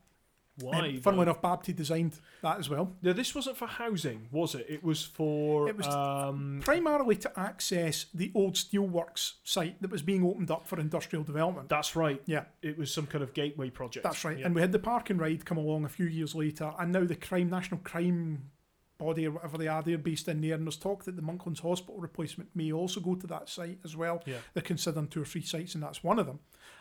Why? 0.60 0.90
Um, 0.90 1.02
funnily 1.02 1.24
enough, 1.24 1.42
Babtie 1.42 1.76
designed 1.76 2.20
that 2.44 2.60
as 2.60 2.70
well. 2.70 2.94
No, 3.02 3.12
this 3.12 3.34
wasn't 3.34 3.58
for 3.58 3.68
housing, 3.68 4.28
was 4.32 4.54
it? 4.54 4.68
It 4.70 4.84
was 4.84 5.04
for 5.04 5.68
It 5.68 5.76
was- 5.78 5.88
um, 5.88 6.62
Primarily 6.64 7.16
to 7.18 7.40
access 7.40 8.06
the 8.14 8.32
old 8.36 8.54
steelworks 8.54 9.34
site 9.44 9.82
that 9.82 9.90
was 9.92 10.04
being 10.04 10.24
opened 10.24 10.52
up 10.52 10.68
for 10.68 10.80
industrial 10.80 11.24
development. 11.24 11.70
that's 11.70 11.96
right. 11.96 12.22
Yeah, 12.26 12.46
It 12.62 12.78
was 12.78 12.94
some 12.94 13.08
kind 13.08 13.24
of 13.24 13.34
gateway 13.34 13.70
project. 13.72 14.04
that's 14.04 14.24
right. 14.24 14.38
Yeah. 14.38 14.46
And 14.46 14.54
we 14.56 14.62
had 14.62 14.72
the 14.72 14.80
park 14.80 15.10
and 15.10 15.20
ride 15.20 15.44
come 15.46 15.58
along 15.58 15.86
a 15.86 15.90
few 15.90 16.06
years 16.06 16.36
later, 16.36 16.72
and 16.78 16.92
now 16.92 17.04
the 17.06 17.16
crime 17.16 17.50
national 17.50 17.80
crime 17.82 18.52
body 19.00 19.26
or 19.28 19.32
whatever 19.32 19.58
they 19.58 19.68
are, 19.68 19.82
they're 19.82 19.98
based 19.98 20.28
in 20.28 20.40
there. 20.40 20.54
And 20.54 20.66
there's 20.66 20.78
talk 20.78 21.04
that 21.06 21.16
the 21.16 21.22
Monklands 21.24 21.60
Hospital 21.62 22.00
replacement 22.00 22.56
may 22.56 22.72
also 22.72 23.02
go 23.02 23.16
to 23.16 23.28
that 23.28 23.50
site 23.50 23.80
as 23.84 23.98
well. 23.98 24.22
Yeah. 24.28 24.38
They're 24.54 24.62
considering 24.64 25.08
two 25.08 25.24
or 25.24 25.26
three 25.26 25.42
sites, 25.42 25.74
and 25.74 25.84
that's 25.84 26.04
one 26.04 26.20
of 26.20 26.28
them. 26.28 26.40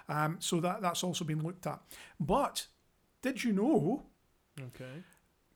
Um, 0.08 0.36
so 0.38 0.60
that 0.60 0.82
that's 0.82 1.02
also 1.02 1.24
been 1.24 1.42
looked 1.42 1.66
at. 1.66 1.80
But 2.20 2.66
did 3.22 3.42
you 3.44 3.52
know 3.52 4.02
Okay. 4.60 5.02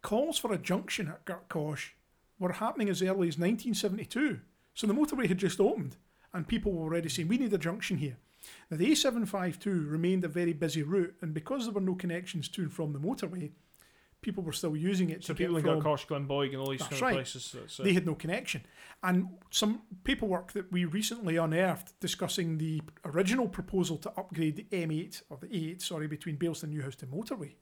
calls 0.03 0.39
for 0.39 0.53
a 0.53 0.59
junction 0.59 1.09
at 1.09 1.25
Gartcosh 1.27 1.91
were 2.39 2.53
happening 2.53 2.89
as 2.89 3.03
early 3.03 3.29
as 3.29 3.39
1972. 3.39 4.41
So 4.75 4.87
the 4.87 4.95
motorway 4.95 5.29
had 5.29 5.39
just 5.39 5.61
opened, 5.61 5.97
and 6.33 6.47
people 6.49 6.73
were 6.73 6.85
already 6.85 7.09
saying, 7.09 7.29
We 7.29 7.39
need 7.39 7.53
a 7.53 7.59
junction 7.59 7.99
here. 7.99 8.17
Now, 8.71 8.77
the 8.77 8.91
A752 8.93 9.91
remained 9.91 10.25
a 10.25 10.29
very 10.29 10.53
busy 10.53 10.83
route, 10.83 11.15
and 11.21 11.35
because 11.35 11.65
there 11.65 11.75
were 11.75 11.81
no 11.81 11.95
connections 11.95 12.49
to 12.51 12.63
and 12.63 12.73
from 12.73 12.93
the 12.93 13.01
motorway, 13.01 13.51
people 14.23 14.43
were 14.43 14.53
still 14.53 14.77
using 14.77 15.11
it 15.11 15.25
So 15.25 15.35
people 15.35 15.57
in. 15.57 15.65
Gartcosh, 15.65 16.07
Glenboig, 16.07 16.49
and 16.49 16.57
all 16.57 16.71
these 16.71 16.81
That's 16.81 16.91
kind 16.91 17.03
right. 17.03 17.11
of 17.13 17.17
places. 17.19 17.45
So, 17.45 17.59
so- 17.67 17.83
They 17.83 17.93
had 17.93 18.07
no 18.07 18.15
connection. 18.15 18.63
And 19.03 19.29
some 19.51 19.83
paperwork 20.05 20.53
that 20.53 20.73
we 20.73 20.85
recently 20.85 21.37
unearthed 21.37 21.99
discussing 22.01 22.59
the 22.59 22.81
original 23.05 23.49
proposal 23.49 23.99
to 23.99 24.11
upgrade 24.17 24.57
the 24.57 24.67
M8, 24.73 25.23
or 25.31 25.37
the 25.39 25.47
A8, 25.49 25.81
sorry, 25.83 26.07
between 26.09 26.37
Baillieston 26.37 26.65
and 26.65 26.73
Newhouse 26.75 26.97
to 26.97 27.07
motorway 27.07 27.55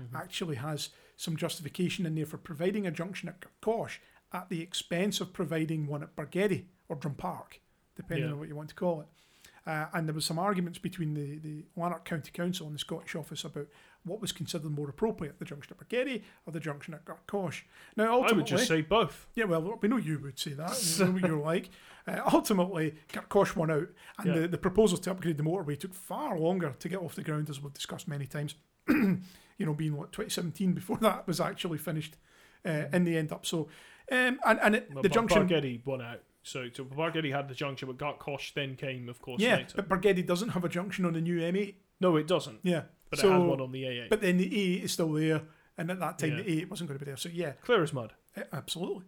Mhm. 0.00 0.14
actually 0.14 0.56
has 0.56 0.90
some 1.16 1.36
justification 1.36 2.06
in 2.06 2.14
there 2.14 2.26
for 2.26 2.38
providing 2.38 2.86
a 2.86 2.90
junction 2.90 3.28
at 3.28 3.40
Gartcosh 3.40 3.98
at 4.32 4.48
the 4.48 4.60
expense 4.60 5.20
of 5.20 5.32
providing 5.32 5.86
one 5.86 6.02
at 6.02 6.14
Bargeddie 6.16 6.66
or 6.88 6.96
Drumpark, 6.96 7.58
depending 7.96 8.26
Yeah. 8.26 8.32
on 8.32 8.38
what 8.38 8.48
you 8.48 8.56
want 8.56 8.68
to 8.70 8.74
call 8.74 9.00
it. 9.02 9.08
Uh, 9.68 9.86
and 9.92 10.08
there 10.08 10.14
was 10.14 10.24
some 10.24 10.38
arguments 10.38 10.78
between 10.78 11.12
the, 11.12 11.38
the 11.38 11.62
Lanark 11.76 12.06
County 12.06 12.30
Council 12.32 12.66
and 12.66 12.74
the 12.74 12.78
Scottish 12.78 13.14
Office 13.14 13.44
about 13.44 13.66
what 14.02 14.18
was 14.18 14.32
considered 14.32 14.70
more 14.70 14.88
appropriate, 14.88 15.38
the 15.38 15.44
junction 15.44 15.76
at 15.78 15.86
Bargeddie 15.86 16.22
or 16.46 16.54
the 16.54 16.60
junction 16.60 16.94
at 16.94 17.04
Gartcosh. 17.04 17.62
Now, 17.94 18.04
I 18.04 18.08
ultimately, 18.08 18.36
would 18.38 18.46
just 18.46 18.66
say 18.66 18.80
both. 18.80 19.26
yeah, 19.34 19.44
well, 19.44 19.78
we 19.82 19.88
know 19.88 19.98
you 19.98 20.18
would 20.20 20.38
say 20.38 20.52
that. 20.54 20.70
We 20.98 21.04
know 21.04 21.12
what 21.12 21.22
you're 21.22 21.38
like. 21.44 21.68
Uh, 22.06 22.22
ultimately, 22.32 22.94
Gartcosh 23.12 23.54
won 23.56 23.70
out, 23.70 23.88
and 24.18 24.26
Yeah. 24.34 24.40
the, 24.40 24.48
the 24.48 24.58
proposal 24.58 24.96
to 24.96 25.10
upgrade 25.10 25.36
the 25.36 25.42
motorway 25.42 25.78
took 25.78 25.92
far 25.92 26.38
longer 26.38 26.74
to 26.78 26.88
get 26.88 27.00
off 27.00 27.14
the 27.14 27.22
ground, 27.22 27.50
as 27.50 27.60
we've 27.60 27.74
discussed 27.74 28.08
many 28.08 28.24
times. 28.24 28.54
you 28.88 29.20
know, 29.66 29.74
being 29.74 29.96
what 29.98 30.12
2017 30.12 30.72
before 30.72 30.96
that 31.02 31.26
was 31.26 31.40
actually 31.40 31.76
finished 31.76 32.16
uh, 32.64 32.84
in 32.90 33.04
the 33.04 33.18
end 33.18 33.32
up. 33.32 33.44
So, 33.44 33.68
um, 34.10 34.38
and 34.46 34.58
and 34.62 34.74
it, 34.76 35.02
the 35.02 35.10
junction, 35.10 35.46
Bargeddie 35.46 35.84
won 35.84 36.00
out. 36.00 36.22
So, 36.48 36.66
so 36.72 36.84
Bargeddie 36.84 37.32
had 37.32 37.48
the 37.48 37.54
junction, 37.54 37.88
but 37.88 37.98
Gartcosh 37.98 38.54
then 38.54 38.74
came, 38.76 39.08
of 39.08 39.20
course, 39.20 39.40
yeah, 39.40 39.56
later. 39.56 39.74
but 39.76 39.88
Bargeddie 39.88 40.26
doesn't 40.26 40.50
have 40.50 40.64
a 40.64 40.68
junction 40.68 41.04
on 41.04 41.12
the 41.12 41.20
new 41.20 41.38
M8. 41.40 41.74
no, 42.00 42.16
it 42.16 42.26
doesn't. 42.26 42.60
Yeah, 42.62 42.82
But 43.10 43.18
so 43.20 43.28
it 43.28 43.32
has 43.32 43.42
one 43.42 43.60
on 43.60 43.72
the 43.72 43.82
A8. 43.84 44.08
but 44.10 44.20
then 44.20 44.36
the 44.38 44.48
A8 44.50 44.84
is 44.84 44.92
still 44.92 45.12
there, 45.12 45.42
and 45.76 45.90
at 45.90 46.00
that 46.00 46.18
time 46.18 46.30
Yeah. 46.36 46.42
the 46.42 46.62
A8 46.64 46.70
wasn't 46.70 46.88
going 46.88 46.98
to 46.98 47.04
be 47.04 47.10
there. 47.10 47.16
So 47.16 47.28
yeah, 47.28 47.52
Clear 47.62 47.82
as 47.82 47.92
mud. 47.92 48.12
eh, 48.36 48.42
absolutely. 48.52 49.04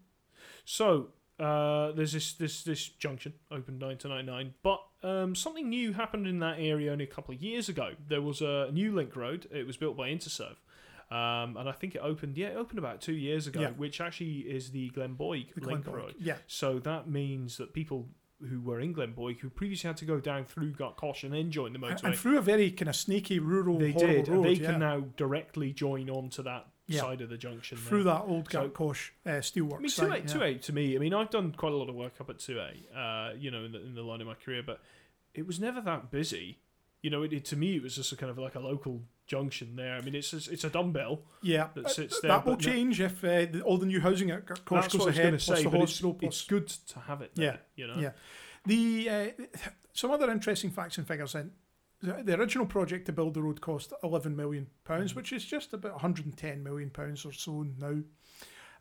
So 0.65 1.09
uh, 1.39 1.93
there's 1.93 2.13
this 2.13 2.35
this 2.35 2.63
this 2.65 2.89
junction 2.89 3.33
opened 3.51 3.81
1999, 3.83 4.55
but 4.63 4.81
um, 5.03 5.35
something 5.35 5.69
new 5.69 5.93
happened 5.95 6.27
in 6.27 6.39
that 6.41 6.59
area 6.59 6.93
only 6.93 7.05
a 7.05 7.09
couple 7.09 7.35
of 7.35 7.43
years 7.43 7.69
ago. 7.69 7.93
There 8.09 8.21
was 8.23 8.41
a 8.43 8.71
new 8.73 8.95
link 8.95 9.17
road. 9.17 9.49
It 9.51 9.67
was 9.67 9.77
built 9.79 9.97
by 9.97 10.09
Interserve, 10.11 10.61
Um, 11.11 11.57
and 11.57 11.69
I 11.69 11.73
think 11.73 11.95
it 11.97 11.99
opened, 11.99 12.37
yeah, 12.37 12.49
it 12.49 12.57
opened 12.57 12.79
about 12.79 13.01
two 13.01 13.15
years 13.15 13.47
ago, 13.49 13.61
Yeah. 13.63 13.71
which 13.71 14.01
actually 14.01 14.39
is 14.41 14.71
the 14.71 14.91
Glenboig 14.91 15.55
The 15.55 15.67
link 15.67 15.85
Glenboig. 15.85 15.93
road. 15.93 16.15
Yeah, 16.19 16.37
So 16.47 16.79
that 16.81 17.09
means 17.09 17.57
that 17.57 17.73
people 17.73 18.09
who 18.49 18.61
were 18.61 18.81
in 18.81 18.95
Glenboig, 18.95 19.41
who 19.41 19.51
previously 19.51 19.89
had 19.89 19.97
to 19.99 20.05
go 20.05 20.21
down 20.21 20.45
through 20.45 20.73
Gartcosh 20.73 21.25
and 21.25 21.33
then 21.35 21.51
join 21.51 21.73
the 21.73 21.79
motorway, 21.79 22.05
and 22.05 22.17
through 22.17 22.39
a 22.39 22.43
very 22.43 22.71
kind 22.71 22.89
of 22.89 22.97
sneaky 22.97 23.39
rural, 23.39 23.77
they 23.79 23.93
did, 23.93 24.29
road. 24.29 24.37
and 24.37 24.45
they 24.45 24.53
yeah. 24.53 24.71
can 24.71 24.81
now 24.81 25.01
directly 25.17 25.73
join 25.73 26.09
on 26.09 26.31
to 26.31 26.43
that 26.45 26.69
Yeah. 26.87 27.01
side 27.01 27.21
of 27.21 27.29
the 27.29 27.37
junction. 27.37 27.77
through 27.77 28.05
there. 28.05 28.15
that 28.15 28.23
old 28.23 28.51
So- 28.51 28.69
Gartcosh 28.69 29.11
uh, 29.27 29.31
steelworks. 29.41 29.75
I 29.75 29.79
mean, 29.81 29.89
site, 29.91 30.07
two 30.09 30.15
eight, 30.15 30.25
yeah. 30.27 30.33
two 30.33 30.43
eight 30.45 30.63
to 30.63 30.73
me. 30.73 30.95
I 30.97 30.99
mean, 31.01 31.13
I've 31.13 31.31
done 31.31 31.53
quite 31.53 31.73
a 31.73 31.77
lot 31.77 31.89
of 31.89 31.95
work 31.97 32.21
up 32.21 32.31
at 32.31 32.39
2A, 32.39 32.87
Uh, 32.95 33.35
you 33.37 33.51
know, 33.51 33.65
in 33.65 33.73
the, 33.73 33.85
in 33.85 33.95
the 33.95 34.03
line 34.03 34.21
of 34.21 34.27
my 34.29 34.35
career, 34.35 34.63
but 34.63 34.81
it 35.35 35.47
was 35.47 35.59
never 35.61 35.81
that 35.83 36.11
busy. 36.11 36.61
You 37.03 37.11
know, 37.11 37.23
it, 37.23 37.33
it 37.33 37.45
to 37.47 37.57
me 37.57 37.77
it 37.77 37.83
was 37.83 37.97
just 37.97 38.11
a 38.13 38.17
kind 38.17 38.31
of 38.31 38.39
like 38.39 38.55
a 38.55 38.61
local 38.61 39.03
junction 39.31 39.77
there. 39.77 39.95
I 39.95 40.01
mean, 40.01 40.15
it's 40.17 40.33
it's 40.35 40.65
a 40.65 40.71
dumbbell. 40.71 41.23
Yeah, 41.41 41.69
that 41.75 41.87
uh, 41.87 41.89
sits 41.89 42.21
there, 42.21 42.31
that 42.33 42.45
will 42.45 42.57
change 42.57 43.01
if 43.01 43.23
uh, 43.23 43.47
the, 43.47 43.63
all 43.65 43.79
the 43.79 43.87
new 43.87 44.01
housing 44.01 44.31
at 44.33 44.45
Gartcosh 44.45 44.83
That's 44.83 44.93
goes 44.93 45.01
what 45.01 45.03
I 45.03 45.07
was 45.07 45.19
ahead. 45.19 45.23
going 45.31 45.39
to 45.39 45.45
plus 45.47 45.59
say, 45.59 45.63
the 45.65 45.71
but 45.71 45.81
it's, 45.83 46.03
it's 46.25 46.45
good 46.47 46.67
to 46.69 46.99
have 47.01 47.23
it. 47.23 47.31
There, 47.37 47.45
Yeah, 47.45 47.57
you 47.77 47.87
know. 47.87 48.01
yeah. 48.01 48.11
The 48.67 49.09
uh, 49.09 49.45
some 49.93 50.11
other 50.11 50.31
interesting 50.31 50.71
facts 50.71 50.99
and 50.99 51.07
figures 51.07 51.33
then. 51.33 51.53
The 52.03 52.35
original 52.39 52.67
project 52.67 53.05
to 53.07 53.13
build 53.13 53.35
the 53.35 53.43
road 53.43 53.61
cost 53.61 53.93
11 54.03 54.35
million 54.35 54.67
pounds, 54.85 55.13
Mhm. 55.13 55.17
which 55.17 55.33
is 55.35 55.45
just 55.45 55.75
about 55.75 55.93
110 55.93 56.63
million 56.63 56.89
pounds 56.91 57.25
or 57.27 57.33
so 57.33 57.67
now. 57.79 58.01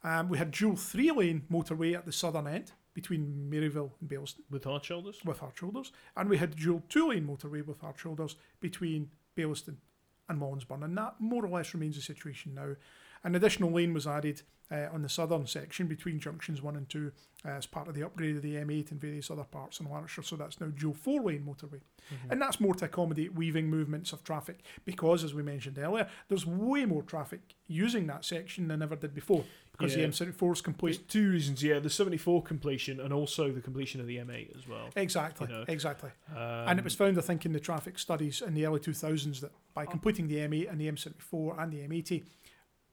Um, 0.04 0.30
we 0.30 0.38
had 0.38 0.52
dual 0.52 0.78
three 0.78 1.12
lane 1.12 1.44
motorway 1.52 1.96
at 1.98 2.06
the 2.06 2.14
southern 2.14 2.48
end 2.48 2.72
between 2.94 3.50
Maryville 3.52 3.92
and 4.00 4.10
Baillieston 4.10 4.44
with 4.50 4.64
hard 4.64 4.86
shoulders. 4.86 5.20
with 5.26 5.40
hard 5.40 5.58
shoulders, 5.58 5.92
and 6.16 6.30
we 6.30 6.38
had 6.38 6.56
dual 6.56 6.82
two 6.88 7.10
lane 7.10 7.28
motorway 7.28 7.66
with 7.66 7.82
hard 7.82 8.00
shoulders 8.00 8.38
between 8.62 9.12
Baillieston 9.36 9.76
and 10.30 10.40
Mollinsburn, 10.40 10.84
and 10.84 10.98
that 10.98 11.16
more 11.20 11.44
or 11.44 11.50
less 11.50 11.74
remains 11.74 11.96
the 11.96 12.02
situation 12.02 12.54
now. 12.56 12.76
An 13.24 13.36
additional 13.36 13.72
lane 13.72 13.94
was 13.94 14.08
added 14.08 14.42
uh, 14.72 14.86
on 14.94 15.02
the 15.02 15.10
southern 15.10 15.48
section 15.48 15.88
between 15.88 16.20
junctions 16.20 16.62
one 16.62 16.76
and 16.76 16.88
two 16.88 17.12
uh, 17.44 17.50
as 17.50 17.66
part 17.66 17.88
of 17.88 17.96
the 17.96 18.04
upgrade 18.04 18.36
of 18.36 18.44
the 18.44 18.54
M8 18.56 18.92
and 18.92 19.02
various 19.02 19.32
other 19.32 19.44
parts 19.44 19.80
in 19.80 19.88
Lanarkshire, 19.90 20.24
so 20.24 20.36
that's 20.36 20.62
now 20.62 20.68
dual 20.68 20.94
four 20.94 21.22
lane 21.24 21.44
motorway. 21.44 21.80
Mhm. 22.12 22.30
And 22.32 22.42
that's 22.42 22.60
more 22.60 22.76
to 22.76 22.86
accommodate 22.86 23.34
weaving 23.34 23.68
movements 23.70 24.14
of 24.14 24.24
traffic 24.24 24.62
because, 24.86 25.24
as 25.24 25.34
we 25.34 25.42
mentioned 25.42 25.80
earlier, 25.80 26.08
there's 26.28 26.46
way 26.46 26.86
more 26.86 27.02
traffic 27.02 27.42
using 27.68 28.06
that 28.08 28.24
section 28.26 28.68
than 28.68 28.82
ever 28.84 28.96
did 28.96 29.14
before 29.16 29.44
because 29.72 29.94
Yeah. 29.96 30.02
the 30.02 30.08
M74 30.10 30.52
is 30.54 30.62
complete. 30.62 30.92
There's 30.98 31.08
two 31.08 31.32
reasons. 31.32 31.64
Yeah, 31.64 31.80
the 31.80 31.90
seventy 31.90 32.18
four 32.18 32.44
completion 32.44 33.00
and 33.00 33.12
also 33.12 33.52
the 33.52 33.62
completion 33.62 34.00
of 34.02 34.06
the 34.08 34.20
M 34.20 34.30
eight 34.30 34.52
as 34.56 34.68
well. 34.68 34.90
Exactly, 34.96 35.48
you 35.48 35.54
know, 35.54 35.66
exactly. 35.68 36.12
Um, 36.30 36.38
and 36.38 36.78
it 36.80 36.84
was 36.84 36.94
found, 36.94 37.18
I 37.18 37.22
think, 37.22 37.44
in 37.46 37.54
the 37.54 37.60
traffic 37.60 37.98
studies 37.98 38.42
in 38.44 38.54
the 38.54 38.68
early 38.68 38.80
2000s 38.80 39.40
that 39.42 39.52
by 39.74 39.86
completing 39.88 40.28
the 40.28 40.38
M8 40.38 40.70
and 40.70 40.80
the 40.80 40.88
M74 40.88 41.58
and 41.58 41.72
the 41.74 41.80
M80, 41.88 42.24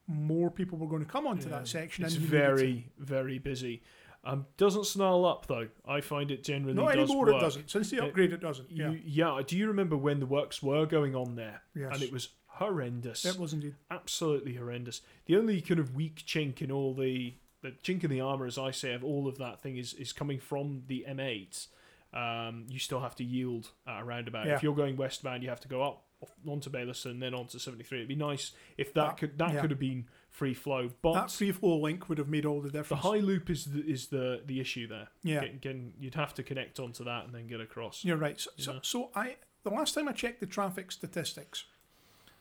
more 0.07 0.51
people 0.51 0.79
were 0.79 0.87
going 0.89 1.05
to 1.05 1.11
come 1.11 1.27
onto 1.27 1.49
Yeah. 1.49 1.59
that 1.59 1.69
section. 1.69 2.05
It's 2.05 2.15
and 2.15 2.23
you 2.25 2.31
to- 2.31 2.37
very, 2.37 2.87
very 2.99 3.39
busy. 3.39 3.83
Um, 4.25 4.47
doesn't 4.57 4.87
snarl 4.87 5.25
up 5.25 5.47
though. 5.47 5.69
I 5.87 6.01
find 6.01 6.33
it 6.33 6.43
generally 6.43 6.75
Not 6.75 6.95
does 6.95 7.09
anymore, 7.09 7.27
work. 7.27 7.37
it 7.37 7.41
doesn't. 7.41 7.71
Since 7.71 7.91
the 7.91 8.05
upgrade, 8.05 8.33
it 8.33 8.41
doesn't. 8.41 8.71
Yeah. 8.73 8.91
You, 8.91 9.01
yeah. 9.05 9.41
Do 9.47 9.57
you 9.57 9.69
remember 9.69 9.97
when 9.97 10.19
the 10.19 10.27
works 10.27 10.61
were 10.63 10.85
going 10.85 11.15
on 11.15 11.37
there? 11.37 11.63
yes. 11.77 11.91
And 11.95 12.03
it 12.03 12.13
was 12.13 12.31
horrendous. 12.47 13.25
It 13.25 13.39
was 13.39 13.53
indeed. 13.53 13.77
absolutely 13.91 14.55
horrendous. 14.55 15.03
The 15.27 15.37
only 15.37 15.61
kind 15.61 15.79
of 15.79 15.95
weak 15.95 16.25
chink 16.27 16.61
in 16.61 16.73
all 16.73 16.93
the 16.95 17.35
the 17.63 17.71
chink 17.85 18.03
in 18.05 18.11
the 18.11 18.21
armor, 18.21 18.47
as 18.47 18.59
I 18.59 18.71
say, 18.73 18.95
of 18.95 19.05
all 19.05 19.29
of 19.29 19.39
that 19.39 19.61
thing 19.61 19.77
is 19.77 19.95
is 19.95 20.13
coming 20.13 20.41
from 20.41 20.83
the 20.89 21.05
M8. 21.09 21.69
Um, 22.13 22.65
you 22.69 22.79
still 22.81 23.01
have 23.01 23.15
to 23.17 23.25
yield 23.25 23.71
at 23.87 24.01
a 24.01 24.05
roundabout. 24.05 24.47
Yeah. 24.47 24.55
If 24.57 24.63
you're 24.63 24.75
going 24.75 24.97
westbound, 24.97 25.43
you 25.45 25.51
have 25.51 25.61
to 25.61 25.69
go 25.69 25.83
up 25.83 26.03
onto 26.47 26.71
Baillieston, 26.71 27.21
then 27.21 27.35
onto 27.35 27.59
73. 27.59 27.99
It'd 27.99 28.09
be 28.09 28.15
nice 28.15 28.53
if 28.77 28.93
that, 28.95 29.01
That- 29.09 29.17
could 29.19 29.39
that 29.39 29.55
yeah. 29.55 29.61
could 29.61 29.71
have 29.71 29.81
been 29.81 30.07
free 30.31 30.55
flow. 30.55 30.91
But 31.03 31.15
that 31.15 31.31
free 31.31 31.53
flow 31.53 31.79
link 31.79 32.09
would 32.09 32.19
have 32.19 32.29
made 32.29 32.45
all 32.45 32.61
the 32.61 32.69
difference. 32.71 33.03
the 33.03 33.09
high 33.09 33.19
loop 33.21 33.49
is 33.51 33.67
the, 33.67 33.81
is 33.85 34.09
the 34.09 34.43
the 34.45 34.61
issue 34.61 34.87
there. 34.87 35.09
yeah. 35.23 35.41
Get- 35.41 35.61
getting- 35.61 35.93
you'd 35.99 36.15
have 36.15 36.35
to 36.35 36.43
connect 36.43 36.79
onto 36.81 37.05
that 37.05 37.25
and 37.27 37.35
then 37.35 37.47
get 37.47 37.61
across. 37.61 38.05
You're 38.05 38.17
right. 38.17 38.39
So, 38.41 38.51
so, 38.57 38.79
so 38.83 39.11
I 39.15 39.37
the 39.65 39.71
last 39.71 39.95
time 39.95 40.09
I 40.09 40.13
checked 40.13 40.41
the 40.41 40.47
traffic 40.47 40.93
statistics, 40.93 41.65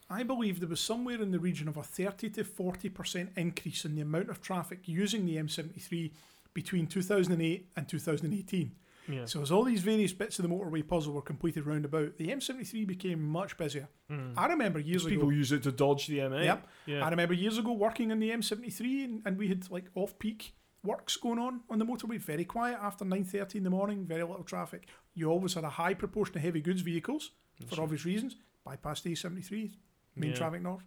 I 0.10 0.22
believe 0.24 0.60
there 0.60 0.70
was 0.70 0.80
somewhere 0.82 1.20
in 1.22 1.32
the 1.32 1.40
region 1.40 1.68
of 1.68 1.78
a 1.78 1.84
30 1.84 2.30
to 2.32 2.44
40 2.44 2.90
percent 2.90 3.32
increase 3.36 3.86
in 3.86 3.96
the 3.96 4.02
amount 4.02 4.30
of 4.30 4.42
traffic 4.42 4.88
using 4.88 5.26
the 5.26 5.38
M73 5.38 6.12
between 6.54 6.88
2008 6.88 7.70
and 7.76 7.88
2018. 7.88 8.72
Yeah. 9.08 9.26
So 9.26 9.42
as 9.42 9.52
all 9.52 9.64
these 9.64 9.82
various 9.82 10.14
bits 10.14 10.40
of 10.40 10.44
the 10.44 10.50
motorway 10.50 10.88
puzzle 10.88 11.14
were 11.14 11.22
completed 11.22 11.66
roundabout, 11.66 12.18
the 12.18 12.28
M73 12.30 12.88
became 12.88 13.22
much 13.22 13.58
busier. 13.58 13.88
Mm. 14.12 14.34
I 14.38 14.48
remember 14.48 14.80
years 14.80 15.04
Because 15.04 15.16
people 15.16 15.30
ago. 15.30 15.38
use 15.38 15.52
it 15.52 15.64
to 15.64 15.72
dodge 15.72 16.08
the 16.08 16.20
M8. 16.20 16.44
Yep. 16.44 16.68
Yeah. 16.88 17.06
I 17.06 17.10
remember 17.10 17.34
years 17.34 17.58
ago 17.58 17.72
working 17.74 18.12
on 18.12 18.20
the 18.20 18.32
M73 18.32 19.04
and, 19.06 19.22
and 19.26 19.38
we 19.38 19.48
had 19.48 19.70
like 19.70 19.86
off-peak 19.96 20.54
works 20.84 21.18
going 21.18 21.40
on 21.40 21.62
on 21.70 21.80
the 21.80 21.86
motorway, 21.86 22.20
very 22.20 22.46
quiet 22.46 22.78
after 22.82 23.04
9.30 23.06 23.56
in 23.56 23.64
the 23.64 23.70
morning, 23.70 24.06
very 24.06 24.24
little 24.24 24.44
traffic. 24.44 24.88
You 25.14 25.30
always 25.32 25.54
had 25.54 25.64
a 25.64 25.70
high 25.70 25.94
proportion 25.94 26.38
of 26.38 26.44
heavy 26.44 26.62
goods 26.62 26.82
vehicles 26.82 27.32
for 27.68 27.82
obvious 27.82 28.06
reasons, 28.06 28.36
Bypass 28.64 29.02
the 29.02 29.14
A73, 29.14 29.72
main 30.16 30.32
Yeah. 30.32 30.36
traffic 30.36 30.62
north. 30.62 30.84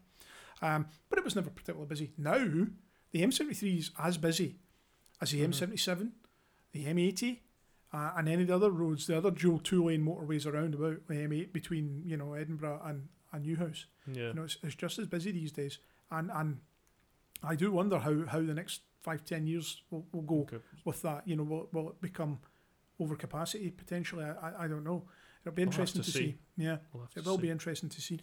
Um, 0.61 0.87
but 1.09 1.18
it 1.18 1.24
was 1.24 1.37
never 1.37 1.50
particularly 1.50 1.87
busy. 1.88 2.12
Now, 2.18 2.38
the 3.12 3.22
M73 3.22 3.78
is 3.78 3.90
as 3.98 4.18
busy 4.18 4.57
as 5.20 5.31
the 5.31 5.40
Mhm. 5.40 5.46
M77, 5.52 6.12
the 6.72 6.85
M80, 6.87 7.40
uh, 7.92 8.12
and 8.16 8.29
any 8.29 8.42
of 8.42 8.48
the 8.48 8.55
other 8.55 8.70
roads, 8.70 9.07
the 9.07 9.16
other 9.16 9.31
dual 9.31 9.59
two-lane 9.59 10.05
motorways 10.05 10.46
around 10.46 10.74
about 10.74 11.07
the 11.09 11.14
M8 11.14 11.53
between 11.53 12.03
you 12.05 12.16
know 12.16 12.35
Edinburgh 12.35 12.81
and, 12.85 13.09
and 13.33 13.44
Newhouse. 13.44 13.87
Yeah. 14.12 14.29
You 14.29 14.35
know, 14.35 14.42
it's, 14.44 14.59
it's 14.62 14.74
just 14.74 14.98
as 14.98 15.07
busy 15.07 15.33
these 15.33 15.53
days, 15.53 15.79
and 16.11 16.31
and 16.33 16.59
I 17.42 17.55
do 17.55 17.70
wonder 17.72 17.98
how, 17.98 18.24
how 18.27 18.40
the 18.40 18.55
next 18.55 18.83
five 19.03 19.24
ten 19.24 19.46
years 19.46 19.83
will, 19.90 20.07
will 20.12 20.22
go 20.22 20.40
Okay. 20.42 20.59
with 20.85 21.01
that. 21.03 21.27
You 21.27 21.37
know, 21.37 21.44
will, 21.44 21.68
will 21.72 21.90
it 21.90 22.01
become 22.01 22.40
overcapacity 23.01 23.77
potentially? 23.77 24.24
I, 24.24 24.33
I, 24.51 24.64
I 24.64 24.68
don't 24.68 24.85
know. 24.85 25.05
It'll 25.44 25.55
be 25.55 25.62
We'll 25.62 25.68
interesting 25.68 26.03
to 26.03 26.11
to 26.11 26.18
see. 26.18 26.18
see. 26.24 26.38
Yeah, 26.57 26.79
We'll 26.92 27.09
it 27.16 27.24
will 27.24 27.37
see. 27.37 27.42
be 27.42 27.51
interesting 27.51 27.88
to 27.90 28.01
see. 28.01 28.20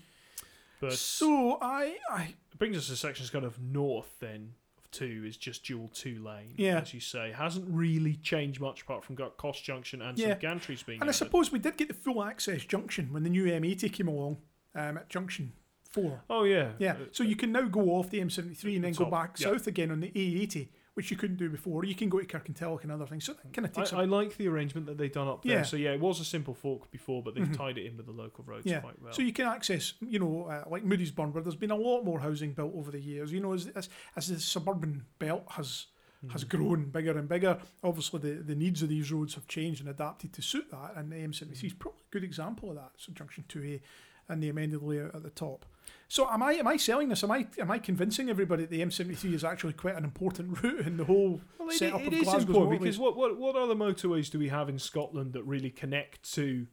But 0.81 0.93
so 0.93 1.57
I, 1.61 1.95
I 2.11 2.35
It 2.51 2.59
brings 2.59 2.75
us 2.77 2.87
to 2.87 2.95
sections 2.97 3.29
kind 3.29 3.45
of 3.45 3.59
north 3.61 4.13
then 4.19 4.53
two 4.97 5.23
is 5.27 5.37
just 5.37 5.63
dual 5.65 5.89
two 5.93 6.23
lane. 6.23 6.53
Yeah. 6.57 6.79
As 6.79 6.93
you 6.93 6.99
say. 6.99 7.31
Hasn't 7.35 7.65
really 7.69 8.15
changed 8.15 8.59
much 8.61 8.81
apart 8.83 9.03
from 9.03 9.15
Gartcosh 9.15 9.61
Junction 9.63 10.01
and 10.01 10.17
Yeah. 10.17 10.31
some 10.31 10.39
gantries 10.39 10.85
being 10.85 11.01
and 11.01 11.09
I 11.09 11.13
suppose 11.13 11.51
we 11.51 11.59
did 11.59 11.77
get 11.77 11.87
the 11.87 11.93
full 11.93 12.23
access 12.23 12.63
junction 12.63 13.11
when 13.13 13.23
the 13.23 13.29
new 13.29 13.45
M80 13.45 13.91
came 13.91 14.07
along 14.07 14.37
um, 14.73 14.97
at 14.97 15.09
junction 15.09 15.53
four. 15.89 16.21
Oh 16.29 16.43
yeah. 16.43 16.71
Yeah, 16.79 16.93
Uh, 16.93 16.95
so 17.11 17.23
you 17.23 17.35
can 17.35 17.51
now 17.51 17.63
go 17.63 17.81
off 17.91 18.09
the 18.09 18.19
M73 18.19 18.75
and 18.75 18.83
then 18.83 18.93
go 18.93 19.05
back 19.05 19.37
yeah. 19.39 19.51
south 19.51 19.67
again 19.67 19.91
on 19.91 19.99
the 20.01 20.11
A80, 20.11 20.67
which 20.95 21.11
you 21.11 21.17
couldn't 21.17 21.35
do 21.37 21.49
before. 21.49 21.83
You 21.85 21.93
can 21.93 22.09
go 22.09 22.19
to 22.19 22.25
Kirkintilloch 22.25 22.83
and 22.83 22.91
other 22.91 23.05
things. 23.05 23.25
So 23.25 23.33
that 23.33 23.53
kind 23.53 23.65
of 23.65 23.71
takes 23.73 23.93
I 23.93 24.05
like 24.05 24.37
the 24.37 24.47
arrangement 24.47 24.87
that 24.87 24.97
they've 24.97 25.11
done 25.11 25.27
up 25.27 25.43
there. 25.43 25.57
Yeah. 25.57 25.61
So 25.63 25.75
yeah, 25.77 25.91
it 25.91 25.99
was 25.99 26.19
a 26.19 26.25
simple 26.25 26.53
fork 26.53 26.89
before, 26.89 27.21
but 27.21 27.35
they've 27.35 27.45
Mhm. 27.47 27.55
tied 27.57 27.77
it 27.77 27.85
in 27.85 27.97
with 27.97 28.05
the 28.07 28.11
local 28.13 28.43
roads 28.45 28.65
Yeah. 28.65 28.79
quite 28.79 29.01
well. 29.01 29.13
So 29.13 29.21
you 29.21 29.33
can 29.33 29.45
access, 29.45 29.93
you 30.01 30.19
know, 30.19 30.45
uh, 30.45 30.63
like 30.69 30.83
Moodiesburn, 30.85 31.33
where 31.33 31.43
there's 31.43 31.55
been 31.55 31.71
a 31.71 31.75
lot 31.75 32.03
more 32.03 32.19
housing 32.21 32.53
built 32.53 32.73
over 32.75 32.91
the 32.91 32.99
years. 33.01 33.31
You 33.31 33.41
know, 33.41 33.53
as 33.53 33.67
as, 33.67 33.89
as 34.15 34.27
the 34.27 34.39
suburban 34.39 35.05
belt 35.19 35.43
has 35.51 35.87
has 36.29 36.43
Mhm. 36.43 36.49
grown 36.49 36.89
bigger 36.89 37.15
and 37.19 37.27
bigger, 37.29 37.59
obviously 37.83 38.19
the, 38.19 38.41
the 38.41 38.55
needs 38.55 38.81
of 38.81 38.89
these 38.89 39.11
roads 39.11 39.35
have 39.35 39.47
changed 39.47 39.79
and 39.81 39.89
adapted 39.89 40.33
to 40.33 40.41
suit 40.41 40.71
that. 40.71 40.93
And 40.95 41.11
the 41.11 41.17
M73 41.17 41.67
is 41.67 41.73
probably 41.73 41.99
a 42.01 42.11
good 42.11 42.23
example 42.23 42.69
of 42.69 42.77
that. 42.77 42.93
So 42.97 43.11
Junction 43.13 43.43
2A 43.47 43.81
and 44.29 44.41
the 44.41 44.49
amended 44.49 44.81
layout 44.81 45.13
at 45.15 45.23
the 45.23 45.29
top. 45.29 45.65
So 46.07 46.27
am 46.29 46.43
I 46.43 46.53
am 46.53 46.67
I 46.67 46.77
selling 46.77 47.09
this? 47.09 47.23
Am 47.23 47.31
I 47.31 47.47
am 47.59 47.71
I 47.71 47.79
convincing 47.79 48.29
everybody 48.29 48.63
that 48.63 48.69
the 48.71 48.81
M73 48.81 49.33
is 49.33 49.43
actually 49.43 49.73
quite 49.73 49.95
an 49.95 50.03
important 50.03 50.57
route 50.63 50.85
in 50.85 50.97
the 50.97 51.05
whole 51.05 51.41
Well, 51.57 51.69
it, 51.69 51.73
setup 51.73 52.01
it 52.01 52.07
of 52.07 52.13
is 52.13 52.23
Glasgow's 52.23 52.43
important 52.43 52.81
because 52.81 52.99
what, 52.99 53.15
what 53.17 53.37
what 53.37 53.55
other 53.55 53.75
motorways 53.75 54.29
do 54.29 54.37
we 54.39 54.49
have 54.49 54.69
in 54.69 54.77
Scotland 54.79 55.33
that 55.33 55.43
really 55.43 55.69
connect 55.71 56.31
to 56.35 56.67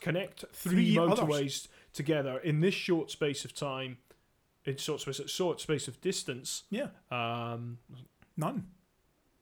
connect 0.00 0.44
three, 0.52 0.94
Three 0.94 0.98
others. 0.98 1.18
motorways 1.20 1.68
together 1.92 2.38
in 2.38 2.60
this 2.60 2.74
short 2.74 3.10
space 3.10 3.44
of 3.44 3.54
time, 3.54 3.98
in 4.64 4.76
short 4.76 5.00
space 5.00 5.20
short 5.30 5.60
space 5.60 5.88
of 5.88 6.00
distance? 6.00 6.64
Yeah, 6.70 6.88
Um, 7.10 7.78
none. 8.36 8.66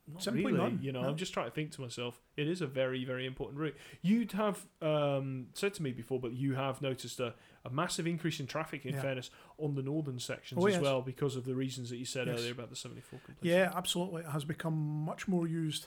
Not 0.08 0.22
Simply 0.22 0.44
really. 0.46 0.58
none, 0.58 0.78
You 0.82 0.90
know, 0.92 1.02
no. 1.02 1.08
I'm 1.08 1.16
just 1.16 1.32
trying 1.32 1.46
to 1.46 1.52
think 1.54 1.70
to 1.72 1.80
myself. 1.80 2.20
It 2.36 2.48
is 2.48 2.60
a 2.60 2.66
very, 2.66 3.04
very 3.04 3.24
important 3.24 3.60
route. 3.60 3.76
You'd 4.02 4.32
have 4.32 4.66
um, 4.80 5.46
said 5.54 5.74
to 5.74 5.82
me 5.82 5.92
before, 5.92 6.18
but 6.18 6.32
you 6.32 6.54
have 6.54 6.82
noticed 6.82 7.20
a, 7.20 7.34
a 7.64 7.70
massive 7.70 8.06
increase 8.06 8.40
in 8.40 8.46
traffic. 8.46 8.84
In 8.84 8.94
Yeah. 8.94 9.02
fairness, 9.02 9.30
on 9.58 9.74
the 9.76 9.82
northern 9.82 10.18
sections 10.18 10.60
Oh, 10.62 10.66
as 10.66 10.74
yes. 10.74 10.82
well, 10.82 11.02
because 11.02 11.36
of 11.36 11.44
the 11.44 11.54
reasons 11.54 11.88
that 11.90 11.98
you 11.98 12.04
said 12.04 12.26
Yes. 12.26 12.40
earlier 12.40 12.52
about 12.52 12.70
the 12.70 12.76
74 12.76 13.20
completion. 13.24 13.56
Yeah, 13.56 13.72
absolutely. 13.74 14.22
It 14.22 14.30
has 14.30 14.44
become 14.44 14.74
much 14.74 15.28
more 15.28 15.46
used. 15.46 15.86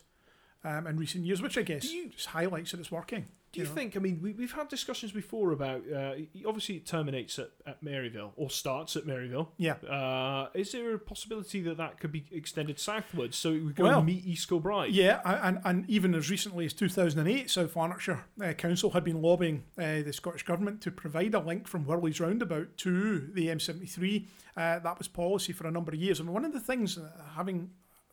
Um, 0.66 0.88
in 0.88 0.98
recent 0.98 1.24
years, 1.26 1.44
which 1.44 1.58
I 1.60 1.62
guess 1.62 1.92
you- 1.92 2.10
just 2.10 2.28
highlights 2.28 2.72
that 2.72 2.80
it's 2.80 2.92
working. 2.92 3.26
Do 3.52 3.62
you 3.62 3.68
know. 3.68 3.74
think? 3.74 3.96
I 3.96 4.00
mean, 4.00 4.20
we, 4.22 4.34
we've 4.34 4.52
had 4.52 4.68
discussions 4.68 5.14
before 5.14 5.54
about. 5.54 5.84
Uh, 5.90 6.16
obviously, 6.46 6.76
it 6.76 6.86
terminates 6.86 7.40
at, 7.40 7.52
at 7.66 7.82
Maryville 7.82 8.32
or 8.36 8.50
starts 8.50 8.98
at 8.98 9.06
Maryville. 9.06 9.48
Yeah. 9.58 9.76
Uh, 9.76 10.50
is 10.54 10.74
there 10.74 10.94
a 10.94 11.00
possibility 11.00 11.62
that 11.62 11.78
that 11.78 11.98
could 11.98 12.12
be 12.12 12.26
extended 12.32 12.80
southwards 12.80 13.38
so 13.38 13.54
it 13.54 13.64
would 13.64 13.76
go 13.76 13.86
Well, 13.86 14.00
and 14.00 14.08
meet 14.08 14.26
East 14.26 14.50
Kilbride? 14.50 14.92
Yeah, 14.92 15.22
and, 15.24 15.60
and 15.64 15.90
even 15.90 16.14
as 16.16 16.30
recently 16.30 16.66
as 16.66 16.74
2008, 16.74 17.50
South 17.50 17.74
Lanarkshire 17.78 18.26
uh, 18.44 18.52
Council 18.54 18.90
had 18.90 19.06
been 19.06 19.22
lobbying 19.22 19.64
uh, 19.78 20.02
the 20.02 20.12
Scottish 20.12 20.44
Government 20.44 20.82
to 20.82 20.92
provide 20.92 21.34
a 21.34 21.40
link 21.40 21.66
from 21.70 21.86
Whirlies 21.86 22.20
Roundabout 22.20 22.76
to 22.80 23.20
the 23.34 23.48
M73. 23.48 24.26
Uh, 24.58 24.80
that 24.80 24.98
was 24.98 25.08
policy 25.08 25.54
for 25.54 25.66
a 25.66 25.72
number 25.72 25.94
of 25.94 26.00
years. 26.02 26.20
I 26.20 26.24
And 26.24 26.34
one 26.34 26.44
of 26.44 26.52
the 26.52 26.60
things, 26.60 26.98
uh, 26.98 27.10
having 27.36 27.70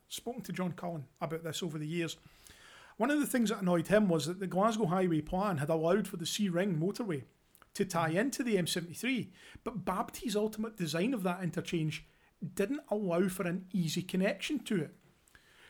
spoken 0.07 0.41
to 0.43 0.53
John 0.53 0.71
Cullen 0.71 1.03
about 1.19 1.43
this 1.43 1.61
over 1.63 1.77
the 1.77 1.87
years, 1.87 2.15
one 2.97 3.11
of 3.11 3.19
the 3.19 3.25
things 3.27 3.49
that 3.49 3.61
annoyed 3.61 3.87
him 3.87 4.07
was 4.07 4.25
that 4.27 4.39
the 4.39 4.47
Glasgow 4.47 4.85
Highway 4.85 5.21
Plan 5.21 5.57
had 5.57 5.69
allowed 5.69 6.07
for 6.07 6.17
the 6.17 6.25
C 6.25 6.49
Ring 6.49 6.75
motorway 6.79 7.23
to 7.73 7.85
tie 7.85 8.09
into 8.09 8.43
the 8.43 8.55
M73, 8.55 9.29
but 9.63 9.83
Babtie's 9.85 10.35
ultimate 10.35 10.77
design 10.77 11.13
of 11.13 11.23
that 11.23 11.41
interchange 11.43 12.05
didn't 12.55 12.81
allow 12.91 13.27
for 13.29 13.47
an 13.47 13.65
easy 13.73 14.01
connection 14.03 14.59
to 14.59 14.75
it. 14.83 14.95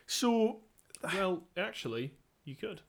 So 0.06 0.60
Well, 1.02 1.44
actually, 1.56 2.12
you 2.44 2.54
could. 2.56 2.80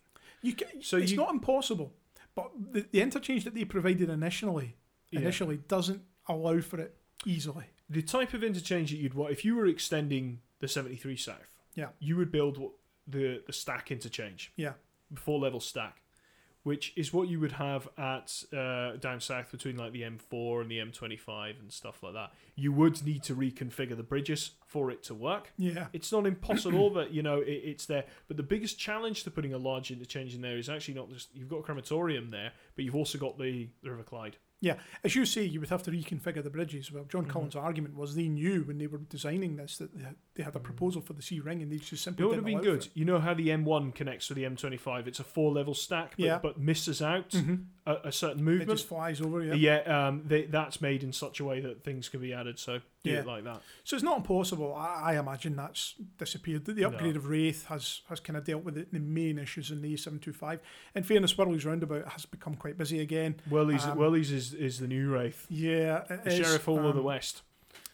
you 0.41 0.53
can, 0.53 0.81
So 0.81 0.97
it's 0.97 1.11
you- 1.11 1.17
not 1.17 1.31
impossible, 1.31 1.93
but 2.33 2.51
the, 2.71 2.85
the 2.91 3.01
interchange 3.01 3.43
that 3.45 3.53
they 3.55 3.65
provided 3.65 4.09
initially 4.09 4.75
Yeah. 5.11 5.21
initially 5.21 5.57
doesn't 5.57 6.01
allow 6.27 6.59
for 6.61 6.79
it 6.79 6.95
easily. 7.25 7.65
The 7.89 8.01
type 8.01 8.33
of 8.33 8.43
interchange 8.43 8.91
that 8.91 8.97
you'd 8.97 9.13
want, 9.13 9.31
if 9.31 9.45
you 9.45 9.55
were 9.55 9.67
extending 9.67 10.41
the 10.59 10.67
73 10.67 11.15
south, 11.15 11.55
Yeah. 11.75 11.89
you 11.99 12.17
would 12.17 12.31
build 12.31 12.57
what, 12.57 12.71
the, 13.07 13.41
the 13.45 13.53
stack 13.53 13.91
interchange, 13.91 14.51
Yeah, 14.55 14.73
four 15.15 15.39
level 15.39 15.59
stack, 15.59 16.01
which 16.63 16.93
is 16.95 17.13
what 17.13 17.27
you 17.27 17.39
would 17.39 17.53
have 17.53 17.87
at 17.97 18.43
uh, 18.51 18.97
down 18.97 19.19
south 19.19 19.51
between 19.51 19.77
like 19.77 19.91
the 19.91 20.01
M4 20.01 20.61
and 20.61 20.71
the 20.71 20.79
M25 20.79 21.59
and 21.59 21.71
stuff 21.71 22.01
like 22.01 22.13
that. 22.13 22.31
You 22.55 22.71
would 22.71 23.05
need 23.05 23.21
to 23.23 23.35
reconfigure 23.35 23.95
the 23.95 24.03
bridges 24.03 24.51
for 24.65 24.89
it 24.89 25.03
to 25.03 25.13
work. 25.13 25.51
yeah, 25.57 25.87
It's 25.93 26.11
not 26.11 26.25
impossible 26.25 26.89
but 26.89 27.11
you 27.11 27.21
know 27.21 27.39
it, 27.39 27.61
it's 27.63 27.85
there, 27.85 28.05
but 28.27 28.37
the 28.37 28.43
biggest 28.43 28.79
challenge 28.79 29.23
to 29.25 29.31
putting 29.31 29.53
a 29.53 29.57
large 29.57 29.91
interchange 29.91 30.33
in 30.33 30.41
there 30.41 30.57
is 30.57 30.69
actually 30.69 30.95
not 30.95 31.09
just 31.09 31.29
you've 31.35 31.49
got 31.49 31.57
a 31.57 31.63
crematorium 31.63 32.31
there, 32.31 32.51
but 32.75 32.83
you've 32.85 32.95
also 32.95 33.17
got 33.17 33.37
the, 33.37 33.69
the 33.83 33.91
River 33.91 34.03
Clyde. 34.03 34.37
Yeah. 34.65 34.75
As 35.03 35.15
you 35.15 35.25
say, 35.25 35.43
you 35.43 35.59
would 35.59 35.69
have 35.69 35.83
to 35.83 35.91
reconfigure 35.91 36.43
the 36.43 36.49
bridges. 36.49 36.91
Well, 36.91 37.05
John 37.05 37.25
Mhm. 37.25 37.29
Collins' 37.29 37.55
argument 37.55 37.95
was 37.95 38.15
they 38.15 38.27
knew 38.27 38.63
when 38.63 38.77
they 38.79 38.87
were 38.87 38.97
designing 38.97 39.55
this 39.57 39.77
that 39.77 39.95
they 39.95 40.03
had, 40.03 40.15
they 40.35 40.43
had 40.43 40.55
a 40.55 40.59
proposal 40.59 41.01
for 41.01 41.13
the 41.13 41.21
C 41.21 41.39
ring 41.39 41.61
and 41.61 41.71
they 41.71 41.77
just 41.77 42.03
simply 42.03 42.23
It 42.23 42.27
would 42.27 42.35
have 42.37 42.45
been 42.45 42.61
good. 42.61 42.87
You 42.95 43.05
know 43.05 43.19
how 43.19 43.33
the 43.35 43.49
M1 43.49 43.91
connects 43.93 44.27
to 44.29 44.33
the 44.33 44.43
M25? 44.43 45.07
It's 45.07 45.19
a 45.19 45.23
four 45.23 45.51
level 45.51 45.73
stack, 45.75 46.15
but, 46.17 46.25
Yeah. 46.25 46.39
but 46.39 46.59
misses 46.59 47.01
out. 47.01 47.29
Mhm. 47.29 47.65
a, 47.87 48.07
a 48.07 48.11
certain 48.11 48.47
It 48.61 48.67
just 48.67 48.87
flies 48.87 49.21
over. 49.21 49.43
Yeah. 49.43 49.53
Yeah, 49.53 50.07
um, 50.07 50.23
they, 50.25 50.45
that's 50.47 50.81
made 50.81 51.03
in 51.03 51.13
such 51.13 51.39
a 51.39 51.45
way 51.45 51.59
that 51.61 51.83
things 51.83 52.09
can 52.09 52.19
be 52.19 52.33
added. 52.33 52.57
So 52.57 52.79
do 53.05 53.11
Yeah. 53.11 53.19
it 53.19 53.25
like 53.27 53.43
that. 53.45 53.61
So 53.83 53.95
it's 53.95 54.03
not 54.03 54.17
impossible. 54.17 54.75
I, 54.75 55.13
I 55.13 55.19
imagine 55.19 55.55
that's 55.55 55.95
disappeared. 56.17 56.65
The, 56.65 56.73
the 56.73 56.81
No. 56.81 56.89
upgrade 56.89 57.15
of 57.15 57.27
Raith 57.27 57.65
has, 57.67 58.01
has 58.09 58.19
kind 58.19 58.35
of 58.37 58.43
dealt 58.43 58.63
with 58.63 58.75
the, 58.75 58.85
the 58.91 58.99
main 58.99 59.37
issues 59.39 59.71
in 59.71 59.81
the 59.81 59.93
A725. 59.93 60.59
In 60.95 61.03
fairness, 61.03 61.33
Whirlies 61.33 61.65
Roundabout 61.65 62.07
has 62.09 62.25
become 62.25 62.55
quite 62.55 62.77
busy 62.77 62.99
again. 62.99 63.35
Wellies, 63.49 63.87
Um, 63.87 64.13
is, 64.15 64.53
is 64.53 64.79
the 64.79 64.87
new 64.87 65.09
Raith, 65.11 65.45
Yeah, 65.49 66.03
the 66.07 66.27
is, 66.27 66.39
Sheriffhall 66.45 66.85
of 66.87 66.95
the 66.95 66.99
um, 67.01 67.05
West, 67.05 67.41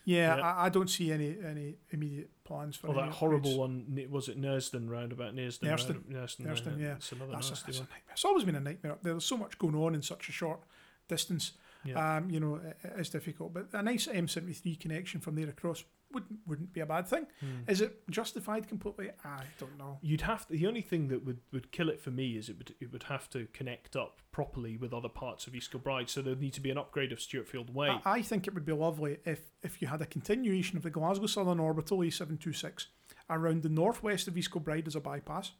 Yeah, 0.05 0.35
Yeah. 0.37 0.41
I, 0.43 0.65
I 0.65 0.69
don't 0.69 0.89
see 0.89 1.11
any 1.11 1.37
any 1.45 1.75
immediate 1.91 2.29
plans 2.43 2.75
for 2.75 2.87
or 2.87 2.93
any 2.99 3.03
that 3.09 3.11
horrible 3.15 3.51
upgrades. 3.51 3.57
one. 3.57 4.07
Was 4.09 4.27
it 4.29 4.39
Nerston 4.41 4.89
roundabout? 4.89 5.35
Nerston. 5.35 5.67
round- 5.67 6.05
Nerston, 6.09 6.45
Nerston, 6.45 6.79
yeah. 6.79 6.95
It's 6.95 7.11
another 7.11 7.31
That's 7.33 7.47
a, 7.49 7.51
that's 7.65 7.77
a 7.77 7.81
nightmare. 7.81 8.01
It's 8.11 8.25
always 8.25 8.43
been 8.43 8.55
a 8.55 8.59
nightmare 8.59 8.93
up 8.93 9.03
there. 9.03 9.13
There's 9.13 9.25
so 9.25 9.37
much 9.37 9.57
going 9.57 9.75
on 9.75 9.93
in 9.95 10.01
such 10.01 10.27
a 10.29 10.31
short 10.31 10.59
distance. 11.07 11.51
Yeah. 11.83 12.17
Um, 12.17 12.29
you 12.29 12.39
know, 12.39 12.55
it, 12.55 12.77
it 12.83 12.99
is 12.99 13.09
difficult. 13.09 13.53
But 13.53 13.67
a 13.73 13.81
nice 13.81 14.07
M73 14.07 14.79
connection 14.79 15.19
from 15.19 15.35
there 15.35 15.49
across 15.49 15.83
wouldn't 16.13 16.39
wouldn't 16.45 16.73
be 16.73 16.81
a 16.81 16.85
bad 16.85 17.07
thing. 17.07 17.25
Hmm. 17.39 17.69
Is 17.69 17.81
it 17.81 18.09
justified 18.09 18.67
completely? 18.67 19.09
I 19.23 19.43
don't 19.59 19.77
know. 19.77 19.97
You'd 20.01 20.21
have 20.21 20.47
to, 20.47 20.53
the 20.53 20.67
only 20.67 20.81
thing 20.81 21.07
that 21.07 21.25
would, 21.25 21.39
would 21.51 21.71
kill 21.71 21.89
it 21.89 22.01
for 22.01 22.11
me 22.11 22.37
is 22.37 22.49
it 22.49 22.57
would 22.57 22.75
it 22.79 22.91
would 22.91 23.03
have 23.03 23.29
to 23.31 23.47
connect 23.53 23.95
up 23.95 24.21
properly 24.31 24.77
with 24.77 24.93
other 24.93 25.09
parts 25.09 25.47
of 25.47 25.55
East 25.55 25.71
Kilbride. 25.71 26.09
So 26.09 26.21
there'd 26.21 26.41
need 26.41 26.53
to 26.53 26.61
be 26.61 26.69
an 26.69 26.77
upgrade 26.77 27.11
of 27.11 27.19
Stewartfield 27.19 27.73
Way. 27.73 27.89
I, 27.89 28.01
I 28.05 28.21
think 28.21 28.47
it 28.47 28.53
would 28.53 28.65
be 28.65 28.73
lovely 28.73 29.17
if 29.25 29.41
if 29.63 29.81
you 29.81 29.87
had 29.87 30.01
a 30.01 30.05
continuation 30.05 30.77
of 30.77 30.83
the 30.83 30.89
Glasgow 30.89 31.27
Southern 31.27 31.59
Orbital 31.59 31.99
A726 31.99 32.87
around 33.29 33.63
the 33.63 33.69
northwest 33.69 34.27
of 34.27 34.37
East 34.37 34.51
Kilbride 34.51 34.87
as 34.87 34.95
a 34.95 35.01
bypass, 35.01 35.51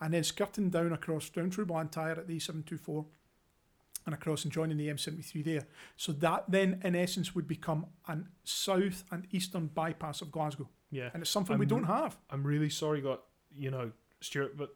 and 0.00 0.14
then 0.14 0.24
skirting 0.24 0.70
down 0.70 0.92
across 0.92 1.28
down 1.28 1.50
through 1.50 1.66
Blantyre 1.66 2.12
at 2.12 2.26
the 2.26 2.38
A724 2.38 3.04
and 4.06 4.14
across 4.14 4.44
and 4.44 4.52
joining 4.52 4.76
the 4.76 4.88
M73 4.88 5.44
there. 5.44 5.66
So 5.96 6.12
that 6.12 6.44
then, 6.48 6.80
in 6.84 6.94
essence, 6.96 7.34
would 7.34 7.46
become 7.48 7.86
an 8.08 8.28
south 8.44 9.04
and 9.10 9.26
eastern 9.30 9.66
bypass 9.68 10.20
of 10.22 10.30
Glasgow, 10.32 10.68
yeah, 10.90 11.10
and 11.12 11.22
it's 11.22 11.30
something 11.30 11.58
we 11.58 11.64
I'm- 11.66 11.68
don't 11.68 11.84
have. 11.84 12.16
I'm 12.30 12.44
really 12.44 12.70
sorry, 12.70 13.00
got 13.00 13.22
you 13.56 13.70
know 13.70 13.92
Stuart, 14.20 14.56
but 14.56 14.74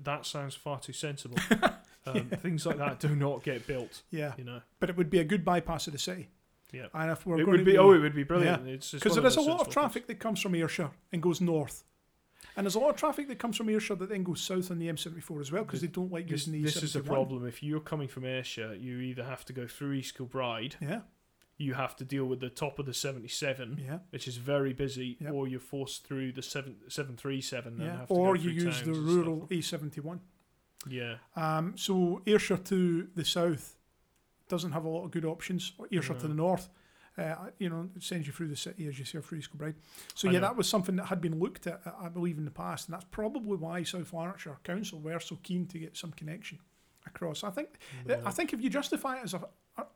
that 0.00 0.26
sounds 0.26 0.54
far 0.54 0.80
too 0.80 0.92
sensible. 0.92 1.36
um, 2.06 2.28
Things 2.30 2.64
like 2.66 2.78
that 2.78 2.98
do 3.00 3.14
not 3.14 3.42
get 3.42 3.66
built. 3.66 4.02
Yeah, 4.10 4.32
You 4.38 4.44
know, 4.44 4.60
but 4.80 4.90
it 4.90 4.96
would 4.96 5.10
be 5.10 5.18
a 5.18 5.24
good 5.24 5.44
bypass 5.44 5.86
of 5.86 5.92
the 5.92 5.98
city. 5.98 6.28
Yeah. 6.72 6.86
and 6.94 7.10
if 7.10 7.26
we're 7.26 7.34
it 7.40 7.44
going 7.44 7.50
would 7.50 7.58
to 7.58 7.64
be. 7.64 7.76
Oh, 7.76 7.92
it 7.92 7.98
would 7.98 8.14
be 8.14 8.22
brilliant. 8.24 8.66
It's 8.66 8.92
because 8.92 9.12
one 9.12 9.20
there 9.22 9.28
is 9.28 9.36
a 9.36 9.42
lot 9.42 9.60
of 9.60 9.68
traffic 9.68 10.06
that 10.06 10.18
comes 10.18 10.40
from 10.40 10.54
Ayrshire 10.54 10.90
and 11.12 11.22
goes 11.22 11.40
north. 11.42 11.84
And 12.56 12.66
there's 12.66 12.74
a 12.74 12.78
lot 12.80 12.90
of 12.90 12.96
traffic 12.96 13.28
that 13.28 13.38
comes 13.38 13.56
from 13.56 13.68
Ayrshire 13.70 13.94
that 13.96 14.08
then 14.10 14.22
goes 14.22 14.40
south 14.42 14.70
on 14.70 14.78
the 14.78 14.88
M74 14.88 15.40
as 15.40 15.50
well 15.52 15.64
because 15.64 15.80
they 15.80 15.86
don't 15.86 16.12
like 16.12 16.28
This, 16.28 16.46
using 16.46 16.52
the 16.52 16.62
this 16.62 16.82
is 16.82 16.92
the 16.92 17.00
A71. 17.00 17.06
problem. 17.06 17.46
If 17.46 17.62
you're 17.62 17.80
coming 17.80 18.08
from 18.08 18.24
Ayrshire, 18.24 18.74
you 18.74 18.98
either 18.98 19.24
have 19.24 19.44
to 19.46 19.52
go 19.52 19.66
through 19.66 19.92
East 19.94 20.16
Kilbride, 20.16 20.76
Yeah, 20.80 21.00
you 21.56 21.74
have 21.74 21.96
to 21.96 22.04
deal 22.04 22.24
with 22.26 22.40
the 22.40 22.50
top 22.50 22.78
of 22.78 22.86
the 22.86 22.92
77, 22.94 23.80
yeah, 23.86 23.98
which 24.10 24.26
is 24.28 24.36
very 24.36 24.72
busy, 24.72 25.16
or 25.32 25.46
you're 25.48 25.60
forced 25.60 26.06
through 26.06 26.32
the 26.32 26.42
7, 26.42 26.76
737 26.88 27.74
and 27.74 27.82
yeah. 27.82 27.96
have 27.98 28.10
Or 28.10 28.36
you 28.36 28.50
use 28.50 28.82
the 28.82 28.92
rural. 28.92 29.46
A71. 29.50 30.18
Yeah, 30.88 31.16
Um, 31.36 31.74
so 31.76 32.20
Ayrshire 32.26 32.56
to 32.56 33.06
the 33.14 33.24
south 33.24 33.76
doesn't 34.48 34.72
have 34.72 34.84
a 34.84 34.88
lot 34.88 35.04
of 35.04 35.10
good 35.12 35.24
options. 35.24 35.72
Or 35.78 35.86
Ayrshire 35.92 36.14
to 36.18 36.28
the 36.28 36.34
north, 36.34 36.68
uh, 37.18 37.34
you 37.58 37.68
know, 37.68 37.88
it 37.94 38.02
sends 38.02 38.26
you 38.26 38.32
through 38.32 38.48
the 38.48 38.56
city 38.56 38.86
as 38.86 38.98
you 38.98 39.04
say 39.04 39.20
through 39.20 39.38
East 39.38 39.50
Kilbride. 39.50 39.74
So 40.14 40.28
I 40.28 40.32
yeah, 40.32 40.38
know. 40.40 40.46
that 40.48 40.56
was 40.56 40.68
something 40.68 40.96
that 40.96 41.06
had 41.06 41.20
been 41.20 41.38
looked 41.38 41.66
at, 41.66 41.80
I 42.00 42.08
believe, 42.08 42.38
in 42.38 42.44
the 42.44 42.50
past, 42.50 42.88
and 42.88 42.94
that's 42.94 43.04
probably 43.10 43.56
why 43.56 43.82
South 43.82 44.12
Lanarkshire 44.12 44.58
Council 44.64 44.98
were 45.00 45.20
so 45.20 45.38
keen 45.42 45.66
to 45.68 45.78
get 45.78 45.96
some 45.96 46.12
connection 46.12 46.58
across. 47.06 47.44
I 47.44 47.50
think 47.50 47.68
Yeah. 48.08 48.20
I 48.24 48.30
think 48.30 48.52
if 48.52 48.62
you 48.62 48.70
justify 48.70 49.18
it 49.18 49.24
as 49.24 49.34
a 49.34 49.42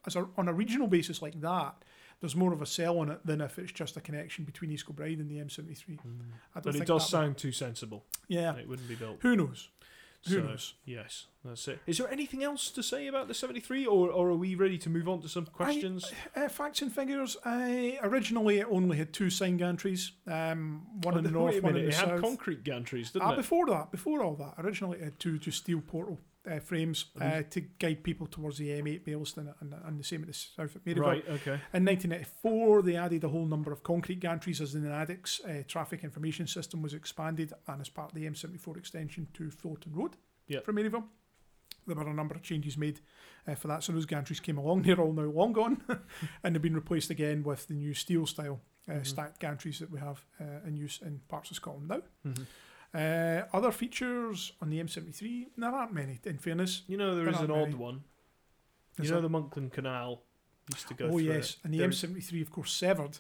as 0.07 0.17
a 0.17 0.27
on 0.37 0.49
a 0.49 0.53
regional 0.53 0.89
basis 0.89 1.21
like 1.23 1.41
that, 1.41 1.83
there's 2.21 2.35
more 2.37 2.53
of 2.53 2.63
a 2.63 2.67
sell 2.67 2.99
on 2.99 3.11
it 3.11 3.21
than 3.27 3.41
if 3.41 3.59
it's 3.59 3.73
just 3.73 3.97
a 3.97 4.01
connection 4.01 4.45
between 4.45 4.71
East 4.73 4.87
Kilbride 4.87 5.19
and 5.19 5.31
the 5.31 5.37
M73. 5.39 5.99
I 5.99 6.03
don't 6.03 6.07
Mm. 6.07 6.63
But 6.63 6.75
it 6.75 6.79
does 6.79 6.87
that 6.87 6.93
would- 6.95 7.03
sound 7.03 7.37
too 7.39 7.53
sensible. 7.53 8.05
yeah. 8.29 8.55
It 8.57 8.69
wouldn't 8.69 8.89
be 8.89 8.95
built. 8.95 9.19
Who 9.23 9.37
knows? 9.37 9.69
Who 10.29 10.35
So, 10.35 10.41
knows? 10.43 10.75
Yes, 10.85 11.27
that's 11.45 11.69
it. 11.69 11.79
Is 11.87 11.99
there 11.99 12.11
anything 12.11 12.43
else 12.43 12.71
to 12.71 12.83
say 12.83 13.07
about 13.07 13.29
the 13.29 13.35
73, 13.35 13.87
or, 13.87 14.11
or 14.11 14.31
are 14.31 14.35
we 14.37 14.55
ready 14.55 14.79
to 14.79 14.91
move 14.91 15.09
on 15.09 15.21
to 15.23 15.29
some 15.29 15.47
questions? 15.47 16.13
Uh, 16.35 16.49
facts 16.49 16.83
and 16.83 16.93
figures. 16.93 17.37
I 17.45 17.99
originally 18.03 18.59
it 18.59 18.67
only 18.71 18.97
had 18.97 19.13
two 19.13 19.31
sign 19.31 19.59
gantries, 19.59 20.11
um, 20.27 20.87
one 21.03 21.15
Oh, 21.15 21.19
in 21.19 21.25
the 21.25 21.31
north, 21.31 21.63
one 21.63 21.75
minute, 21.75 21.85
in 21.85 21.91
the 21.91 21.91
it 21.91 21.95
had 21.95 22.09
south. 22.09 22.21
concrete 22.23 22.65
gantries, 22.65 23.13
didn't 23.13 23.23
Ah, 23.29 23.33
it? 23.33 23.37
before 23.37 23.67
that, 23.67 23.91
before 23.91 24.23
all 24.23 24.35
that, 24.37 24.55
originally 24.59 24.99
it 24.99 25.05
had 25.05 25.19
two 25.21 25.39
just 25.39 25.59
steel 25.59 25.81
portal 25.81 26.19
uh, 26.51 26.59
frames 26.61 27.07
uh, 27.21 27.43
to 27.51 27.61
guide 27.79 28.03
people 28.05 28.27
towards 28.27 28.59
the 28.59 28.69
M8 28.69 29.05
Baillieston 29.05 29.53
and, 29.61 29.75
and 29.85 29.99
the 29.99 30.05
same 30.05 30.23
at 30.23 30.29
the 30.29 30.33
south 30.35 30.77
at 30.77 30.85
Maryville. 30.85 31.01
Right, 31.01 31.25
okay. 31.29 31.61
In 31.75 31.85
1994, 31.85 32.83
they 32.83 32.97
added 32.97 33.25
a 33.25 33.29
whole 33.29 33.47
number 33.47 33.73
of 33.73 33.83
concrete 33.83 34.21
gantries 34.21 34.61
as 34.61 34.73
the 34.73 34.81
NADICS 34.81 35.41
uh, 35.45 35.63
traffic 35.67 36.05
information 36.05 36.47
system 36.47 36.83
was 36.83 36.95
expanded 36.95 37.53
and 37.69 37.81
as 37.81 37.89
part 37.89 38.11
of 38.11 38.15
the 38.15 38.27
M74 38.27 38.77
extension 38.77 39.27
to 39.35 39.51
Fullarton 39.51 39.93
Road 39.95 40.17
Yep. 40.49 40.65
from 40.65 40.77
Maryville. 40.77 41.05
There 41.87 41.95
were 41.97 42.09
a 42.09 42.15
number 42.15 42.35
of 42.35 42.43
changes 42.43 42.77
made 42.77 43.01
uh, 43.47 43.55
for 43.55 43.69
that, 43.69 43.83
so 43.85 43.93
those 43.93 44.07
gantries 44.07 44.43
came 44.43 44.59
along. 44.59 44.83
They're 44.85 45.01
all 45.01 45.13
now 45.13 45.23
long 45.31 45.53
gone 45.53 45.83
and 46.43 46.55
they've 46.55 46.63
been 46.63 46.75
replaced 46.75 47.11
again 47.11 47.43
with 47.45 47.67
the 47.69 47.75
new 47.75 47.95
steel 47.95 48.27
style 48.27 48.61
uh, 48.89 48.93
Mhm. 48.95 49.07
stacked 49.07 49.41
gantries 49.41 49.79
that 49.81 49.91
we 49.91 49.99
have 49.99 50.25
uh, 50.41 50.67
in 50.67 50.77
use 50.77 51.01
in 51.03 51.21
parts 51.29 51.51
of 51.51 51.57
Scotland 51.57 51.89
now. 51.89 52.03
Mhm. 52.27 52.47
Uh, 52.97 53.45
other 53.53 53.71
features 53.71 54.53
on 54.63 54.71
the 54.71 54.79
M73, 54.83 55.47
there 55.57 55.71
aren't 55.71 55.93
many, 55.93 56.19
in 56.25 56.39
fairness. 56.39 56.83
You 56.87 56.97
know, 56.97 57.15
there 57.15 57.25
There 57.25 57.35
is 57.35 57.41
an 57.41 57.51
aren't 57.51 57.63
odd 57.63 57.71
many. 57.71 57.75
one. 57.75 58.05
You 59.01 59.11
know, 59.11 59.19
a- 59.19 59.21
the 59.23 59.29
Monkland 59.31 59.73
Canal 59.73 60.23
used 60.73 60.89
to 60.89 60.95
go 60.95 61.11
oh, 61.13 61.19
yes, 61.19 61.51
it. 61.51 61.57
and 61.65 61.75
the 61.75 61.79
There 61.79 61.91
is 61.91 62.03
M73, 62.03 62.41
of 62.43 62.51
course, 62.51 62.73
severed 62.73 63.19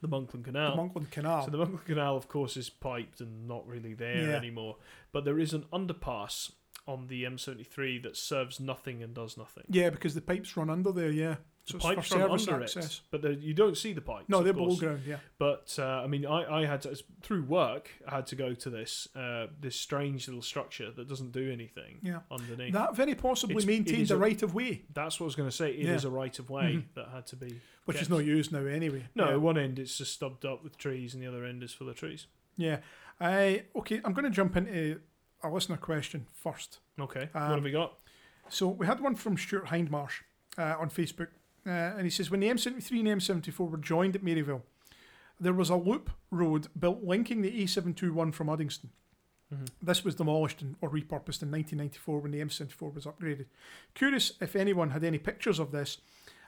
the 0.00 0.08
Monkland 0.08 0.44
Canal. 0.44 0.74
the 0.76 0.82
Monkland 0.82 1.10
Canal. 1.10 1.44
So 1.44 1.50
the 1.52 1.58
Monkland 1.64 1.84
Canal, 1.84 2.16
of 2.16 2.26
course, 2.28 2.56
is 2.56 2.68
piped 2.68 3.20
and 3.20 3.46
not 3.46 3.66
really 3.66 3.94
there 3.94 4.30
Yeah. 4.30 4.36
anymore. 4.36 4.78
But 5.12 5.24
there 5.24 5.38
is 5.38 5.52
an 5.54 5.64
underpass 5.72 6.50
on 6.88 7.06
the 7.06 7.24
M73 7.24 7.98
that 8.02 8.16
serves 8.16 8.58
nothing 8.58 9.02
and 9.02 9.14
does 9.14 9.36
nothing. 9.36 9.64
Yeah, 9.68 9.90
because 9.90 10.14
the 10.14 10.20
pipes 10.20 10.56
run 10.56 10.68
under 10.68 10.90
there. 10.90 11.10
Yeah, 11.12 11.36
So 11.64 11.78
pipes 11.78 12.10
run 12.10 12.22
under 12.28 12.62
access. 12.64 12.84
it, 12.96 13.00
but 13.12 13.22
the, 13.22 13.34
you 13.34 13.54
don't 13.54 13.76
see 13.78 13.92
the 13.92 14.00
pipes. 14.00 14.28
No, 14.28 14.42
they're 14.42 14.52
below 14.52 14.68
course. 14.70 14.80
ground. 14.80 15.02
Yeah. 15.06 15.18
But 15.38 15.76
uh, 15.78 15.84
I 16.02 16.08
mean, 16.08 16.26
I, 16.26 16.62
I 16.62 16.66
had 16.66 16.82
to 16.82 16.98
through 17.22 17.44
work. 17.44 17.88
I 18.08 18.16
had 18.16 18.26
to 18.28 18.36
go 18.36 18.52
to 18.52 18.68
this 18.70 19.06
uh, 19.14 19.46
this 19.60 19.76
strange 19.76 20.26
little 20.26 20.42
structure 20.42 20.90
that 20.90 21.08
doesn't 21.08 21.30
do 21.30 21.52
anything 21.52 21.98
Yeah. 22.02 22.20
underneath. 22.32 22.72
That 22.72 22.96
very 22.96 23.14
possibly 23.14 23.54
It's- 23.56 23.64
it 23.64 23.68
maintained 23.68 24.10
a 24.10 24.14
a- 24.14 24.18
right 24.18 24.42
of 24.42 24.54
way, 24.54 24.82
That's 24.92 25.20
what 25.20 25.24
I 25.24 25.28
was 25.28 25.36
going 25.36 25.48
to 25.50 25.54
say. 25.56 25.70
It 25.72 25.86
Yeah. 25.86 25.94
is 25.94 26.04
a 26.04 26.10
right 26.10 26.36
of 26.40 26.50
way 26.50 26.74
Mhm. 26.74 26.84
that 26.94 27.08
had 27.08 27.26
to 27.28 27.36
be. 27.36 27.60
which 27.84 28.00
is 28.02 28.10
not 28.10 28.24
used 28.24 28.50
now 28.52 28.64
anyway. 28.66 29.04
No, 29.14 29.30
Yeah. 29.30 29.36
one 29.36 29.56
end 29.58 29.78
it's 29.78 29.96
just 29.98 30.12
stubbed 30.12 30.44
up 30.44 30.64
with 30.64 30.76
trees, 30.78 31.14
and 31.14 31.22
the 31.22 31.26
other 31.28 31.44
end 31.44 31.62
is 31.62 31.72
full 31.72 31.88
of 31.88 31.94
trees. 31.96 32.26
Yeah. 32.56 32.80
I 33.20 33.66
okay, 33.76 34.00
I'm 34.04 34.12
going 34.14 34.24
to 34.24 34.30
jump 34.30 34.56
into 34.56 35.00
a 35.44 35.48
listener 35.48 35.76
question 35.76 36.26
first. 36.34 36.80
Okay, 36.98 37.28
Um, 37.34 37.42
what 37.50 37.54
have 37.54 37.62
we 37.64 37.70
got? 37.70 37.98
So 38.48 38.66
we 38.68 38.86
had 38.86 38.98
one 39.00 39.14
from 39.14 39.36
Stuart 39.36 39.66
Hindmarsh 39.66 40.22
uh, 40.58 40.74
on 40.78 40.90
Facebook, 40.90 41.28
uh, 41.66 41.70
and 41.70 42.02
he 42.02 42.10
says 42.10 42.30
when 42.30 42.40
the 42.40 42.48
M73 42.48 43.00
and 43.00 43.20
M74 43.20 43.70
were 43.70 43.76
joined 43.78 44.16
at 44.16 44.24
Maryville, 44.24 44.62
there 45.40 45.52
was 45.52 45.70
a 45.70 45.76
loop 45.76 46.10
road 46.30 46.68
built 46.78 47.02
linking 47.02 47.42
the 47.42 47.62
A721 47.62 48.32
from 48.34 48.46
Uddingston. 48.48 48.88
Mhm. 49.52 49.68
This 49.82 50.04
was 50.04 50.14
demolished 50.14 50.62
and, 50.62 50.76
or 50.80 50.88
repurposed 50.88 51.42
in 51.42 51.50
1994 51.50 52.20
when 52.20 52.30
the 52.32 52.40
M74 52.40 52.94
was 52.94 53.04
upgraded. 53.04 53.46
Curious 53.94 54.32
if 54.40 54.56
anyone 54.56 54.90
had 54.90 55.04
any 55.04 55.18
pictures 55.18 55.58
of 55.58 55.72
this, 55.72 55.98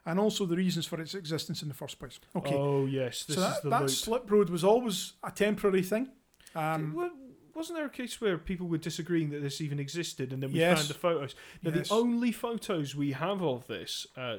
and 0.07 0.19
also 0.19 0.47
the 0.47 0.57
reasons 0.57 0.87
for 0.87 1.01
its 1.01 1.15
existence 1.15 1.63
in 1.63 1.69
the 1.69 1.75
first 1.75 1.99
place. 1.99 2.19
Okay, 2.37 2.55
Oh 2.55 2.87
yes, 2.87 3.25
this 3.25 3.37
so 3.37 3.43
that, 3.43 3.63
that 3.71 3.91
slip 3.91 4.31
road 4.31 4.49
was 4.51 4.65
always 4.65 5.15
a 5.23 5.31
temporary 5.31 5.83
thing. 5.83 6.09
Um, 6.55 6.95
Wa- 6.95 7.11
wasn't 7.55 7.79
there 7.79 7.87
a 7.87 7.91
case 7.91 8.21
where 8.21 8.37
people 8.39 8.67
were 8.69 8.79
disagreeing 8.79 9.31
that 9.31 9.41
this 9.41 9.61
even 9.61 9.79
existed, 9.79 10.33
and 10.33 10.43
then 10.43 10.53
we 10.53 10.59
Yes. 10.61 10.79
found 10.79 10.89
the 10.89 10.95
photos? 10.95 11.35
Now, 11.63 11.73
Yes. 11.75 11.89
the 11.89 11.95
only 11.95 12.33
photos 12.33 12.95
we 12.97 13.13
have 13.13 13.43
of 13.43 13.67
this 13.67 14.07
uh, 14.17 14.39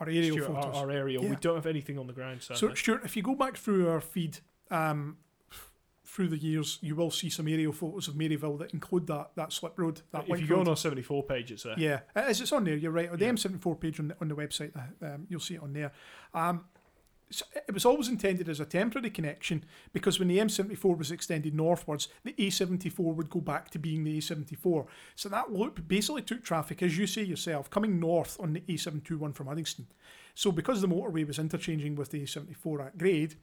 our 0.00 0.08
aerial 0.08 0.36
Stuart, 0.36 0.46
photos. 0.46 0.76
Are, 0.76 0.86
are 0.86 0.90
aerial. 0.90 1.22
Yeah. 1.24 1.30
We 1.30 1.36
don't 1.36 1.54
have 1.56 1.66
anything 1.66 1.98
on 1.98 2.06
the 2.06 2.12
ground. 2.12 2.42
So, 2.42 2.54
Sadly. 2.54 2.76
Stuart, 2.76 3.00
if 3.04 3.16
you 3.16 3.22
go 3.22 3.34
back 3.34 3.56
through 3.56 3.88
our 3.88 4.00
feed 4.00 4.38
um, 4.70 5.16
through 6.04 6.28
the 6.28 6.38
years, 6.38 6.78
you 6.80 6.94
will 6.96 7.10
see 7.10 7.28
some 7.30 7.46
aerial 7.48 7.72
photos 7.72 8.08
of 8.08 8.14
Maryville 8.14 8.58
that 8.58 8.72
include 8.72 9.06
that 9.08 9.30
that 9.34 9.52
slip 9.52 9.78
road, 9.78 10.00
that 10.12 10.24
if 10.28 10.40
you 10.40 10.46
go 10.46 10.56
road. 10.56 10.62
on 10.62 10.68
our 10.68 10.76
seventy-four 10.76 11.22
page, 11.24 11.52
it's 11.52 11.62
there. 11.64 11.74
Yeah, 11.78 12.00
is. 12.28 12.40
It's 12.40 12.52
on 12.52 12.64
there. 12.64 12.76
You're 12.76 12.92
right. 12.92 13.10
The 13.10 13.24
Yeah. 13.24 13.32
M74 13.32 13.80
page 13.80 14.00
on 14.00 14.08
the, 14.08 14.16
on 14.20 14.28
the 14.28 14.34
website, 14.34 14.72
uh, 14.76 15.06
um, 15.14 15.26
you'll 15.28 15.40
see 15.40 15.54
it 15.54 15.62
on 15.62 15.72
there. 15.72 15.92
Um, 16.34 16.64
so 16.74 16.77
it 17.30 17.74
was 17.74 17.84
always 17.84 18.08
intended 18.08 18.48
as 18.48 18.60
a 18.60 18.64
temporary 18.64 19.10
connection 19.10 19.64
because 19.92 20.18
when 20.18 20.28
the 20.28 20.38
M74 20.38 20.96
was 20.96 21.10
extended 21.10 21.54
northwards, 21.54 22.08
the 22.24 22.32
A74 22.32 23.14
would 23.14 23.30
go 23.30 23.40
back 23.40 23.70
to 23.70 23.78
being 23.78 24.04
the 24.04 24.18
A74. 24.18 24.86
So 25.14 25.28
that 25.28 25.52
loop 25.52 25.86
basically 25.86 26.22
took 26.22 26.42
traffic, 26.42 26.82
as 26.82 26.96
you 26.96 27.06
say 27.06 27.22
yourself, 27.22 27.68
coming 27.70 28.00
north 28.00 28.38
on 28.40 28.54
the 28.54 28.60
A721 28.60 29.34
from 29.34 29.46
Uddingston. 29.46 29.86
So 30.34 30.52
because 30.52 30.80
the 30.80 30.88
motorway 30.88 31.26
was 31.26 31.38
interchanging 31.38 31.96
with 31.96 32.10
the 32.10 32.22
A74 32.22 32.86
at 32.86 32.98
grade, 32.98 33.36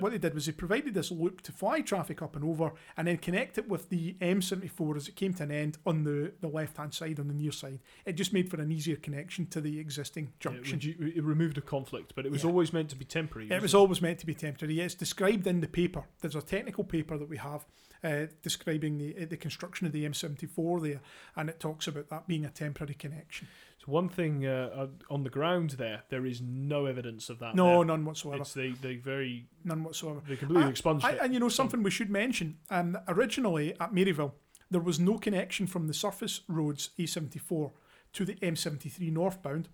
What 0.00 0.12
they 0.12 0.18
did 0.18 0.34
was 0.34 0.46
they 0.46 0.52
provided 0.52 0.94
this 0.94 1.10
loop 1.10 1.40
to 1.42 1.52
fly 1.52 1.80
traffic 1.80 2.22
up 2.22 2.36
and 2.36 2.44
over 2.44 2.72
and 2.96 3.08
then 3.08 3.16
connect 3.18 3.58
it 3.58 3.68
with 3.68 3.88
the 3.88 4.14
M74 4.20 4.96
as 4.96 5.08
it 5.08 5.16
came 5.16 5.34
to 5.34 5.42
an 5.44 5.50
end 5.50 5.78
on 5.86 6.04
the, 6.04 6.32
the 6.40 6.48
left 6.48 6.76
hand 6.76 6.94
side, 6.94 7.18
on 7.20 7.28
the 7.28 7.34
near 7.34 7.52
side. 7.52 7.80
It 8.04 8.12
just 8.14 8.32
made 8.32 8.50
for 8.50 8.60
an 8.60 8.70
easier 8.70 8.96
connection 8.96 9.46
to 9.48 9.60
the 9.60 9.78
existing 9.78 10.32
Yeah, 10.44 10.52
it 10.52 10.62
junction. 10.64 11.12
it 11.16 11.24
removed 11.24 11.58
a 11.58 11.62
conflict, 11.62 12.12
but 12.14 12.26
it 12.26 12.32
was 12.32 12.42
Yeah. 12.44 12.50
always 12.50 12.72
meant 12.72 12.90
to 12.90 12.96
be 12.96 13.04
temporary. 13.04 13.50
It 13.50 13.62
was 13.62 13.74
always 13.74 14.00
meant 14.02 14.18
to 14.20 14.26
be 14.26 14.34
temporary. 14.34 14.80
It's 14.80 14.94
described 14.94 15.46
in 15.46 15.60
the 15.60 15.68
paper. 15.68 16.04
There's 16.20 16.36
a 16.36 16.42
technical 16.42 16.84
paper 16.84 17.16
that 17.18 17.28
we 17.28 17.36
have 17.38 17.66
uh, 18.04 18.26
describing 18.42 18.98
the 18.98 19.24
the 19.24 19.36
construction 19.36 19.86
of 19.86 19.92
the 19.92 20.04
M74 20.04 20.82
there, 20.82 21.00
and 21.34 21.48
it 21.48 21.58
talks 21.58 21.86
about 21.88 22.08
that 22.10 22.26
being 22.28 22.44
a 22.44 22.50
temporary 22.50 22.94
connection. 22.94 23.48
So 23.86 23.92
one 23.92 24.08
thing 24.08 24.46
uh, 24.46 24.70
uh, 24.74 24.86
on 25.10 25.22
the 25.22 25.30
ground 25.30 25.70
there, 25.70 26.02
there 26.08 26.26
is 26.26 26.40
no 26.42 26.86
evidence 26.86 27.28
of 27.30 27.38
that. 27.38 27.54
No, 27.54 27.76
there. 27.78 27.84
none 27.86 28.04
whatsoever. 28.04 28.42
it's 28.42 28.52
they 28.52 28.70
they 28.70 28.96
very 28.96 29.46
None 29.64 29.84
whatsoever. 29.84 30.20
they 30.28 30.36
completely 30.36 30.64
I- 30.66 30.70
expunged 30.70 31.04
I- 31.04 31.12
it. 31.12 31.18
and 31.22 31.32
you 31.34 31.40
know 31.40 31.48
something 31.48 31.82
we 31.82 31.90
should 31.90 32.10
mention. 32.10 32.58
Um, 32.70 32.98
originally 33.08 33.72
at 33.80 33.92
Maryville, 33.92 34.32
there 34.70 34.80
was 34.80 34.98
no 34.98 35.18
connection 35.18 35.66
from 35.66 35.86
the 35.86 35.94
surface 35.94 36.40
roads 36.48 36.90
A74 36.98 37.72
to 38.14 38.24
the 38.24 38.34
M73 38.36 39.12
northbound. 39.12 39.68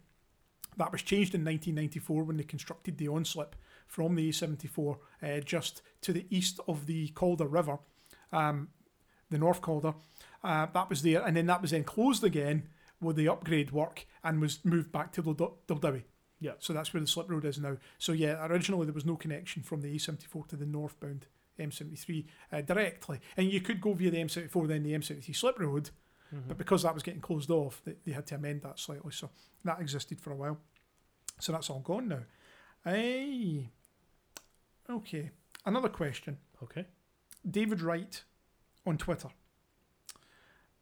That 0.77 0.93
was 0.93 1.03
changed 1.03 1.35
in 1.35 1.45
1994 1.45 2.25
when 2.25 2.37
they 2.39 2.45
constructed 2.45 2.97
the 2.99 3.09
onslip 3.09 3.57
from 3.87 4.15
the 4.15 4.29
A74 4.31 4.99
uh, 5.23 5.41
just 5.41 5.83
to 6.03 6.13
the 6.13 6.27
east 6.31 6.61
of 6.67 6.87
the 6.87 7.09
Calder 7.09 7.47
River, 7.47 7.79
um, 8.33 8.69
the 9.29 9.37
North 9.39 9.61
Calder. 9.61 9.95
Uh, 10.43 10.67
that 10.73 10.89
was 10.89 11.03
there, 11.03 11.23
and 11.23 11.37
then 11.37 11.47
that 11.47 11.61
was 11.63 11.71
then 11.73 11.85
closed 11.85 12.25
again 12.25 12.69
with 13.03 13.16
the 13.16 13.28
upgrade 13.28 13.70
work 13.72 14.07
and 14.24 14.40
was 14.40 14.64
moved 14.64 14.92
back 14.92 15.12
to 15.12 15.22
Dil- 15.22 15.59
Daldowie. 15.66 16.05
Yeah. 16.40 16.53
So 16.59 16.72
that's 16.72 16.92
where 16.92 17.00
the 17.00 17.07
slip 17.07 17.30
road 17.30 17.44
is 17.44 17.59
now. 17.59 17.76
So 17.98 18.12
yeah, 18.12 18.44
originally 18.46 18.86
there 18.86 18.94
was 18.94 19.05
no 19.05 19.16
connection 19.16 19.62
from 19.62 19.80
the 19.80 19.94
A74 19.94 20.48
to 20.48 20.57
the 20.57 20.66
northbound 20.66 21.26
M73 21.59 22.24
uh, 22.53 22.61
directly, 22.62 23.20
and 23.36 23.50
you 23.53 23.61
could 23.61 23.80
go 23.80 23.92
via 23.92 24.11
the 24.11 24.16
M74 24.18 24.66
then 24.68 24.82
the 24.82 24.94
M73 24.94 25.34
slip 25.36 25.59
road, 25.61 25.90
Mhm. 26.34 26.48
but 26.48 26.59
because 26.59 26.82
that 26.82 26.94
was 26.94 27.03
getting 27.03 27.20
closed 27.20 27.50
off, 27.50 27.82
they, 27.84 27.94
they 28.07 28.12
had 28.12 28.26
to 28.28 28.34
amend 28.36 28.62
that 28.62 28.78
slightly. 28.78 29.12
So 29.12 29.30
that 29.64 29.80
existed 29.80 30.20
for 30.20 30.32
a 30.32 30.36
while. 30.36 30.59
So 31.38 31.53
that's 31.53 31.68
all 31.70 31.80
gone 31.80 32.09
now. 32.09 32.22
Aye. 32.86 33.68
Okay. 34.90 35.30
Another 35.64 35.88
question. 35.90 36.38
okay. 36.62 36.86
David 37.48 37.80
Wright 37.82 38.24
on 38.86 38.96
Twitter 38.98 39.28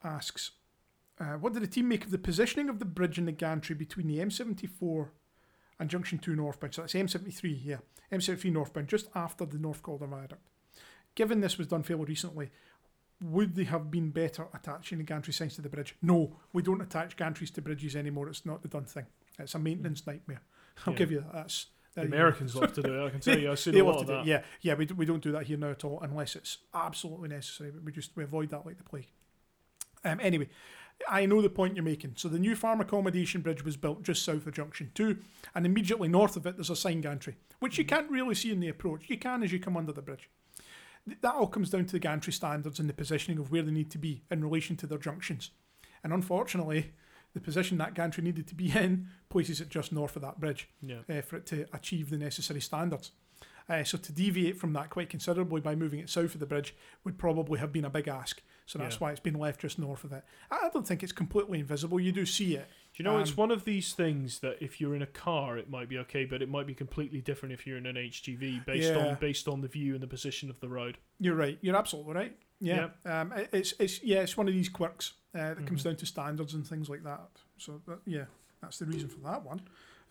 asks, 0.03 0.53
uh, 1.21 1.35
"What 1.39 1.53
did 1.53 1.63
the 1.63 1.67
team 1.69 1.89
make 1.89 2.05
of 2.05 2.11
the 2.11 2.19
positioning 2.19 2.69
of 2.69 2.79
the 2.79 2.85
bridge 2.85 3.19
in 3.19 3.27
the 3.27 3.33
gantry 3.33 3.75
between 3.77 4.07
the 4.09 4.19
M74 4.19 5.09
and 5.79 5.89
Junction 5.91 6.19
Two 6.19 6.35
northbound? 6.35 6.75
So 6.75 6.83
that's 6.83 6.95
M73, 6.95 7.61
yeah, 7.63 7.77
M73 8.13 8.53
northbound, 8.53 8.89
just 8.89 9.07
after 9.15 9.45
the 9.45 9.59
North 9.59 9.83
Calder 9.83 10.07
Viaduct. 10.07 10.49
Given 11.15 11.41
this 11.41 11.59
was 11.59 11.67
done 11.69 11.83
fairly 11.83 12.05
recently." 12.07 12.51
Would 13.23 13.55
they 13.55 13.65
have 13.65 13.91
been 13.91 14.09
better 14.13 14.47
attaching 14.55 14.97
the 14.97 15.05
gantry 15.05 15.35
signs 15.35 15.55
to 15.57 15.61
the 15.61 15.69
bridge? 15.69 15.95
No, 16.01 16.39
we 16.55 16.63
don't 16.63 16.81
attach 16.81 17.19
gantries 17.19 17.53
to 17.53 17.61
bridges 17.61 17.95
anymore. 17.95 18.31
It's 18.31 18.47
not 18.47 18.63
the 18.63 18.69
done 18.69 18.87
thing. 18.87 19.05
It's 19.39 19.55
a 19.55 19.59
maintenance 19.59 20.07
nightmare. 20.07 20.41
I'll 20.87 20.95
Yeah. 20.95 20.99
give 20.99 21.11
you 21.13 21.19
that. 21.21 21.33
That's 21.35 21.67
The 21.95 22.01
there 22.01 22.05
you 22.07 22.11
go. 22.13 22.17
Americans 22.17 22.57
love 22.57 22.73
to 22.73 22.83
do 22.83 22.99
it. 23.03 23.07
I 23.07 23.11
can 23.11 23.21
tell 23.21 23.39
you, 23.39 23.51
I've 23.53 23.59
seen 23.59 23.75
They 23.75 23.81
a 23.81 23.85
love 23.85 23.97
lot 23.97 24.07
to 24.07 24.13
of 24.15 24.25
that. 24.25 24.27
it. 24.27 24.27
Yeah, 24.27 24.43
yeah, 24.63 24.75
we, 24.75 24.87
do, 24.87 24.95
we 24.95 25.05
don't 25.05 25.23
do 25.23 25.33
that 25.33 25.43
here 25.43 25.59
now 25.59 25.69
at 25.73 25.85
all 25.85 26.01
unless 26.01 26.35
it's 26.35 26.59
absolutely 26.73 27.29
necessary. 27.29 27.71
But 27.73 27.85
we 27.85 27.93
just 27.93 28.17
we 28.17 28.25
avoid 28.25 28.49
that 28.53 28.65
like 28.65 28.79
the 28.79 28.85
plague. 28.85 29.09
Um, 30.03 30.19
anyway, 30.23 30.49
I 31.09 31.27
know 31.27 31.41
the 31.43 31.49
point 31.51 31.77
you're 31.77 31.85
making. 31.85 32.13
So 32.17 32.29
the 32.29 32.39
new 32.39 32.55
farm 32.55 32.81
accommodation 32.81 33.41
bridge 33.41 33.65
was 33.65 33.77
built 33.77 34.03
just 34.03 34.25
south 34.25 34.47
of 34.47 34.55
Junction 34.55 34.91
Two, 34.95 35.19
and 35.55 35.65
immediately 35.67 36.09
north 36.09 36.37
of 36.37 36.47
it 36.47 36.57
there's 36.57 36.71
a 36.71 36.77
sign 36.77 37.01
gantry, 37.01 37.37
which 37.59 37.79
you 37.79 37.85
can't 37.85 38.11
really 38.11 38.35
see 38.35 38.53
in 38.53 38.61
the 38.61 38.69
approach. 38.69 39.09
You 39.09 39.19
can 39.19 39.43
as 39.43 39.53
you 39.53 39.59
come 39.59 39.77
under 39.77 39.93
the 39.93 40.03
bridge. 40.03 40.29
That 41.23 41.35
all 41.35 41.47
comes 41.47 41.71
down 41.71 41.87
to 41.87 41.93
the 41.93 41.99
gantry 41.99 42.33
standards 42.33 42.79
and 42.79 42.89
the 42.89 42.93
positioning 42.95 43.39
of 43.39 43.51
where 43.51 43.63
they 43.63 43.73
need 43.73 43.91
to 43.93 43.99
be 43.99 44.23
in 44.31 44.45
relation 44.45 44.77
to 44.77 44.87
their 44.87 44.99
junctions. 44.99 45.51
And 46.05 46.13
unfortunately, 46.13 46.93
the 47.33 47.41
position 47.41 47.79
that 47.79 47.95
gantry 47.95 48.23
needed 48.23 48.47
to 48.49 48.55
be 48.55 48.71
in 48.77 49.09
places 49.31 49.61
it 49.61 49.71
just 49.71 49.93
north 49.93 50.17
of 50.17 50.23
that 50.23 50.39
bridge 50.41 50.69
Yeah. 50.83 51.01
uh, 51.09 51.23
for 51.23 51.37
it 51.37 51.47
to 51.47 51.67
achieve 51.73 52.11
the 52.11 52.19
necessary 52.19 52.61
standards. 52.61 53.13
Uh, 53.69 53.85
so 53.85 53.97
to 53.99 54.13
deviate 54.13 54.57
from 54.59 54.73
that 54.73 54.91
quite 54.91 55.09
considerably 55.09 55.61
by 55.61 55.75
moving 55.77 56.01
it 56.01 56.11
south 56.11 56.35
of 56.35 56.41
the 56.41 56.47
bridge 56.47 56.75
would 57.05 57.19
probably 57.19 57.59
have 57.61 57.73
been 57.73 57.85
a 57.85 57.91
big 57.91 58.09
ask. 58.09 58.43
So 58.71 58.79
that's 58.79 58.95
Yeah. 58.95 58.99
why 59.01 59.11
it's 59.11 59.19
been 59.19 59.35
left 59.35 59.61
just 59.61 59.81
north 59.81 60.05
of 60.05 60.13
it. 60.13 60.23
I 60.49 60.69
don't 60.73 60.87
think 60.87 61.03
it's 61.03 61.11
completely 61.11 61.59
invisible. 61.59 61.99
You 61.99 62.13
do 62.13 62.25
see 62.25 62.55
it. 62.55 62.69
Do 62.95 63.03
you 63.03 63.05
know, 63.05 63.19
it's 63.19 63.31
Um, 63.33 63.37
one 63.37 63.51
of 63.51 63.65
these 63.65 63.95
things 63.95 64.39
that 64.41 64.59
if 64.63 64.81
you're 64.81 64.95
in 64.95 65.03
a 65.03 65.09
car, 65.09 65.59
it 65.59 65.69
might 65.69 65.89
be 65.89 65.99
okay, 65.99 66.25
but 66.25 66.41
it 66.41 66.49
might 66.49 66.69
be 66.69 66.75
completely 66.75 67.21
different 67.21 67.53
if 67.53 67.67
you're 67.67 67.77
in 67.79 67.87
an 67.87 67.97
HGV 67.97 68.61
based 68.65 68.93
Yeah. 68.93 69.09
on 69.09 69.15
based 69.21 69.49
on 69.49 69.61
the 69.61 69.67
view 69.67 69.95
and 69.95 70.03
the 70.03 70.07
position 70.07 70.51
of 70.51 70.61
the 70.61 70.69
road. 70.69 70.99
You're 71.19 71.35
right. 71.35 71.59
You're 71.63 71.75
absolutely 71.75 72.13
right. 72.15 72.37
Yeah. 72.61 72.91
Um, 73.05 73.33
it- 73.33 73.49
it's 73.53 73.75
it's 73.81 74.05
yeah. 74.05 74.21
It's 74.23 74.37
one 74.37 74.47
of 74.47 74.55
these 74.55 74.69
quirks 74.69 75.15
uh, 75.35 75.55
that 75.55 75.67
comes 75.67 75.81
Mhm. 75.81 75.85
down 75.87 75.97
to 75.97 76.07
standards 76.07 76.55
and 76.55 76.65
things 76.65 76.89
like 76.89 77.03
that. 77.03 77.41
So 77.59 77.83
that, 77.89 77.99
yeah, 78.07 78.27
that's 78.61 78.79
the 78.79 78.87
reason 78.87 79.09
for 79.09 79.19
that 79.21 79.45
one. 79.45 79.63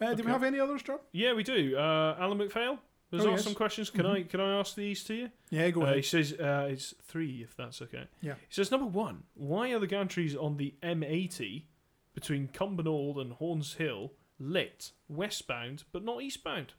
Uh, 0.01 0.13
Do 0.15 0.23
we 0.23 0.31
have 0.31 0.43
any 0.43 0.59
others, 0.59 0.81
John? 0.83 0.99
Yeah, 1.13 1.31
we 1.33 1.43
do. 1.43 1.77
Uh, 1.77 2.15
Alan 2.19 2.37
McPhail 2.37 2.79
has 3.11 3.25
Oh, 3.25 3.31
yes. 3.31 3.43
some 3.43 3.55
questions. 3.55 3.89
Can 3.89 4.05
Mhm. 4.05 4.11
I 4.15 4.23
can 4.23 4.39
I 4.39 4.59
ask 4.59 4.75
these 4.75 5.03
to 5.05 5.13
you? 5.15 5.31
Yeah, 5.49 5.69
go 5.71 5.81
Uh, 5.83 5.93
he 5.95 6.01
says 6.01 6.33
uh, 6.33 6.67
it's 6.71 6.93
three, 7.01 7.41
if 7.41 7.55
that's 7.55 7.81
okay. 7.81 8.07
Yeah. 8.21 8.35
He 8.35 8.53
says 8.53 8.69
number 8.71 8.85
one, 8.85 9.23
why 9.33 9.69
are 9.73 9.79
the 9.79 9.87
gantries 9.87 10.35
on 10.35 10.57
the 10.57 10.75
M80 10.83 11.65
between 12.13 12.47
Cumbernauld 12.49 13.19
and 13.19 13.33
Hornshill 13.33 14.11
lit 14.39 14.91
westbound 15.07 15.85
but 15.91 16.03
not 16.03 16.21
eastbound? 16.21 16.73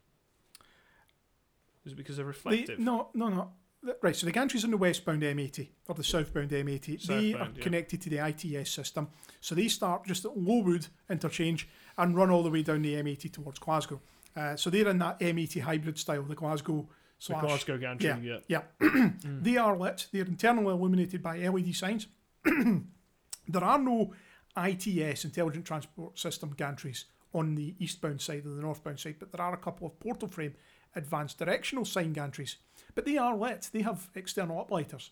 Is 1.85 1.93
it 1.93 1.97
because 1.97 2.17
they're 2.17 2.25
The- 2.25 2.29
reflective? 2.29 2.79
no, 2.79 3.11
no, 3.15 3.29
no. 3.29 3.53
The- 3.83 3.97
Right, 4.03 4.15
so 4.15 4.27
the 4.27 4.33
gantries 4.33 4.63
on 4.65 4.71
the 4.71 4.77
westbound 4.77 5.23
M80 5.23 5.71
or 5.89 5.95
the 5.95 6.05
southbound 6.05 6.51
M80, 6.53 6.97
they 7.07 7.33
are 7.33 7.51
yeah. 7.55 7.63
connected 7.63 8.03
to 8.03 8.11
the 8.11 8.19
ITS 8.19 8.71
system. 8.71 9.09
So 9.41 9.55
they 9.55 9.69
start 9.69 10.05
just 10.07 10.25
at 10.27 10.37
Lowood 10.37 10.89
interchange 11.09 11.67
and 11.97 12.15
run 12.15 12.29
all 12.31 12.43
the 12.43 12.51
way 12.51 12.63
down 12.63 12.83
the 12.83 12.95
M80 12.95 13.31
towards 13.33 13.59
Glasgow. 13.59 14.03
Uh, 14.37 14.57
so 14.57 14.71
they're 14.71 14.89
in 14.89 14.99
that 14.99 15.19
M80 15.21 15.61
hybrid 15.63 15.99
style, 15.99 16.23
the 16.23 16.35
Glasgow 16.35 16.83
the 16.89 16.89
slash. 17.19 17.43
Glasgow 17.43 17.79
gantry. 17.79 18.09
Yeah. 18.23 18.39
Yeah, 18.49 18.63
Mm. 18.81 19.43
they 19.45 19.57
are 19.57 19.77
lit. 19.77 20.07
They're 20.13 20.25
internally 20.25 20.73
illuminated 20.73 21.23
by 21.23 21.39
LED 21.39 21.75
signs. 21.75 22.07
there 22.45 23.65
are 23.65 23.79
no 23.79 24.13
ITS, 24.57 25.25
Intelligent 25.25 25.65
Transport 25.65 26.19
System 26.19 26.55
gantries 26.55 27.05
on 27.33 27.55
the 27.55 27.75
eastbound 27.79 28.21
side 28.21 28.45
and 28.45 28.59
the 28.59 28.63
northbound 28.63 28.99
side, 28.99 29.17
but 29.19 29.31
there 29.31 29.41
are 29.43 29.55
a 29.55 29.59
couple 29.59 29.87
of 29.87 29.99
portal 30.01 30.29
frame 30.29 30.55
advanced 30.97 31.39
directional 31.39 31.85
sign 31.85 32.13
gantries. 32.15 32.57
But 32.95 33.05
they 33.05 33.17
are 33.17 33.37
lit, 33.37 33.71
they 33.73 33.83
have 33.83 34.09
external 34.15 34.65
uplighters. 34.65 35.11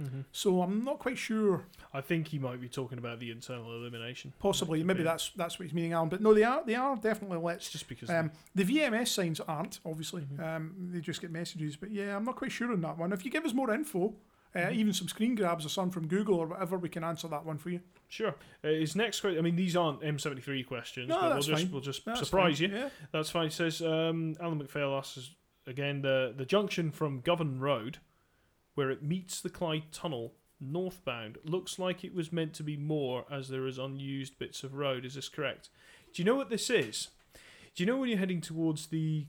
Mm-hmm. 0.00 0.20
So 0.32 0.62
I'm 0.62 0.82
not 0.84 0.98
quite 0.98 1.18
sure. 1.18 1.64
I 1.92 2.00
think 2.00 2.28
he 2.28 2.38
might 2.38 2.60
be 2.60 2.68
talking 2.68 2.98
about 2.98 3.20
the 3.20 3.30
internal 3.30 3.70
illumination. 3.74 4.32
Possibly, 4.38 4.82
maybe 4.82 4.98
be. 4.98 5.04
that's 5.04 5.30
that's 5.36 5.58
what 5.58 5.64
he's 5.66 5.74
meaning, 5.74 5.92
Alan. 5.92 6.08
But 6.08 6.20
no, 6.22 6.32
they 6.32 6.44
are 6.44 6.62
they 6.64 6.74
are 6.74 6.96
definitely 6.96 7.38
lit. 7.38 7.56
It's 7.56 7.70
just 7.70 7.88
because 7.88 8.08
Um, 8.10 8.30
the 8.54 8.64
VMS 8.64 9.08
signs 9.08 9.40
aren't 9.40 9.80
obviously. 9.84 10.22
Mhm. 10.22 10.40
Um, 10.56 10.90
they 10.92 11.00
just 11.00 11.20
get 11.20 11.30
messages. 11.30 11.76
But 11.76 11.90
yeah, 11.90 12.16
I'm 12.16 12.24
not 12.24 12.36
quite 12.36 12.52
sure 12.52 12.72
on 12.72 12.80
that 12.80 12.96
one. 12.98 13.12
If 13.12 13.24
you 13.24 13.30
give 13.30 13.44
us 13.44 13.52
more 13.52 13.72
info, 13.74 14.14
uh, 14.54 14.58
Mhm. 14.58 14.72
even 14.74 14.92
some 14.92 15.06
screen 15.08 15.34
grabs 15.34 15.64
or 15.66 15.68
something 15.68 15.92
from 15.92 16.08
Google 16.08 16.36
or 16.36 16.46
whatever, 16.46 16.78
we 16.78 16.88
can 16.88 17.04
answer 17.04 17.28
that 17.28 17.44
one 17.44 17.58
for 17.58 17.70
you. 17.70 17.80
Sure. 18.08 18.34
Uh, 18.64 18.68
his 18.68 18.96
next 18.96 19.20
question. 19.20 19.38
I 19.38 19.42
mean, 19.42 19.54
these 19.56 19.76
aren't 19.76 20.02
M73 20.02 20.64
questions, 20.64 21.08
No, 21.08 21.16
but 21.16 21.22
we'll 21.22 21.34
that's 21.34 21.46
just 21.46 21.62
fine. 21.62 21.72
we'll 21.72 21.80
just 21.82 22.04
That's 22.04 22.20
surprise 22.20 22.58
fine. 22.58 22.70
you. 22.70 22.76
Yeah. 22.76 22.88
That's 23.12 23.30
fine. 23.30 23.44
He 23.44 23.50
says 23.50 23.80
um, 23.82 24.34
Alan 24.40 24.60
McPhail 24.60 24.96
asks 24.98 25.30
again 25.66 26.00
the 26.02 26.32
the 26.36 26.46
junction 26.46 26.90
from 26.90 27.20
Govan 27.20 27.60
Road, 27.60 27.98
where 28.74 28.90
it 28.90 29.02
meets 29.02 29.40
the 29.40 29.50
Clyde 29.50 29.92
Tunnel 29.92 30.34
northbound, 30.60 31.38
looks 31.44 31.78
like 31.78 32.04
it 32.04 32.14
was 32.14 32.32
meant 32.32 32.52
to 32.54 32.62
be 32.62 32.76
more 32.76 33.24
as 33.30 33.48
there 33.48 33.66
is 33.66 33.78
unused 33.78 34.38
bits 34.38 34.62
of 34.62 34.74
road. 34.74 35.04
Is 35.04 35.14
this 35.14 35.28
correct? 35.28 35.68
Do 36.12 36.20
you 36.22 36.26
know 36.26 36.34
what 36.36 36.50
this 36.50 36.68
is? 36.70 37.08
Do 37.74 37.82
you 37.82 37.86
know 37.86 37.96
when 37.98 38.08
you're 38.10 38.18
heading 38.18 38.40
towards 38.40 38.88
the 38.88 39.26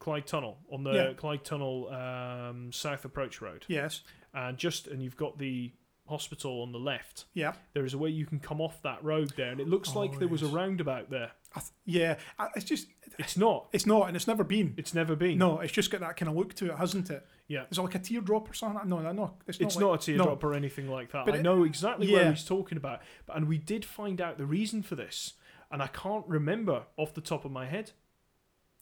Clyde 0.00 0.26
Tunnel 0.26 0.58
on 0.70 0.84
the 0.84 0.92
Yeah. 0.92 1.12
Clyde 1.14 1.44
Tunnel 1.44 1.88
um, 1.90 2.72
South 2.72 3.04
Approach 3.04 3.40
Road, 3.40 3.64
Yes. 3.68 4.02
and 4.34 4.58
just 4.58 4.86
and 4.86 5.02
you've 5.02 5.16
got 5.16 5.38
the 5.38 5.72
hospital 6.06 6.60
on 6.62 6.72
the 6.72 6.78
left. 6.78 7.24
Yeah. 7.32 7.54
There 7.72 7.84
is 7.86 7.94
a 7.94 7.98
way 7.98 8.10
you 8.10 8.26
can 8.26 8.38
come 8.40 8.60
off 8.60 8.82
that 8.82 9.02
road 9.02 9.32
there, 9.36 9.52
and 9.52 9.60
it 9.60 9.68
looks 9.68 9.94
like 9.94 10.12
Oh, 10.14 10.18
there 10.18 10.28
was 10.28 10.42
a 10.42 10.48
roundabout 10.48 11.08
there. 11.08 11.32
I 11.56 11.60
th- 11.60 11.72
yeah. 11.84 12.16
I- 12.38 12.48
It's 12.56 12.64
just 12.64 12.88
It's 13.18 13.36
not. 13.36 13.68
it's 13.72 13.86
not, 13.86 14.08
and 14.08 14.16
it's 14.16 14.26
never 14.26 14.42
been. 14.44 14.74
It's 14.76 14.92
never 14.94 15.14
been. 15.14 15.38
No, 15.38 15.60
it's 15.60 15.72
just 15.72 15.90
got 15.90 16.00
that 16.00 16.16
kind 16.16 16.28
of 16.28 16.36
look 16.36 16.54
to 16.54 16.70
it, 16.72 16.76
hasn't 16.78 17.10
it? 17.10 17.24
Yeah. 17.46 17.64
Is 17.70 17.78
it 17.78 17.82
like 17.82 17.94
a 17.94 17.98
teardrop 18.00 18.50
or 18.50 18.54
something? 18.54 18.88
No, 18.88 18.98
no, 19.00 19.12
no. 19.12 19.34
It's 19.46 19.60
not. 19.60 19.66
It's 19.66 19.76
like- 19.76 19.82
not 19.84 19.92
a 19.94 19.98
teardrop 20.04 20.42
or 20.42 20.54
anything 20.54 20.88
like 20.88 21.12
that. 21.12 21.24
But 21.26 21.34
I 21.34 21.38
it- 21.38 21.42
know 21.42 21.62
exactly 21.64 22.10
where 22.12 22.24
yeah. 22.24 22.30
he's 22.30 22.44
talking 22.44 22.76
about. 22.76 23.00
But, 23.26 23.36
and 23.36 23.46
we 23.48 23.58
did 23.58 23.84
find 23.84 24.20
out 24.20 24.36
the 24.38 24.46
reason 24.46 24.82
for 24.82 24.96
this, 24.96 25.34
and 25.70 25.82
I 25.82 25.86
can't 25.88 26.26
remember 26.26 26.84
off 26.96 27.14
the 27.14 27.20
top 27.20 27.44
of 27.44 27.52
my 27.52 27.66
head, 27.66 27.92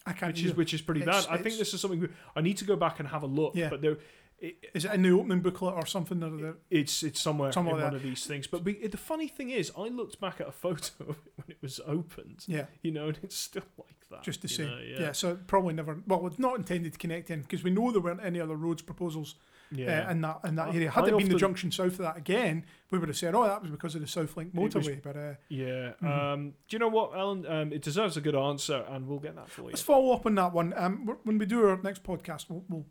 I 0.07 0.13
can't. 0.15 0.33
which 0.33 0.45
is 0.45 0.55
which 0.57 0.75
is 0.75 0.81
pretty 0.83 1.03
It's- 1.03 1.27
bad. 1.27 1.33
I 1.39 1.43
think 1.43 1.59
this 1.59 1.73
is 1.75 1.81
something 1.81 2.01
we, 2.01 2.09
I 2.35 2.41
need 2.41 2.57
to 2.59 2.65
go 2.65 2.75
back 2.77 2.99
and 3.01 3.09
have 3.09 3.23
a 3.23 3.27
look. 3.27 3.55
Yeah. 3.55 3.69
But 3.69 3.83
there, 3.83 3.99
it, 4.43 4.57
Is 4.75 4.85
it 4.85 4.91
in 4.93 5.03
the 5.03 5.11
opening 5.11 5.41
booklet 5.41 5.75
or 5.75 5.87
something? 5.87 6.23
Or 6.23 6.31
the, 6.31 6.57
it's 6.71 7.03
it's 7.03 7.21
somewhere, 7.21 7.53
Somewhere 7.53 7.77
in 7.77 7.83
one 7.85 7.95
of 7.95 8.03
these 8.03 8.27
things. 8.27 8.47
But 8.47 8.65
we, 8.65 8.87
the 8.87 8.97
funny 8.97 9.29
thing 9.29 9.51
is, 9.51 9.73
I 9.79 9.89
looked 9.89 10.21
back 10.21 10.41
at 10.41 10.49
a 10.49 10.53
photo 10.53 11.05
of 11.05 11.11
it 11.27 11.33
when 11.37 11.47
it 11.49 11.59
was 11.63 11.81
opened, 11.87 12.45
yeah, 12.47 12.67
you 12.83 12.91
know, 12.91 13.09
and 13.09 13.19
it's 13.23 13.37
still 13.37 13.63
like 13.79 13.95
that. 14.11 14.23
just 14.23 14.43
the 14.43 14.49
same. 14.49 14.67
know, 14.67 14.79
yeah. 14.81 15.13
so 15.13 15.39
probably 15.47 15.75
never. 15.75 15.99
Well, 16.07 16.27
it's 16.27 16.39
not 16.39 16.57
intended 16.57 16.93
to 16.93 16.99
connect 16.99 17.31
in 17.31 17.43
because 17.43 17.63
we 17.63 17.71
know 17.71 17.91
there 17.93 18.01
weren't 18.03 18.23
any 18.23 18.41
other 18.41 18.57
roads 18.57 18.83
proposals 18.83 19.37
yeah. 19.71 20.07
uh, 20.09 20.11
in 20.11 20.21
that 20.23 20.41
in 20.45 20.55
that 20.57 20.69
I- 20.69 20.75
area. 20.75 20.91
Had 20.91 21.05
I 21.05 21.09
it 21.09 21.19
been 21.19 21.29
the 21.29 21.37
junction 21.39 21.71
south 21.71 21.93
of 21.93 21.99
that 21.99 22.17
again, 22.17 22.65
we 22.91 22.99
would 22.99 23.09
have 23.09 23.17
said, 23.17 23.35
"Oh, 23.35 23.45
that 23.45 23.63
was 23.63 23.71
because 23.71 23.95
of 23.95 24.01
the 24.01 24.07
South 24.09 24.37
Link 24.37 24.51
was- 24.55 24.75
motorway." 24.75 25.03
but 25.03 25.17
uh, 25.17 25.35
Yeah. 25.49 25.93
Mhm. 26.03 26.07
Um, 26.35 26.51
do 26.69 26.75
you 26.75 26.79
know 26.79 26.89
what, 26.89 27.15
Alan? 27.15 27.47
Um, 27.47 27.73
it 27.73 27.83
deserves 27.83 28.17
a 28.17 28.21
good 28.21 28.35
answer, 28.35 28.85
and 28.89 29.07
we'll 29.07 29.21
get 29.21 29.37
that 29.37 29.49
for 29.49 29.63
you. 29.63 29.69
let's 29.69 29.83
follow 29.83 30.13
up 30.13 30.27
on 30.27 30.35
that 30.35 30.53
one. 30.53 30.75
Um, 30.77 31.17
when 31.23 31.39
we 31.39 31.47
do 31.47 31.65
our 31.69 31.81
next 31.83 32.03
podcast, 32.03 32.47
we'll 32.49 32.65
we'll 32.69 32.87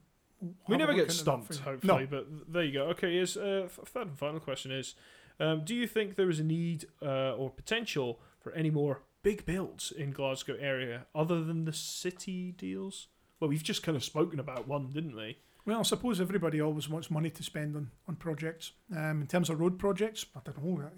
We 0.68 0.78
never 0.78 0.94
get 0.94 1.12
stumped, 1.12 1.58
hopefully, 1.58 2.08
but 2.10 2.28
there 2.52 2.64
you 2.64 2.74
go. 2.74 2.84
Okay, 2.88 3.14
here's 3.14 3.38
uh, 3.38 3.68
third 3.86 4.08
and 4.08 4.18
final 4.18 4.40
question 4.40 4.72
is: 4.72 4.96
um, 5.40 5.64
Do 5.64 5.76
you 5.76 5.88
think 5.88 6.16
there 6.16 6.30
is 6.30 6.40
a 6.40 6.44
need 6.44 6.86
uh, 7.02 7.34
or 7.36 7.50
potential 7.50 8.20
for 8.40 8.52
any 8.54 8.70
more 8.70 9.04
big 9.24 9.46
builds 9.46 9.92
in 9.92 10.12
Glasgow 10.12 10.58
area 10.60 11.06
other 11.14 11.44
than 11.44 11.66
the 11.66 11.74
city 11.74 12.54
deals? 12.58 13.08
Well, 13.40 13.50
we've 13.50 13.64
just 13.64 13.84
kind 13.84 13.96
of 13.96 14.04
spoken 14.04 14.40
about 14.40 14.68
one, 14.68 14.92
didn't 14.92 15.16
we? 15.16 15.38
Well, 15.66 15.80
I 15.80 15.84
suppose 15.84 16.20
everybody 16.20 16.60
always 16.60 16.90
wants 16.90 17.12
money 17.12 17.30
to 17.30 17.44
spend 17.44 17.76
on, 17.76 17.92
on 18.08 18.16
projects. 18.16 18.72
Um, 18.96 19.22
in 19.22 19.28
terms 19.28 19.50
of 19.50 19.60
road 19.60 19.78
projects, 19.78 20.26
I 20.36 20.40
don't 20.44 20.64
know. 20.64 20.90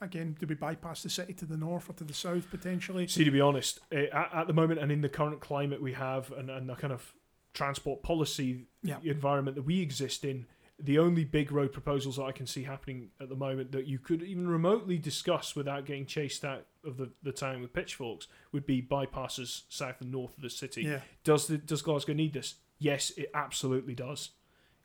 Again, 0.00 0.36
do 0.38 0.46
we 0.46 0.54
bypass 0.54 1.02
the 1.02 1.10
city 1.10 1.32
to 1.34 1.46
the 1.46 1.56
north 1.56 1.88
or 1.88 1.92
to 1.94 2.04
the 2.04 2.12
south 2.12 2.50
potentially? 2.50 3.06
See, 3.06 3.24
to 3.24 3.30
be 3.30 3.40
honest, 3.40 3.80
eh, 3.92 4.06
at, 4.12 4.30
at 4.34 4.46
the 4.46 4.52
moment 4.52 4.80
and 4.80 4.90
in 4.90 5.00
the 5.00 5.08
current 5.08 5.40
climate 5.40 5.80
we 5.80 5.92
have 5.92 6.32
and, 6.32 6.50
and 6.50 6.68
the 6.68 6.74
kind 6.74 6.92
of 6.92 7.14
transport 7.56 8.02
policy 8.02 8.66
Yeah. 8.82 8.98
environment 9.02 9.56
that 9.56 9.62
we 9.62 9.80
exist 9.80 10.24
in, 10.24 10.46
the 10.78 10.98
only 10.98 11.24
big 11.24 11.50
road 11.50 11.72
proposals 11.72 12.16
that 12.16 12.24
I 12.24 12.32
can 12.32 12.46
see 12.46 12.62
happening 12.64 13.08
at 13.18 13.30
the 13.30 13.34
moment 13.34 13.72
that 13.72 13.86
you 13.86 13.98
could 13.98 14.22
even 14.22 14.46
remotely 14.46 14.98
discuss 14.98 15.56
without 15.56 15.86
getting 15.86 16.04
chased 16.04 16.44
out 16.44 16.66
of 16.84 16.98
the, 16.98 17.10
the 17.22 17.32
town 17.32 17.62
with 17.62 17.72
pitchforks 17.72 18.28
would 18.52 18.66
be 18.66 18.82
bypasses 18.82 19.62
south 19.70 20.02
and 20.02 20.12
north 20.12 20.36
of 20.36 20.42
the 20.42 20.50
city. 20.50 20.82
Yeah, 20.82 21.00
Does 21.24 21.46
the, 21.46 21.56
does 21.56 21.80
Glasgow 21.80 22.12
need 22.12 22.34
this? 22.34 22.56
Yes, 22.78 23.10
it 23.16 23.30
absolutely 23.32 23.94
does. 23.94 24.30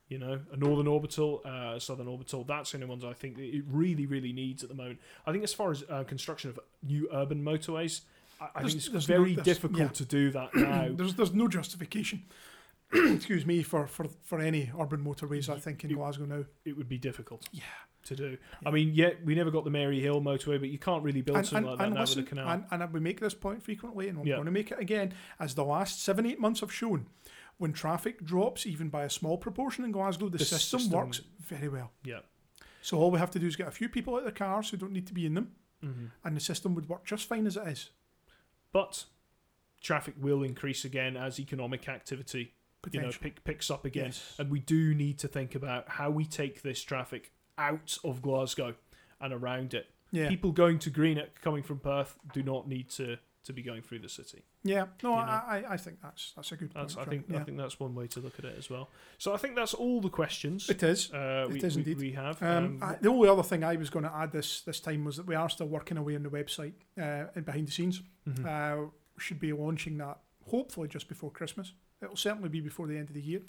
You 0.08 0.18
know, 0.18 0.40
a 0.52 0.58
northern 0.58 0.88
orbital, 0.88 1.42
uh, 1.44 1.78
southern 1.78 2.08
orbital. 2.08 2.46
That's 2.46 2.72
the 2.72 2.78
only 2.78 2.88
ones 2.88 3.04
I 3.04 3.14
think 3.14 3.38
it 3.38 3.64
really, 3.68 4.06
really 4.06 4.32
needs 4.34 4.64
at 4.64 4.70
the 4.70 4.76
moment. 4.76 5.00
I 5.26 5.34
think 5.34 5.44
as 5.44 5.54
far 5.54 5.72
as 5.72 5.84
uh, 5.90 6.04
construction 6.06 6.50
of 6.52 6.60
new 6.84 7.10
urban 7.14 7.44
motorways, 7.44 8.02
I, 8.40 8.48
I 8.56 8.64
think 8.64 8.76
it's 8.76 8.90
there's 8.90 9.08
no- 9.10 9.16
very 9.18 9.36
difficult 9.36 9.80
yeah. 9.80 9.88
to 9.90 10.06
do 10.06 10.32
that 10.32 10.56
now. 10.56 10.90
there's 10.96 11.16
there's 11.16 11.34
no 11.34 11.48
justification. 11.48 12.24
excuse 13.16 13.46
me 13.46 13.64
for, 13.64 13.88
for, 13.88 14.06
for 14.24 14.40
any 14.40 14.72
urban 14.80 15.04
motorways. 15.04 15.50
I 15.50 15.60
think 15.60 15.84
in 15.84 15.90
You- 15.90 15.98
Glasgow 15.98 16.26
now. 16.26 16.46
it 16.66 16.76
would 16.78 16.90
be 16.90 16.98
difficult 16.98 17.48
Yeah. 17.52 17.64
to 18.06 18.16
do. 18.16 18.38
Yeah. 18.62 18.70
I 18.70 18.72
mean, 18.72 18.94
yet 18.94 19.24
we 19.26 19.36
never 19.36 19.52
got 19.52 19.64
the 19.64 19.70
Maryhill 19.70 20.22
motorway, 20.22 20.60
but 20.60 20.70
you 20.70 20.78
can't 20.80 21.04
really 21.04 21.22
build 21.22 21.38
And, 21.38 21.48
something 21.48 21.58
and, 21.58 21.68
like 21.72 21.78
that 21.80 21.86
and 21.86 21.96
now 21.96 22.02
listen, 22.02 22.18
with 22.24 22.26
a 22.28 22.30
canal. 22.30 22.50
and, 22.50 22.66
and 22.84 22.94
we 22.94 23.00
make 23.00 23.20
this 23.20 23.34
point 23.34 23.64
frequently, 23.64 24.10
and 24.10 24.18
we're 24.18 24.26
Yeah. 24.28 24.36
going 24.36 24.46
to 24.46 24.52
make 24.52 24.72
it 24.72 24.80
again, 24.80 25.14
as 25.40 25.56
the 25.56 25.64
last 25.66 26.04
seven, 26.04 26.26
eight 26.26 26.40
months 26.40 26.60
have 26.62 26.72
shown. 26.74 27.08
When 27.58 27.74
traffic 27.74 28.24
drops, 28.26 28.66
even 28.66 28.90
by 28.90 29.04
a 29.04 29.10
small 29.10 29.38
proportion 29.38 29.86
in 29.86 29.92
Glasgow, 29.92 30.30
the, 30.30 30.38
The 30.40 30.46
system, 30.46 30.80
system- 30.80 30.98
works 31.00 31.22
very 31.40 31.70
well. 31.70 31.92
yeah. 32.04 32.20
So 32.84 32.98
all 32.98 33.12
we 33.12 33.20
have 33.20 33.30
to 33.32 33.40
do 33.40 33.46
is 33.46 33.56
get 33.56 33.68
a 33.68 33.72
few 33.72 33.88
people 33.88 34.16
out 34.16 34.20
of 34.20 34.24
their 34.24 34.32
cars 34.34 34.72
who 34.72 34.78
don't 34.78 34.92
need 34.92 35.06
to 35.08 35.14
be 35.14 35.26
in 35.28 35.36
them, 35.36 35.52
hmm 35.82 36.06
and 36.24 36.36
the 36.36 36.42
system 36.42 36.74
would 36.76 36.90
work 36.90 37.06
just 37.06 37.28
fine 37.28 37.46
as 37.46 37.56
it 37.58 37.68
is. 37.68 37.92
But 38.74 39.06
traffic 39.82 40.16
will 40.20 40.42
increase 40.44 40.84
again 40.86 41.16
as 41.18 41.40
economic 41.40 41.88
activity 41.88 42.54
you 42.92 43.02
know, 43.02 43.12
pick, 43.20 43.44
picks 43.44 43.70
up 43.70 43.86
again. 43.86 44.06
Yes. 44.06 44.36
And 44.40 44.50
we 44.50 44.60
do 44.60 44.94
need 44.94 45.20
to 45.20 45.28
think 45.28 45.56
about 45.56 45.88
how 45.90 46.10
we 46.10 46.26
take 46.26 46.62
this 46.62 46.82
traffic 46.84 47.32
out 47.58 47.98
of 48.04 48.22
Glasgow 48.22 48.76
and 49.20 49.34
around 49.34 49.74
it. 49.74 49.88
Yeah. 50.12 50.30
People 50.30 50.52
going 50.52 50.80
to 50.80 50.90
Greenock 50.90 51.42
coming 51.42 51.64
from 51.64 51.80
Perth 51.80 52.18
do 52.34 52.44
not 52.44 52.68
need 52.68 52.90
to, 52.92 53.18
to 53.46 53.54
be 53.54 53.62
going 53.62 53.82
through 53.82 54.00
the 54.00 54.10
city. 54.10 54.44
Yeah. 54.64 54.86
No, 55.04 55.12
you 55.12 55.16
know. 55.16 55.22
I, 55.22 55.64
I 55.70 55.74
I 55.74 55.78
think 55.78 56.02
that's 56.02 56.34
that's 56.36 56.52
a 56.52 56.56
good 56.56 56.74
point. 56.74 56.90
That's, 56.90 56.98
I 56.98 57.10
think 57.10 57.26
yeah. 57.30 57.40
I 57.40 57.44
think 57.44 57.58
that's 57.58 57.80
one 57.80 57.96
way 57.96 58.08
to 58.08 58.20
look 58.20 58.38
at 58.38 58.46
it 58.46 58.56
as 58.58 58.70
well. 58.70 58.90
So 59.18 59.34
I 59.34 59.38
think 59.38 59.56
that's 59.56 59.74
all 59.74 60.02
the 60.02 60.10
questions 60.10 60.70
it 60.70 60.84
is. 60.84 61.12
uh, 61.14 61.48
it 61.50 61.54
we, 61.54 61.60
is 61.62 61.76
we, 61.76 61.82
indeed. 61.82 61.98
we 61.98 62.12
have. 62.12 62.42
Um, 62.44 62.50
Um, 62.50 62.80
I, 62.82 62.96
the 62.96 63.10
only 63.10 63.30
other 63.30 63.42
thing 63.44 63.64
I 63.64 63.76
was 63.76 63.90
going 63.90 64.06
to 64.06 64.14
add 64.14 64.32
this 64.32 64.62
this 64.62 64.80
time 64.80 65.06
was 65.06 65.18
that 65.18 65.26
we 65.26 65.36
are 65.36 65.50
still 65.50 65.68
working 65.68 65.98
away 65.98 66.16
on 66.16 66.24
the 66.24 66.30
website 66.30 66.74
uh, 67.00 67.28
and 67.36 67.46
behind 67.46 67.68
the 67.68 67.72
scenes. 67.72 68.02
mhm. 68.28 68.46
Uh, 68.46 68.90
should 69.18 69.40
be 69.40 69.54
launching 69.54 69.98
that 70.00 70.18
hopefully 70.52 70.88
just 70.88 71.08
before 71.08 71.32
Christmas. 71.32 71.74
It'll 72.02 72.16
certainly 72.16 72.50
be 72.50 72.62
before 72.62 72.88
the 72.88 72.98
end 72.98 73.10
of 73.10 73.16
the 73.16 73.22
year. 73.22 73.42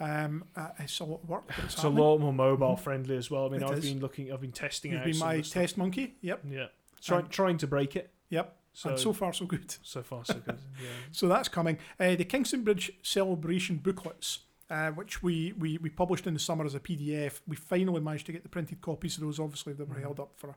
Um, 0.00 0.44
uh, 0.54 0.68
it's 0.78 1.00
a 1.00 1.04
lot 1.04 1.22
of 1.24 1.28
work, 1.28 1.44
it's, 1.64 1.74
it's 1.74 1.82
a 1.84 1.88
lot 1.88 2.18
more 2.18 2.32
mobile 2.32 2.76
friendly 2.76 3.16
as 3.16 3.30
well. 3.32 3.46
I 3.46 3.48
mean, 3.48 3.62
It 3.62 3.68
I've 3.68 3.78
is. 3.78 3.84
been 3.90 4.00
looking, 4.00 4.32
I've 4.32 4.40
been 4.40 4.52
testing 4.52 4.92
You've 4.92 5.02
been 5.04 5.18
my 5.18 5.40
test 5.40 5.76
monkey. 5.76 6.14
Yep, 6.20 6.44
Yeah, 6.48 6.66
trying 7.02 7.22
Um, 7.24 7.28
trying 7.30 7.58
to 7.58 7.66
break 7.66 7.96
it. 7.96 8.10
yep. 8.28 8.54
So 8.74 8.90
and 8.90 8.98
so 8.98 9.12
far, 9.12 9.32
so 9.32 9.44
good. 9.44 9.74
so 9.82 10.02
far 10.04 10.24
so 10.24 10.34
good. 10.34 10.58
Yeah. 10.80 10.88
So 11.10 11.26
that's 11.26 11.48
coming. 11.48 11.78
Uh, 11.98 12.14
the 12.14 12.24
Kingston 12.24 12.62
Bridge 12.62 12.92
celebration 13.02 13.78
booklets, 13.78 14.40
uh, 14.70 14.90
which 14.92 15.20
we, 15.20 15.52
we, 15.58 15.78
we 15.78 15.90
published 15.90 16.28
in 16.28 16.34
the 16.34 16.38
summer 16.38 16.64
as 16.64 16.76
a 16.76 16.80
PDF. 16.80 17.40
We 17.48 17.56
finally 17.56 18.00
managed 18.00 18.26
to 18.26 18.32
get 18.32 18.44
the 18.44 18.48
printed 18.48 18.80
copies 18.80 19.16
of 19.16 19.22
those. 19.24 19.40
Obviously, 19.40 19.72
they 19.72 19.82
were 19.82 19.96
Mhm. 19.96 20.02
held 20.02 20.20
up 20.20 20.30
for 20.36 20.54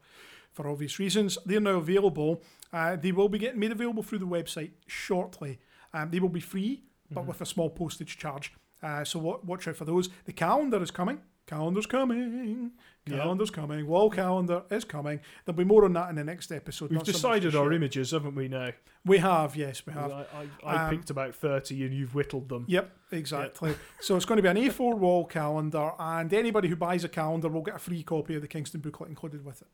for 0.51 0.67
obvious 0.67 0.99
reasons. 0.99 1.37
They're 1.45 1.59
now 1.59 1.77
available. 1.77 2.41
Uh, 2.73 2.95
they 2.95 3.11
will 3.11 3.29
be 3.29 3.37
getting 3.39 3.59
made 3.59 3.71
available 3.71 4.03
through 4.03 4.19
the 4.19 4.25
website 4.27 4.71
shortly. 4.87 5.59
Um, 5.93 6.09
they 6.11 6.19
will 6.19 6.29
be 6.29 6.39
free, 6.39 6.83
but 7.09 7.23
Mhm. 7.23 7.27
with 7.27 7.41
a 7.41 7.45
small 7.45 7.69
postage 7.69 8.17
charge. 8.17 8.53
Uh, 8.81 9.03
so 9.03 9.19
wa- 9.19 9.39
watch 9.43 9.67
out 9.67 9.75
for 9.75 9.85
those. 9.85 10.09
The 10.25 10.33
calendar 10.33 10.81
is 10.81 10.91
coming. 10.91 11.21
Calendar's 11.47 11.85
coming. 11.85 12.71
Calendar's 13.05 13.49
coming. 13.49 13.85
Wall 13.87 14.09
calendar 14.09 14.63
is 14.69 14.85
coming. 14.85 15.19
There'll 15.43 15.57
be 15.57 15.63
more 15.65 15.83
on 15.83 15.91
that 15.93 16.09
in 16.09 16.15
the 16.15 16.23
next 16.23 16.51
episode. 16.51 16.91
We've 16.91 16.99
not 16.99 17.05
so 17.07 17.11
much 17.11 17.15
to 17.21 17.39
decided 17.39 17.55
our 17.55 17.73
images, 17.73 18.11
haven't 18.11 18.35
we? 18.35 18.47
Now 18.47 18.69
We 19.05 19.17
have, 19.17 19.55
yes, 19.55 19.85
we 19.85 19.91
have. 19.93 20.11
I, 20.11 20.25
I, 20.33 20.47
I 20.63 20.83
Um, 20.85 20.95
picked 20.95 21.09
about 21.09 21.33
thirty, 21.35 21.83
and 21.83 21.93
you've 21.93 22.13
whittled 22.15 22.47
them. 22.49 22.65
Yep, 22.67 22.95
exactly. 23.11 23.75
so 23.99 24.15
it's 24.15 24.25
going 24.25 24.37
to 24.37 24.43
be 24.43 24.47
an 24.49 24.57
A4 24.57 24.95
wall 24.95 25.25
calendar, 25.25 25.91
and 25.99 26.31
anybody 26.33 26.67
who 26.69 26.75
buys 26.75 27.03
a 27.03 27.09
calendar 27.09 27.49
will 27.49 27.63
get 27.63 27.75
a 27.75 27.79
free 27.79 28.03
copy 28.03 28.35
of 28.35 28.41
the 28.43 28.47
Kingston 28.47 28.79
booklet 28.79 29.09
included 29.09 29.43
with 29.43 29.61
it. 29.63 29.67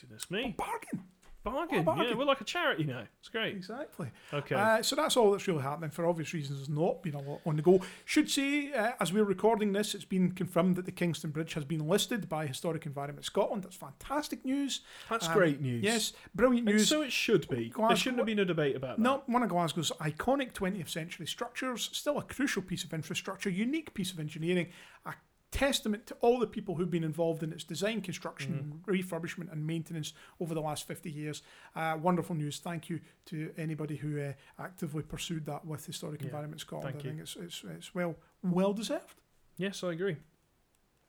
Goodness 0.00 0.30
me! 0.30 0.54
Bargain. 0.56 1.04
Bargain. 1.44 1.78
Oh, 1.78 1.82
bargain. 1.82 2.06
Yeah, 2.10 2.14
we're 2.14 2.24
like 2.24 2.40
a 2.40 2.44
charity 2.44 2.82
now. 2.84 3.04
It's 3.20 3.28
great. 3.28 3.54
Exactly. 3.56 4.10
Okay. 4.34 4.54
Uh, 4.56 4.82
so 4.82 4.96
that's 4.96 5.16
all 5.16 5.30
that's 5.30 5.46
really 5.46 5.62
happening. 5.62 5.88
For 5.88 6.04
obvious 6.04 6.34
reasons, 6.34 6.58
there's 6.58 6.68
not 6.68 7.00
been 7.02 7.14
a 7.14 7.20
lot 7.22 7.40
on 7.46 7.56
the 7.56 7.62
go. 7.62 7.80
Should 8.04 8.28
say, 8.28 8.72
uh, 8.72 8.92
as 9.00 9.12
we're 9.12 9.24
recording 9.24 9.72
this, 9.72 9.94
it's 9.94 10.04
been 10.04 10.32
confirmed 10.32 10.76
that 10.76 10.84
the 10.84 10.92
Kingston 10.92 11.30
Bridge 11.30 11.54
has 11.54 11.64
been 11.64 11.86
listed 11.88 12.28
by 12.28 12.46
Historic 12.48 12.84
Environment 12.86 13.24
Scotland. 13.24 13.62
That's 13.62 13.76
fantastic 13.76 14.44
news. 14.44 14.80
That's 15.08 15.28
Um, 15.28 15.32
great 15.34 15.60
news. 15.60 15.82
Yes, 15.84 16.12
brilliant 16.34 16.68
And 16.68 16.76
news. 16.76 16.88
so 16.88 17.02
it 17.02 17.12
should 17.12 17.48
be. 17.48 17.72
There 17.74 17.96
shouldn't 17.96 18.18
have 18.18 18.26
been 18.26 18.40
a 18.40 18.44
debate 18.44 18.74
about 18.76 18.96
that. 18.96 19.02
No, 19.02 19.22
one 19.26 19.42
of 19.44 19.48
Glasgow's 19.48 19.92
iconic 20.00 20.52
20th 20.52 20.88
century 20.90 21.26
structures, 21.26 21.88
still 21.92 22.18
a 22.18 22.24
crucial 22.24 22.62
piece 22.62 22.82
of 22.84 22.92
infrastructure, 22.92 23.48
unique 23.48 23.94
piece 23.94 24.12
of 24.12 24.18
engineering, 24.18 24.68
a 25.06 25.14
testament 25.50 26.06
to 26.06 26.14
all 26.20 26.38
the 26.38 26.46
people 26.46 26.74
who've 26.74 26.90
been 26.90 27.04
involved 27.04 27.42
in 27.42 27.52
its 27.52 27.64
design, 27.64 28.00
construction, 28.02 28.82
refurbishment, 28.86 29.50
and 29.50 29.66
maintenance 29.66 30.12
over 30.40 30.54
the 30.54 30.60
last 30.60 30.86
50 30.86 31.10
years. 31.10 31.42
Uh, 31.74 31.96
wonderful 32.00 32.34
news. 32.36 32.58
Thank 32.58 32.90
you 32.90 33.00
to 33.26 33.50
anybody 33.56 33.96
who 33.96 34.20
uh, 34.20 34.32
actively 34.58 35.02
pursued 35.02 35.46
that 35.46 35.64
with 35.64 35.86
Historic 35.86 36.20
Yeah, 36.20 36.26
Environment 36.28 36.60
Scotland. 36.60 36.94
thank 36.94 37.04
I 37.04 37.08
you. 37.08 37.10
think 37.12 37.22
it's, 37.22 37.36
it's, 37.36 37.64
it's 37.76 37.94
well 37.94 38.16
well 38.42 38.72
deserved. 38.72 39.20
Yes, 39.56 39.82
I 39.82 39.92
agree. 39.92 40.16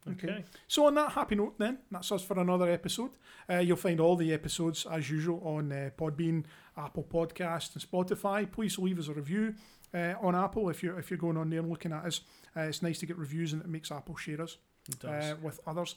Okay. 0.09 0.27
Okay. 0.29 0.45
So 0.67 0.85
on 0.87 0.95
that 0.95 1.11
happy 1.11 1.35
note, 1.35 1.55
then 1.59 1.79
that's 1.91 2.11
us 2.11 2.23
for 2.23 2.39
another 2.39 2.69
episode. 2.71 3.11
Uh, 3.49 3.57
you'll 3.57 3.75
find 3.75 3.99
all 3.99 4.15
the 4.15 4.31
episodes 4.33 4.87
as 4.89 5.09
usual 5.11 5.41
on 5.45 5.71
uh, 5.73 5.89
Podbean, 5.97 6.45
Apple 6.77 7.03
Podcast, 7.03 7.73
and 7.75 7.83
Spotify. 7.83 8.49
Please 8.49 8.79
leave 8.79 8.97
us 8.97 9.09
a 9.09 9.13
review 9.13 9.55
uh, 9.93 10.13
on 10.21 10.35
Apple 10.35 10.69
if 10.69 10.83
you're 10.83 10.97
if 10.99 11.09
you're 11.09 11.17
going 11.17 11.37
on 11.37 11.49
there 11.49 11.59
and 11.59 11.69
looking 11.69 11.91
at 11.91 12.05
us. 12.05 12.21
Uh, 12.55 12.61
it's 12.61 12.81
nice 12.81 12.99
to 12.99 13.05
get 13.05 13.17
reviews 13.17 13.53
and 13.53 13.61
it 13.61 13.67
makes 13.67 13.91
Apple 13.91 14.15
share 14.15 14.41
us 14.41 14.57
uh, 15.03 15.35
with 15.41 15.59
others. 15.67 15.95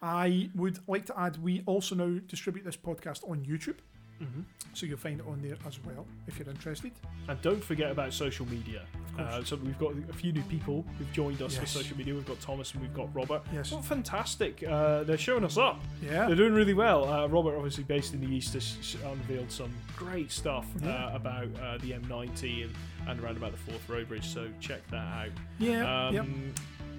I 0.00 0.50
would 0.56 0.80
like 0.88 1.06
to 1.06 1.18
add 1.18 1.42
we 1.42 1.62
also 1.64 1.94
now 1.94 2.18
distribute 2.26 2.64
this 2.64 2.76
podcast 2.76 3.28
on 3.28 3.44
YouTube, 3.44 3.76
Mhm. 4.22 4.44
so 4.74 4.86
you'll 4.86 4.96
find 4.98 5.20
it 5.20 5.26
on 5.26 5.42
there 5.42 5.56
as 5.66 5.78
well 5.84 6.06
if 6.26 6.38
you're 6.38 6.48
interested. 6.48 6.92
And 7.28 7.40
don't 7.42 7.62
forget 7.62 7.90
about 7.90 8.12
social 8.14 8.46
media. 8.48 8.82
Uh, 9.18 9.44
so 9.44 9.56
we've 9.56 9.78
got 9.78 9.92
a 10.08 10.12
few 10.14 10.32
new 10.32 10.42
people 10.44 10.84
who've 10.96 11.12
joined 11.12 11.42
us 11.42 11.56
for 11.58 11.66
social 11.66 11.96
media. 11.98 12.14
We've 12.14 12.26
got 12.26 12.40
Thomas 12.40 12.72
and 12.72 12.80
we've 12.80 12.94
got 12.94 13.14
Robert. 13.14 13.42
Yes. 13.52 13.70
Well, 13.72 13.82
fantastic. 13.82 14.62
Uh, 14.62 15.02
they're 15.04 15.18
showing 15.18 15.44
us 15.44 15.58
up. 15.58 15.80
Yeah. 16.02 16.26
They're 16.26 16.36
doing 16.36 16.54
really 16.54 16.72
well. 16.72 17.04
Uh, 17.08 17.26
Robert, 17.28 17.54
obviously 17.56 17.84
based 17.84 18.14
in 18.14 18.20
the 18.22 18.34
East, 18.34 18.54
has 18.54 18.96
unveiled 19.04 19.50
some 19.52 19.72
great 19.96 20.32
stuff 20.32 20.66
Yeah. 20.82 21.08
uh, 21.08 21.16
about 21.16 21.48
uh, 21.60 21.76
the 21.78 21.92
M90 21.92 22.64
and, 22.64 22.72
and 23.08 23.20
around 23.22 23.36
about 23.36 23.52
the 23.52 23.58
Forth 23.58 23.86
Road 23.88 24.08
Bridge. 24.08 24.26
So 24.26 24.48
check 24.60 24.80
that 24.90 24.96
out. 24.96 25.30
Yeah. 25.58 26.06
Um, 26.08 26.14
yep. 26.14 26.26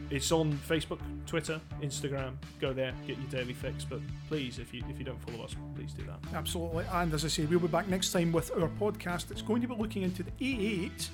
It's 0.10 0.32
on 0.32 0.54
Facebook, 0.54 1.00
Twitter, 1.26 1.60
Instagram. 1.82 2.34
Go 2.60 2.74
there, 2.74 2.94
get 3.08 3.18
your 3.18 3.28
daily 3.30 3.54
fix. 3.54 3.84
But 3.84 4.00
please, 4.28 4.60
if 4.60 4.74
you 4.74 4.84
if 4.90 5.00
you 5.00 5.06
don't 5.06 5.22
follow 5.22 5.44
us, 5.44 5.56
please 5.76 5.94
do 5.94 6.04
that. 6.06 6.20
Absolutely. 6.34 6.86
And 6.92 7.14
as 7.14 7.26
I 7.26 7.28
say, 7.30 7.46
we'll 7.46 7.60
be 7.60 7.68
back 7.68 7.88
next 7.88 8.12
time 8.12 8.32
with 8.32 8.52
our 8.52 8.70
podcast 8.80 9.32
It's 9.32 9.42
going 9.42 9.62
to 9.62 9.68
be 9.68 9.76
looking 9.76 10.04
into 10.04 10.24
the 10.24 10.32
A8, 10.42 10.92
se- 11.00 11.10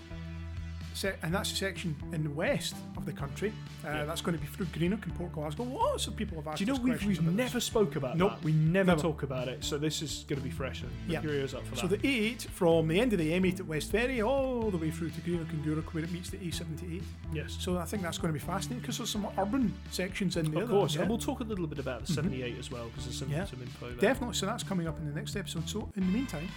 and 1.24 1.34
that's 1.34 1.52
a 1.52 1.56
section 1.56 1.96
in 2.14 2.24
the 2.24 2.30
west 2.30 2.76
of 2.98 3.06
the 3.06 3.14
country. 3.14 3.54
Uh, 3.86 3.90
Yeah. 3.90 4.06
That's 4.06 4.22
going 4.22 4.38
to 4.38 4.42
be 4.42 4.48
through 4.48 4.66
Greenock 4.68 5.06
and 5.06 5.16
Port 5.16 5.32
Glasgow. 5.32 5.64
Lots 5.64 6.08
of 6.08 6.16
people 6.16 6.38
have 6.38 6.48
asked 6.48 6.58
Do 6.58 6.66
you 6.66 6.74
know 6.74 6.80
we've, 6.80 7.06
we've 7.06 7.22
never 7.22 7.54
this. 7.56 7.64
spoke 7.66 7.96
about 7.96 8.18
Nope. 8.18 8.32
that? 8.36 8.44
We 8.44 8.52
never, 8.52 8.88
Never. 8.88 9.02
talk 9.02 9.24
about 9.24 9.48
it. 9.48 9.64
So 9.64 9.78
this 9.78 10.02
is 10.02 10.26
going 10.28 10.40
to 10.40 10.44
be 10.44 10.52
fresh. 10.52 10.82
And 10.82 10.92
Yeah. 11.08 11.22
your 11.22 11.34
ears 11.34 11.54
up 11.54 11.64
for 11.66 11.76
that. 11.76 11.82
So 11.82 11.88
the 11.88 11.98
A8 12.00 12.42
from 12.50 12.88
the 12.88 13.00
end 13.00 13.14
of 13.14 13.20
the 13.20 13.32
M8 13.32 13.60
at 13.62 13.66
West 13.68 13.92
Ferry 13.92 14.22
all 14.22 14.70
the 14.72 14.78
way 14.78 14.92
through 14.92 15.12
to 15.12 15.22
Greenock 15.22 15.50
and 15.52 15.64
Gourock 15.64 15.94
where 15.94 16.04
it 16.04 16.12
meets 16.12 16.30
the 16.30 16.38
A78. 16.38 17.02
yes. 17.34 17.56
So 17.60 17.78
I 17.78 17.86
think 17.86 18.04
that's 18.04 18.18
going 18.18 18.34
to 18.34 18.40
be 18.40 18.46
fascinating 18.46 18.82
because 18.82 18.98
there's 18.98 19.10
some 19.10 19.28
urban 19.38 19.74
sections 19.92 20.36
in 20.38 20.52
there. 20.52 20.64
Of 20.64 20.70
course, 20.70 20.96
yeah. 20.96 21.02
and 21.02 21.10
we'll 21.10 21.20
talk 21.20 21.40
a 21.40 21.44
little 21.44 21.68
bit 21.68 21.80
about 21.80 22.06
the 22.06 22.14
78 22.14 22.58
as 22.60 22.70
well 22.72 22.88
because 22.90 23.06
there's 23.06 23.18
some, 23.18 23.30
Yeah. 23.30 23.46
some 23.46 23.62
info 23.62 23.88
there. 23.92 23.96
Definitely. 23.98 24.36
So 24.36 24.46
that's 24.46 24.64
coming 24.64 24.88
up 24.88 24.98
in 25.00 25.06
the 25.08 25.14
next 25.14 25.36
episode. 25.36 25.70
So 25.70 25.90
in 25.96 26.06
the 26.06 26.12
meantime, 26.12 26.48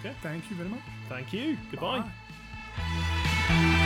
Okay. 0.00 0.14
thank 0.22 0.50
you 0.50 0.56
very 0.56 0.68
much. 0.68 0.80
Thank 1.08 1.32
you. 1.32 1.56
Goodbye. 1.70 2.02
Bye. 3.48 3.83